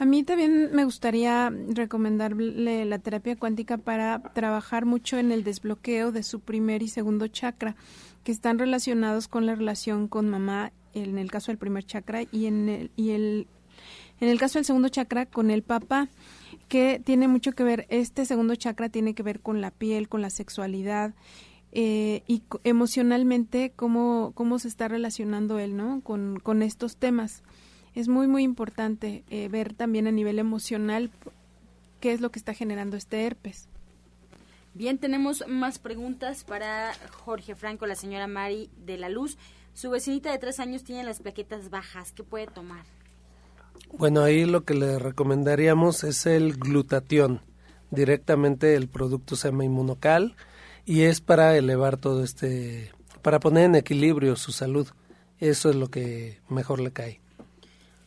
A 0.00 0.06
mí 0.06 0.24
también 0.24 0.70
me 0.72 0.86
gustaría 0.86 1.52
recomendarle 1.68 2.86
la 2.86 2.98
terapia 3.00 3.36
cuántica 3.36 3.76
para 3.76 4.22
trabajar 4.32 4.86
mucho 4.86 5.18
en 5.18 5.30
el 5.30 5.44
desbloqueo 5.44 6.10
de 6.10 6.22
su 6.22 6.40
primer 6.40 6.82
y 6.82 6.88
segundo 6.88 7.28
chakra, 7.28 7.76
que 8.24 8.32
están 8.32 8.58
relacionados 8.58 9.28
con 9.28 9.44
la 9.44 9.54
relación 9.54 10.08
con 10.08 10.26
mamá, 10.26 10.72
en 10.94 11.18
el 11.18 11.30
caso 11.30 11.52
del 11.52 11.58
primer 11.58 11.84
chakra, 11.84 12.22
y 12.32 12.46
en 12.46 12.70
el, 12.70 12.90
y 12.96 13.10
el, 13.10 13.46
en 14.20 14.30
el 14.30 14.40
caso 14.40 14.58
del 14.58 14.64
segundo 14.64 14.88
chakra 14.88 15.26
con 15.26 15.50
el 15.50 15.62
papá, 15.62 16.08
que 16.68 17.02
tiene 17.04 17.28
mucho 17.28 17.52
que 17.52 17.62
ver, 17.62 17.86
este 17.90 18.24
segundo 18.24 18.54
chakra 18.54 18.88
tiene 18.88 19.14
que 19.14 19.22
ver 19.22 19.40
con 19.40 19.60
la 19.60 19.70
piel, 19.70 20.08
con 20.08 20.22
la 20.22 20.30
sexualidad, 20.30 21.12
eh, 21.72 22.22
y 22.26 22.42
emocionalmente 22.64 23.74
cómo, 23.76 24.32
cómo 24.34 24.58
se 24.58 24.68
está 24.68 24.88
relacionando 24.88 25.58
él, 25.58 25.76
¿no? 25.76 26.00
Con, 26.00 26.40
con 26.42 26.62
estos 26.62 26.96
temas 26.96 27.42
es 27.94 28.08
muy, 28.08 28.26
muy 28.26 28.42
importante 28.42 29.24
eh, 29.30 29.48
ver 29.48 29.74
también 29.74 30.06
a 30.06 30.12
nivel 30.12 30.38
emocional 30.38 31.10
qué 32.00 32.12
es 32.12 32.20
lo 32.20 32.30
que 32.30 32.38
está 32.38 32.54
generando 32.54 32.96
este 32.96 33.26
herpes. 33.26 33.68
Bien, 34.74 34.98
tenemos 34.98 35.44
más 35.48 35.78
preguntas 35.78 36.44
para 36.44 36.92
Jorge 37.10 37.54
Franco, 37.54 37.86
la 37.86 37.96
señora 37.96 38.28
Mari 38.28 38.70
de 38.86 38.98
la 38.98 39.08
Luz. 39.08 39.36
Su 39.74 39.90
vecinita 39.90 40.30
de 40.30 40.38
tres 40.38 40.60
años 40.60 40.84
tiene 40.84 41.02
las 41.02 41.20
plaquetas 41.20 41.70
bajas. 41.70 42.12
¿Qué 42.12 42.22
puede 42.22 42.46
tomar? 42.46 42.84
Bueno, 43.92 44.22
ahí 44.22 44.44
lo 44.44 44.64
que 44.64 44.74
le 44.74 44.98
recomendaríamos 44.98 46.04
es 46.04 46.26
el 46.26 46.56
glutatión. 46.56 47.40
Directamente 47.90 48.76
el 48.76 48.88
producto 48.88 49.34
se 49.34 49.48
llama 49.48 49.64
Inmunocal 49.64 50.36
y 50.86 51.02
es 51.02 51.20
para 51.20 51.56
elevar 51.56 51.96
todo 51.96 52.22
este, 52.22 52.92
para 53.22 53.40
poner 53.40 53.64
en 53.64 53.74
equilibrio 53.74 54.36
su 54.36 54.52
salud. 54.52 54.88
Eso 55.38 55.70
es 55.70 55.76
lo 55.76 55.88
que 55.88 56.38
mejor 56.48 56.80
le 56.80 56.92
cae. 56.92 57.20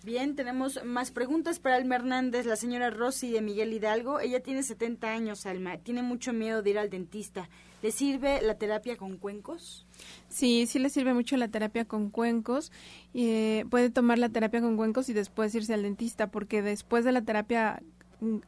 Bien, 0.03 0.35
tenemos 0.35 0.83
más 0.83 1.11
preguntas 1.11 1.59
para 1.59 1.77
Alma 1.77 1.95
Hernández, 1.95 2.45
la 2.45 2.57
señora 2.57 2.89
Rosy 2.89 3.31
de 3.31 3.41
Miguel 3.41 3.71
Hidalgo. 3.71 4.19
Ella 4.19 4.41
tiene 4.43 4.61
70 4.61 5.09
años, 5.09 5.45
Alma. 5.45 5.77
Tiene 5.77 6.01
mucho 6.01 6.33
miedo 6.33 6.61
de 6.61 6.71
ir 6.71 6.77
al 6.77 6.89
dentista. 6.89 7.47
¿Le 7.81 7.89
sirve 7.89 8.41
la 8.41 8.57
terapia 8.57 8.97
con 8.97 9.15
cuencos? 9.15 9.85
Sí, 10.27 10.67
sí 10.67 10.77
le 10.79 10.89
sirve 10.89 11.13
mucho 11.13 11.37
la 11.37 11.47
terapia 11.47 11.85
con 11.85 12.09
cuencos. 12.09 12.73
Eh, 13.13 13.63
puede 13.69 13.89
tomar 13.89 14.19
la 14.19 14.27
terapia 14.27 14.59
con 14.59 14.75
cuencos 14.75 15.07
y 15.07 15.13
después 15.13 15.55
irse 15.55 15.73
al 15.73 15.83
dentista, 15.83 16.27
porque 16.27 16.61
después 16.61 17.05
de 17.05 17.13
la 17.13 17.21
terapia 17.21 17.81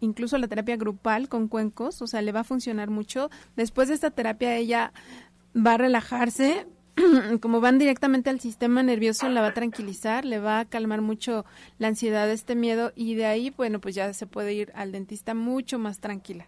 incluso 0.01 0.38
la 0.38 0.49
terapia 0.49 0.76
grupal 0.76 1.30
con 1.30 1.47
cuencos, 1.47 2.01
o 2.01 2.08
sea, 2.08 2.22
le 2.22 2.34
va 2.34 2.41
a 2.41 2.45
funcionar 2.45 2.89
mucho. 2.89 3.30
Después 3.56 3.88
de 3.88 3.93
esta 3.93 4.12
terapia 4.12 4.58
ella 4.58 4.91
va 5.56 5.76
a 5.76 5.78
relajarse, 5.78 6.68
como 7.41 7.61
van 7.61 7.77
directamente 7.77 8.29
al 8.29 8.39
sistema 8.39 8.83
nervioso, 8.83 9.27
la 9.29 9.41
va 9.41 9.47
a 9.47 9.53
tranquilizar, 9.53 10.25
le 10.25 10.39
va 10.39 10.59
a 10.59 10.65
calmar 10.65 11.01
mucho 11.01 11.45
la 11.77 11.87
ansiedad, 11.87 12.29
este 12.29 12.55
miedo 12.55 12.91
y 12.95 13.15
de 13.15 13.25
ahí, 13.25 13.49
bueno, 13.49 13.79
pues 13.79 13.95
ya 13.95 14.13
se 14.13 14.27
puede 14.27 14.53
ir 14.53 14.71
al 14.75 14.91
dentista 14.91 15.33
mucho 15.33 15.79
más 15.79 15.99
tranquila. 15.99 16.47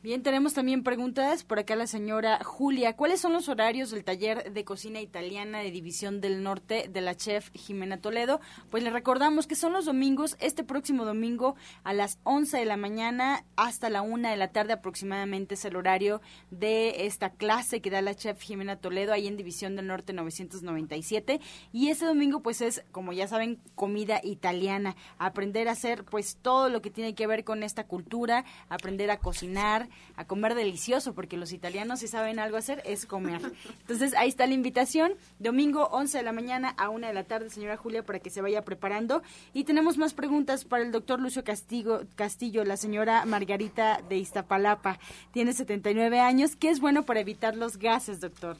Bien, 0.00 0.22
tenemos 0.22 0.54
también 0.54 0.84
preguntas 0.84 1.42
por 1.42 1.58
acá 1.58 1.74
la 1.74 1.88
señora 1.88 2.38
Julia. 2.44 2.94
¿Cuáles 2.94 3.20
son 3.20 3.32
los 3.32 3.48
horarios 3.48 3.90
del 3.90 4.04
taller 4.04 4.52
de 4.52 4.64
cocina 4.64 5.00
italiana 5.00 5.58
de 5.58 5.72
División 5.72 6.20
del 6.20 6.44
Norte 6.44 6.88
de 6.88 7.00
la 7.00 7.16
chef 7.16 7.50
Jimena 7.52 8.00
Toledo? 8.00 8.40
Pues 8.70 8.84
le 8.84 8.90
recordamos 8.90 9.48
que 9.48 9.56
son 9.56 9.72
los 9.72 9.86
domingos, 9.86 10.36
este 10.38 10.62
próximo 10.62 11.04
domingo 11.04 11.56
a 11.82 11.94
las 11.94 12.20
11 12.22 12.58
de 12.58 12.64
la 12.64 12.76
mañana 12.76 13.44
hasta 13.56 13.90
la 13.90 14.02
1 14.02 14.28
de 14.30 14.36
la 14.36 14.52
tarde 14.52 14.74
aproximadamente 14.74 15.54
es 15.54 15.64
el 15.64 15.74
horario 15.74 16.20
de 16.52 17.06
esta 17.06 17.30
clase 17.30 17.80
que 17.80 17.90
da 17.90 18.00
la 18.00 18.14
chef 18.14 18.40
Jimena 18.40 18.76
Toledo 18.76 19.12
ahí 19.12 19.26
en 19.26 19.36
División 19.36 19.74
del 19.74 19.88
Norte 19.88 20.12
997. 20.12 21.40
Y 21.72 21.88
ese 21.88 22.06
domingo 22.06 22.40
pues 22.40 22.60
es, 22.60 22.84
como 22.92 23.12
ya 23.12 23.26
saben, 23.26 23.60
comida 23.74 24.20
italiana. 24.22 24.94
Aprender 25.18 25.66
a 25.66 25.72
hacer 25.72 26.04
pues 26.04 26.36
todo 26.40 26.68
lo 26.68 26.82
que 26.82 26.92
tiene 26.92 27.16
que 27.16 27.26
ver 27.26 27.42
con 27.42 27.64
esta 27.64 27.88
cultura, 27.88 28.44
aprender 28.68 29.10
a 29.10 29.18
cocinar 29.18 29.88
a 30.16 30.24
comer 30.24 30.54
delicioso, 30.54 31.14
porque 31.14 31.36
los 31.36 31.52
italianos 31.52 32.00
si 32.00 32.08
saben 32.08 32.38
algo 32.38 32.56
hacer 32.56 32.82
es 32.84 33.06
comer. 33.06 33.40
Entonces 33.80 34.14
ahí 34.14 34.28
está 34.28 34.46
la 34.46 34.54
invitación, 34.54 35.12
domingo 35.38 35.88
11 35.92 36.18
de 36.18 36.24
la 36.24 36.32
mañana 36.32 36.74
a 36.76 36.88
1 36.88 37.06
de 37.06 37.14
la 37.14 37.24
tarde, 37.24 37.50
señora 37.50 37.76
Julia, 37.76 38.02
para 38.02 38.18
que 38.18 38.30
se 38.30 38.42
vaya 38.42 38.64
preparando. 38.64 39.22
Y 39.52 39.64
tenemos 39.64 39.98
más 39.98 40.14
preguntas 40.14 40.64
para 40.64 40.82
el 40.82 40.92
doctor 40.92 41.20
Lucio 41.20 41.44
Castigo, 41.44 42.00
Castillo, 42.16 42.64
la 42.64 42.76
señora 42.76 43.24
Margarita 43.24 44.00
de 44.08 44.16
Iztapalapa. 44.16 44.98
Tiene 45.32 45.52
79 45.52 46.20
años. 46.20 46.56
¿Qué 46.56 46.70
es 46.70 46.80
bueno 46.80 47.04
para 47.04 47.20
evitar 47.20 47.56
los 47.56 47.78
gases, 47.78 48.20
doctor? 48.20 48.56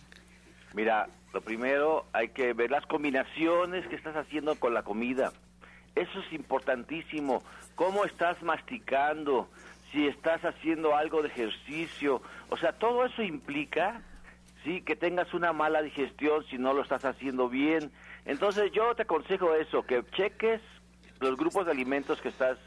Mira, 0.75 1.09
lo 1.33 1.41
primero 1.41 2.07
hay 2.13 2.29
que 2.29 2.53
ver 2.53 2.71
las 2.71 2.87
combinaciones 2.87 3.87
que 3.89 3.97
estás 3.97 4.17
haciendo 4.17 4.55
con 4.57 4.75
la 4.75 4.83
comida. 4.83 5.33
Eso 5.95 6.21
es 6.21 6.33
importantísimo. 6.33 7.43
¿Cómo 7.75 8.05
estás 8.05 8.41
masticando? 8.43 9.49
Si 9.93 10.07
estás 10.07 10.45
haciendo 10.45 10.95
algo 10.95 11.23
de 11.23 11.29
ejercicio, 11.29 12.23
o 12.51 12.57
sea, 12.57 12.73
todo 12.73 13.05
eso 13.05 13.23
implica, 13.23 14.03
sí, 14.65 14.83
que 14.83 14.97
tengas 14.97 15.33
una 15.35 15.53
mala 15.53 15.83
digestión 15.83 16.45
si 16.51 16.59
no 16.59 16.73
lo 16.73 16.83
estás 16.83 17.05
haciendo 17.05 17.49
bien. 17.49 17.91
Entonces 18.25 18.71
yo 18.73 18.95
te 18.95 19.03
aconsejo 19.03 19.55
eso, 19.55 19.85
que 19.85 20.05
cheques 20.17 20.61
los 21.21 21.37
grupos 21.37 21.67
de 21.67 21.73
alimentos 21.73 22.21
que 22.21 22.29
estás 22.29 22.59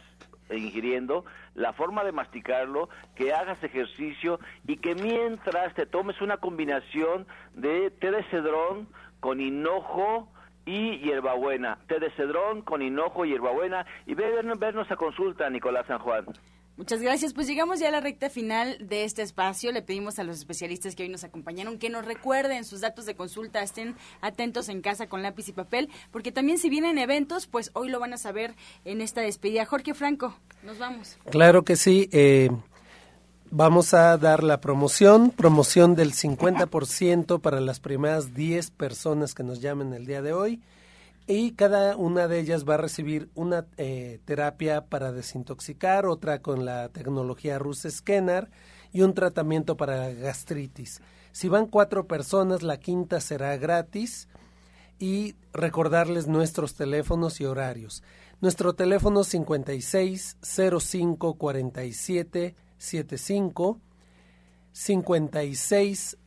ingiriendo, 0.50 1.24
la 1.56 1.72
forma 1.74 2.04
de 2.04 2.12
masticarlo, 2.12 2.90
que 3.16 3.34
hagas 3.34 3.64
ejercicio 3.64 4.40
y 4.68 4.78
que 4.78 4.96
mientras 4.96 5.74
te 5.76 5.86
tomes 5.86 6.20
una 6.22 6.38
combinación 6.38 7.26
de 7.54 7.90
té 7.92 8.12
de 8.12 8.24
cedrón 8.26 8.88
con 9.20 9.40
hinojo, 9.40 10.28
y 10.66 11.00
hierbabuena, 11.00 11.80
té 11.88 12.00
de 12.00 12.12
cedrón 12.12 12.62
con 12.62 12.82
hinojo 12.82 13.26
y 13.26 13.30
hierbabuena 13.30 13.86
y 14.06 14.14
ve 14.14 14.32
vernos 14.58 14.92
a 14.92 14.96
consulta, 14.96 15.50
Nicolás 15.50 15.88
San 15.88 16.00
Juan. 16.00 16.26
Muchas 16.78 17.02
gracias. 17.02 17.34
Pues 17.34 17.48
llegamos 17.48 17.80
ya 17.80 17.90
a 17.90 17.92
la 17.92 18.00
recta 18.00 18.30
final 18.30 18.78
de 18.80 19.04
este 19.04 19.22
espacio. 19.22 19.72
Le 19.72 19.82
pedimos 19.82 20.20
a 20.20 20.24
los 20.24 20.38
especialistas 20.38 20.96
que 20.96 21.04
hoy 21.04 21.10
nos 21.10 21.24
acompañaron 21.24 21.78
que 21.78 21.90
nos 21.90 22.06
recuerden 22.06 22.64
sus 22.64 22.82
datos 22.82 23.06
de 23.06 23.16
consulta, 23.16 23.62
estén 23.62 23.96
atentos 24.22 24.70
en 24.70 24.82
casa 24.82 25.08
con 25.08 25.22
lápiz 25.22 25.50
y 25.50 25.52
papel, 25.52 25.90
porque 26.12 26.32
también 26.32 26.58
si 26.58 26.70
vienen 26.70 26.98
eventos, 26.98 27.48
pues 27.48 27.72
hoy 27.74 27.90
lo 27.90 28.00
van 28.00 28.14
a 28.14 28.18
saber 28.18 28.56
en 28.86 29.02
esta 29.02 29.22
despedida. 29.22 29.66
Jorge 29.66 29.94
Franco, 29.94 30.36
nos 30.64 30.80
vamos. 30.80 31.18
Claro 31.30 31.64
que 31.64 31.76
sí. 31.76 32.10
Eh, 32.12 32.50
vamos 33.52 33.94
a 33.94 34.18
dar 34.18 34.44
la 34.44 34.62
promoción, 34.62 35.30
promoción 35.32 35.96
del 35.96 36.14
50% 36.14 37.42
para 37.42 37.60
las 37.60 37.80
primeras 37.80 38.34
10 38.34 38.72
personas 38.72 39.36
que 39.36 39.44
nos 39.44 39.62
llamen 39.62 39.94
el 39.94 40.06
día 40.06 40.22
de 40.22 40.34
hoy 40.34 40.62
y 41.32 41.54
cada 41.54 41.96
una 41.96 42.28
de 42.28 42.40
ellas 42.40 42.66
va 42.68 42.74
a 42.74 42.78
recibir 42.78 43.30
una 43.36 43.66
eh, 43.78 44.20
terapia 44.26 44.86
para 44.88 45.14
desintoxicar, 45.14 46.06
otra 46.06 46.42
con 46.42 46.66
la 46.66 46.90
tecnología 46.90 47.58
Rus 47.58 47.88
Scanner 47.90 48.50
y 48.92 49.02
un 49.02 49.14
tratamiento 49.14 49.78
para 49.78 50.12
gastritis. 50.12 51.02
Si 51.32 51.48
van 51.48 51.68
cuatro 51.68 52.06
personas, 52.06 52.64
la 52.64 52.78
quinta 52.82 53.22
será 53.22 53.56
gratis 53.56 54.28
y 55.00 55.36
recordarles 55.54 56.28
nuestros 56.28 56.76
teléfonos 56.76 57.40
y 57.40 57.46
horarios. 57.46 58.04
Nuestro 58.42 58.74
teléfono 58.74 59.24
56 59.24 60.38
05 60.42 61.36
47 61.36 62.56
75 62.78 63.80
56 64.74 66.18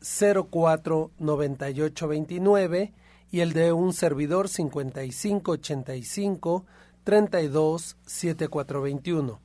04 0.50 1.11
98 1.18 2.09
29 2.09 2.94
y 3.30 3.40
el 3.40 3.52
de 3.52 3.72
un 3.72 3.92
servidor 3.92 4.48
55 4.48 5.52
85 5.52 6.64
32 7.04 7.96
74 8.06 8.82
21. 8.82 9.40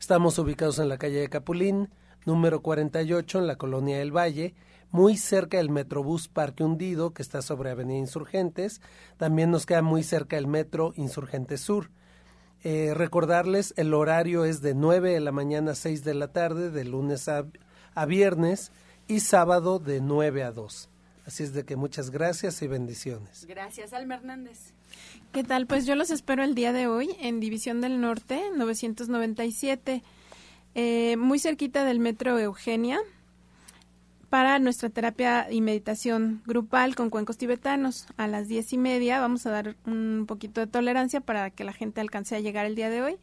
Estamos 0.00 0.38
ubicados 0.38 0.78
en 0.78 0.88
la 0.88 0.98
calle 0.98 1.20
de 1.20 1.28
Capulín, 1.28 1.88
número 2.26 2.62
48 2.62 3.38
en 3.38 3.46
la 3.46 3.56
colonia 3.56 3.98
del 3.98 4.16
Valle, 4.16 4.54
muy 4.90 5.16
cerca 5.16 5.56
del 5.56 5.70
Metrobús 5.70 6.28
Parque 6.28 6.62
Hundido, 6.62 7.12
que 7.12 7.22
está 7.22 7.42
sobre 7.42 7.70
Avenida 7.70 7.98
Insurgentes. 7.98 8.80
También 9.16 9.50
nos 9.50 9.66
queda 9.66 9.82
muy 9.82 10.02
cerca 10.02 10.36
el 10.36 10.46
Metro 10.46 10.92
Insurgente 10.96 11.56
Sur. 11.56 11.90
Eh, 12.62 12.94
recordarles, 12.94 13.74
el 13.76 13.92
horario 13.92 14.44
es 14.44 14.62
de 14.62 14.74
9 14.74 15.12
de 15.12 15.20
la 15.20 15.32
mañana 15.32 15.72
a 15.72 15.74
6 15.74 16.02
de 16.04 16.14
la 16.14 16.32
tarde, 16.32 16.70
de 16.70 16.84
lunes 16.84 17.28
a, 17.28 17.46
a 17.94 18.06
viernes, 18.06 18.72
y 19.06 19.20
sábado 19.20 19.78
de 19.78 20.00
9 20.00 20.44
a 20.44 20.52
2. 20.52 20.88
Así 21.26 21.42
es 21.42 21.54
de 21.54 21.64
que 21.64 21.76
muchas 21.76 22.10
gracias 22.10 22.60
y 22.62 22.66
bendiciones. 22.66 23.46
Gracias, 23.46 23.92
Alma 23.92 24.16
Hernández. 24.16 24.72
¿Qué 25.32 25.42
tal? 25.42 25.66
Pues 25.66 25.86
yo 25.86 25.94
los 25.94 26.10
espero 26.10 26.44
el 26.44 26.54
día 26.54 26.72
de 26.72 26.86
hoy 26.86 27.16
en 27.20 27.40
División 27.40 27.80
del 27.80 28.00
Norte, 28.00 28.42
997, 28.54 30.02
eh, 30.74 31.16
muy 31.16 31.38
cerquita 31.38 31.84
del 31.84 31.98
Metro 31.98 32.38
Eugenia, 32.38 33.00
para 34.34 34.58
nuestra 34.58 34.90
terapia 34.90 35.46
y 35.48 35.60
meditación 35.60 36.42
grupal 36.44 36.96
con 36.96 37.08
cuencos 37.08 37.38
tibetanos. 37.38 38.08
A 38.16 38.26
las 38.26 38.48
diez 38.48 38.72
y 38.72 38.78
media 38.78 39.20
vamos 39.20 39.46
a 39.46 39.52
dar 39.52 39.76
un 39.86 40.24
poquito 40.26 40.60
de 40.60 40.66
tolerancia 40.66 41.20
para 41.20 41.50
que 41.50 41.62
la 41.62 41.72
gente 41.72 42.00
alcance 42.00 42.34
a 42.34 42.40
llegar 42.40 42.66
el 42.66 42.74
día 42.74 42.90
de 42.90 43.00
hoy. 43.00 43.16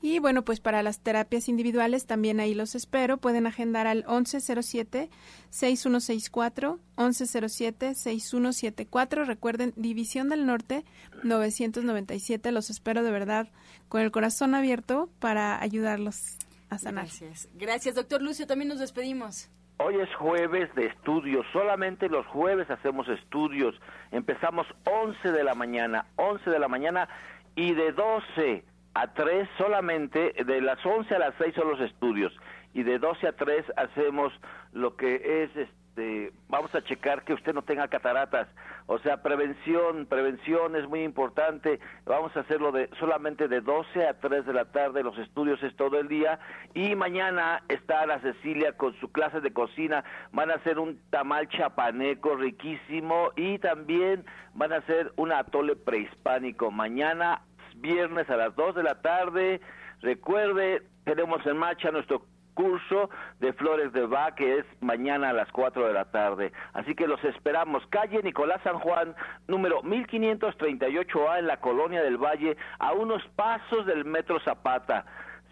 Y 0.00 0.20
bueno, 0.20 0.42
pues 0.42 0.60
para 0.60 0.82
las 0.82 1.00
terapias 1.00 1.50
individuales 1.50 2.06
también 2.06 2.40
ahí 2.40 2.54
los 2.54 2.74
espero. 2.74 3.18
Pueden 3.18 3.46
agendar 3.46 3.86
al 3.86 4.06
1107-6164, 4.06 6.78
1107-6174. 6.96 9.26
Recuerden, 9.26 9.74
División 9.76 10.30
del 10.30 10.46
Norte 10.46 10.86
997. 11.24 12.52
Los 12.52 12.70
espero 12.70 13.02
de 13.02 13.10
verdad 13.10 13.50
con 13.90 14.00
el 14.00 14.10
corazón 14.10 14.54
abierto 14.54 15.10
para 15.18 15.60
ayudarlos 15.60 16.38
a 16.70 16.78
sanar. 16.78 17.04
Gracias. 17.04 17.50
Gracias, 17.52 17.94
doctor 17.94 18.22
Lucio. 18.22 18.46
También 18.46 18.70
nos 18.70 18.78
despedimos. 18.78 19.50
Hoy 19.76 19.96
es 19.96 20.14
jueves 20.14 20.72
de 20.76 20.86
estudios, 20.86 21.44
solamente 21.52 22.08
los 22.08 22.24
jueves 22.28 22.70
hacemos 22.70 23.08
estudios. 23.08 23.74
Empezamos 24.12 24.66
11 24.84 25.32
de 25.32 25.42
la 25.42 25.54
mañana, 25.54 26.06
11 26.14 26.48
de 26.48 26.58
la 26.60 26.68
mañana 26.68 27.08
y 27.56 27.74
de 27.74 27.90
12 27.90 28.64
a 28.94 29.12
3 29.12 29.48
solamente, 29.58 30.32
de 30.44 30.60
las 30.60 30.84
11 30.86 31.16
a 31.16 31.18
las 31.18 31.34
6 31.38 31.54
son 31.56 31.70
los 31.70 31.80
estudios 31.80 32.32
y 32.72 32.84
de 32.84 32.98
12 33.00 33.26
a 33.26 33.32
3 33.32 33.64
hacemos 33.76 34.32
lo 34.72 34.96
que 34.96 35.42
es 35.42 35.68
este 35.94 36.32
vamos 36.48 36.74
a 36.74 36.82
checar 36.82 37.24
que 37.24 37.34
usted 37.34 37.54
no 37.54 37.62
tenga 37.62 37.88
cataratas, 37.88 38.48
o 38.86 38.98
sea, 38.98 39.22
prevención, 39.22 40.06
prevención 40.06 40.76
es 40.76 40.88
muy 40.88 41.02
importante. 41.02 41.80
Vamos 42.04 42.36
a 42.36 42.40
hacerlo 42.40 42.72
de 42.72 42.90
solamente 42.98 43.48
de 43.48 43.60
12 43.60 44.06
a 44.06 44.14
3 44.18 44.46
de 44.46 44.52
la 44.52 44.66
tarde, 44.66 45.02
los 45.02 45.16
estudios 45.18 45.62
es 45.62 45.74
todo 45.76 45.98
el 45.98 46.08
día 46.08 46.38
y 46.74 46.94
mañana 46.96 47.62
está 47.68 48.06
la 48.06 48.20
Cecilia 48.20 48.76
con 48.76 48.94
su 49.00 49.10
clase 49.12 49.40
de 49.40 49.52
cocina, 49.52 50.04
van 50.32 50.50
a 50.50 50.54
hacer 50.54 50.78
un 50.78 51.00
tamal 51.10 51.48
chapaneco 51.48 52.36
riquísimo 52.36 53.30
y 53.36 53.58
también 53.58 54.24
van 54.54 54.72
a 54.72 54.76
hacer 54.78 55.12
un 55.16 55.32
atole 55.32 55.76
prehispánico 55.76 56.70
mañana 56.70 57.42
viernes 57.76 58.28
a 58.30 58.36
las 58.36 58.54
2 58.56 58.76
de 58.76 58.82
la 58.82 59.00
tarde. 59.00 59.60
Recuerde, 60.00 60.82
tenemos 61.04 61.44
en 61.46 61.56
marcha 61.56 61.90
nuestro 61.90 62.22
curso 62.54 63.10
de 63.40 63.52
Flores 63.52 63.92
de 63.92 64.06
Bach 64.06 64.34
que 64.34 64.58
es 64.58 64.64
mañana 64.80 65.30
a 65.30 65.32
las 65.32 65.50
4 65.52 65.86
de 65.86 65.92
la 65.92 66.06
tarde. 66.06 66.52
Así 66.72 66.94
que 66.94 67.06
los 67.06 67.22
esperamos. 67.24 67.86
Calle 67.88 68.22
Nicolás 68.22 68.60
San 68.62 68.78
Juan, 68.78 69.14
número 69.48 69.82
1538A 69.82 71.38
en 71.38 71.46
la 71.46 71.58
Colonia 71.58 72.02
del 72.02 72.16
Valle, 72.16 72.56
a 72.78 72.92
unos 72.92 73.22
pasos 73.36 73.86
del 73.86 74.04
Metro 74.04 74.40
Zapata. 74.40 75.04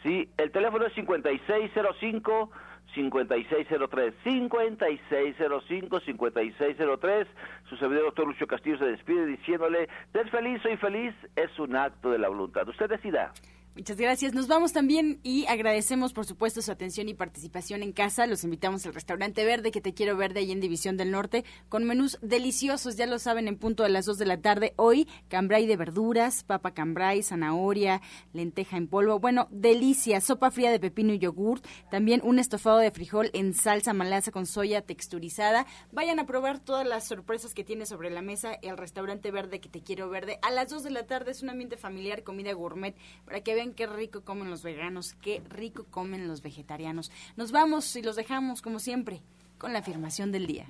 Sí, 0.02 0.28
el 0.36 0.50
teléfono 0.50 0.86
es 0.86 0.92
5605 0.94 2.50
5603 2.94 4.14
5605 4.24 6.00
5603 6.00 7.28
su 7.68 7.76
servidor 7.76 8.04
doctor 8.06 8.26
Lucio 8.26 8.46
Castillo 8.46 8.78
se 8.78 8.84
despide 8.84 9.26
diciéndole 9.26 9.88
ser 10.12 10.28
feliz 10.28 10.60
soy 10.62 10.76
feliz 10.76 11.14
es 11.36 11.58
un 11.58 11.76
acto 11.76 12.10
de 12.10 12.18
la 12.18 12.28
voluntad 12.28 12.68
usted 12.68 12.90
decida 12.90 13.32
Muchas 13.74 13.96
gracias. 13.96 14.34
Nos 14.34 14.48
vamos 14.48 14.74
también 14.74 15.18
y 15.22 15.46
agradecemos, 15.46 16.12
por 16.12 16.26
supuesto, 16.26 16.60
su 16.60 16.70
atención 16.70 17.08
y 17.08 17.14
participación 17.14 17.82
en 17.82 17.92
casa. 17.92 18.26
Los 18.26 18.44
invitamos 18.44 18.84
al 18.84 18.92
restaurante 18.92 19.46
Verde, 19.46 19.70
que 19.70 19.80
te 19.80 19.94
quiero 19.94 20.14
verde 20.14 20.40
ahí 20.40 20.52
en 20.52 20.60
División 20.60 20.98
del 20.98 21.10
Norte, 21.10 21.46
con 21.70 21.84
menús 21.84 22.18
deliciosos, 22.20 22.96
ya 22.96 23.06
lo 23.06 23.18
saben, 23.18 23.48
en 23.48 23.56
punto 23.56 23.82
a 23.82 23.88
las 23.88 24.04
2 24.04 24.18
de 24.18 24.26
la 24.26 24.36
tarde. 24.36 24.74
Hoy, 24.76 25.08
cambray 25.28 25.66
de 25.66 25.78
verduras, 25.78 26.44
papa 26.44 26.74
cambray, 26.74 27.22
zanahoria, 27.22 28.02
lenteja 28.34 28.76
en 28.76 28.88
polvo. 28.88 29.20
Bueno, 29.20 29.48
delicia, 29.50 30.20
sopa 30.20 30.50
fría 30.50 30.70
de 30.70 30.78
pepino 30.78 31.14
y 31.14 31.18
yogurt. 31.18 31.64
También 31.90 32.20
un 32.24 32.38
estofado 32.38 32.76
de 32.76 32.90
frijol 32.90 33.30
en 33.32 33.54
salsa 33.54 33.94
malaza 33.94 34.32
con 34.32 34.44
soya 34.44 34.82
texturizada. 34.82 35.64
Vayan 35.92 36.18
a 36.18 36.26
probar 36.26 36.58
todas 36.58 36.86
las 36.86 37.08
sorpresas 37.08 37.54
que 37.54 37.64
tiene 37.64 37.86
sobre 37.86 38.10
la 38.10 38.20
mesa 38.20 38.52
el 38.60 38.76
restaurante 38.76 39.30
Verde, 39.30 39.60
que 39.60 39.70
te 39.70 39.80
quiero 39.80 40.10
verde. 40.10 40.38
A 40.42 40.50
las 40.50 40.68
2 40.68 40.82
de 40.82 40.90
la 40.90 41.06
tarde 41.06 41.30
es 41.30 41.42
un 41.42 41.48
ambiente 41.48 41.78
familiar, 41.78 42.22
comida 42.22 42.52
gourmet, 42.52 42.94
para 43.24 43.40
que 43.40 43.54
vean 43.54 43.61
qué 43.70 43.86
rico 43.86 44.22
comen 44.22 44.50
los 44.50 44.62
veganos, 44.62 45.14
qué 45.22 45.40
rico 45.48 45.86
comen 45.90 46.26
los 46.26 46.42
vegetarianos. 46.42 47.12
Nos 47.36 47.52
vamos 47.52 47.94
y 47.96 48.02
los 48.02 48.16
dejamos, 48.16 48.60
como 48.60 48.80
siempre, 48.80 49.22
con 49.58 49.72
la 49.72 49.78
afirmación 49.78 50.32
del 50.32 50.46
día. 50.48 50.66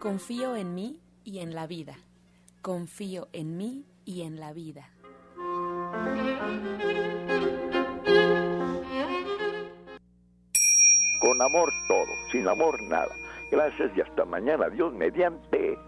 Confío 0.00 0.56
en 0.56 0.74
mí 0.74 1.00
y 1.24 1.38
en 1.38 1.54
la 1.54 1.66
vida. 1.66 1.96
Confío 2.62 3.28
en 3.32 3.56
mí 3.56 3.84
y 4.04 4.22
en 4.22 4.40
la 4.40 4.52
vida. 4.52 4.90
Con 11.20 11.42
amor 11.42 11.70
todo, 11.88 12.06
sin 12.32 12.48
amor 12.48 12.82
nada. 12.82 13.14
Gracias 13.50 13.90
y 13.96 14.00
hasta 14.00 14.24
mañana. 14.24 14.68
Dios 14.68 14.92
mediante. 14.94 15.78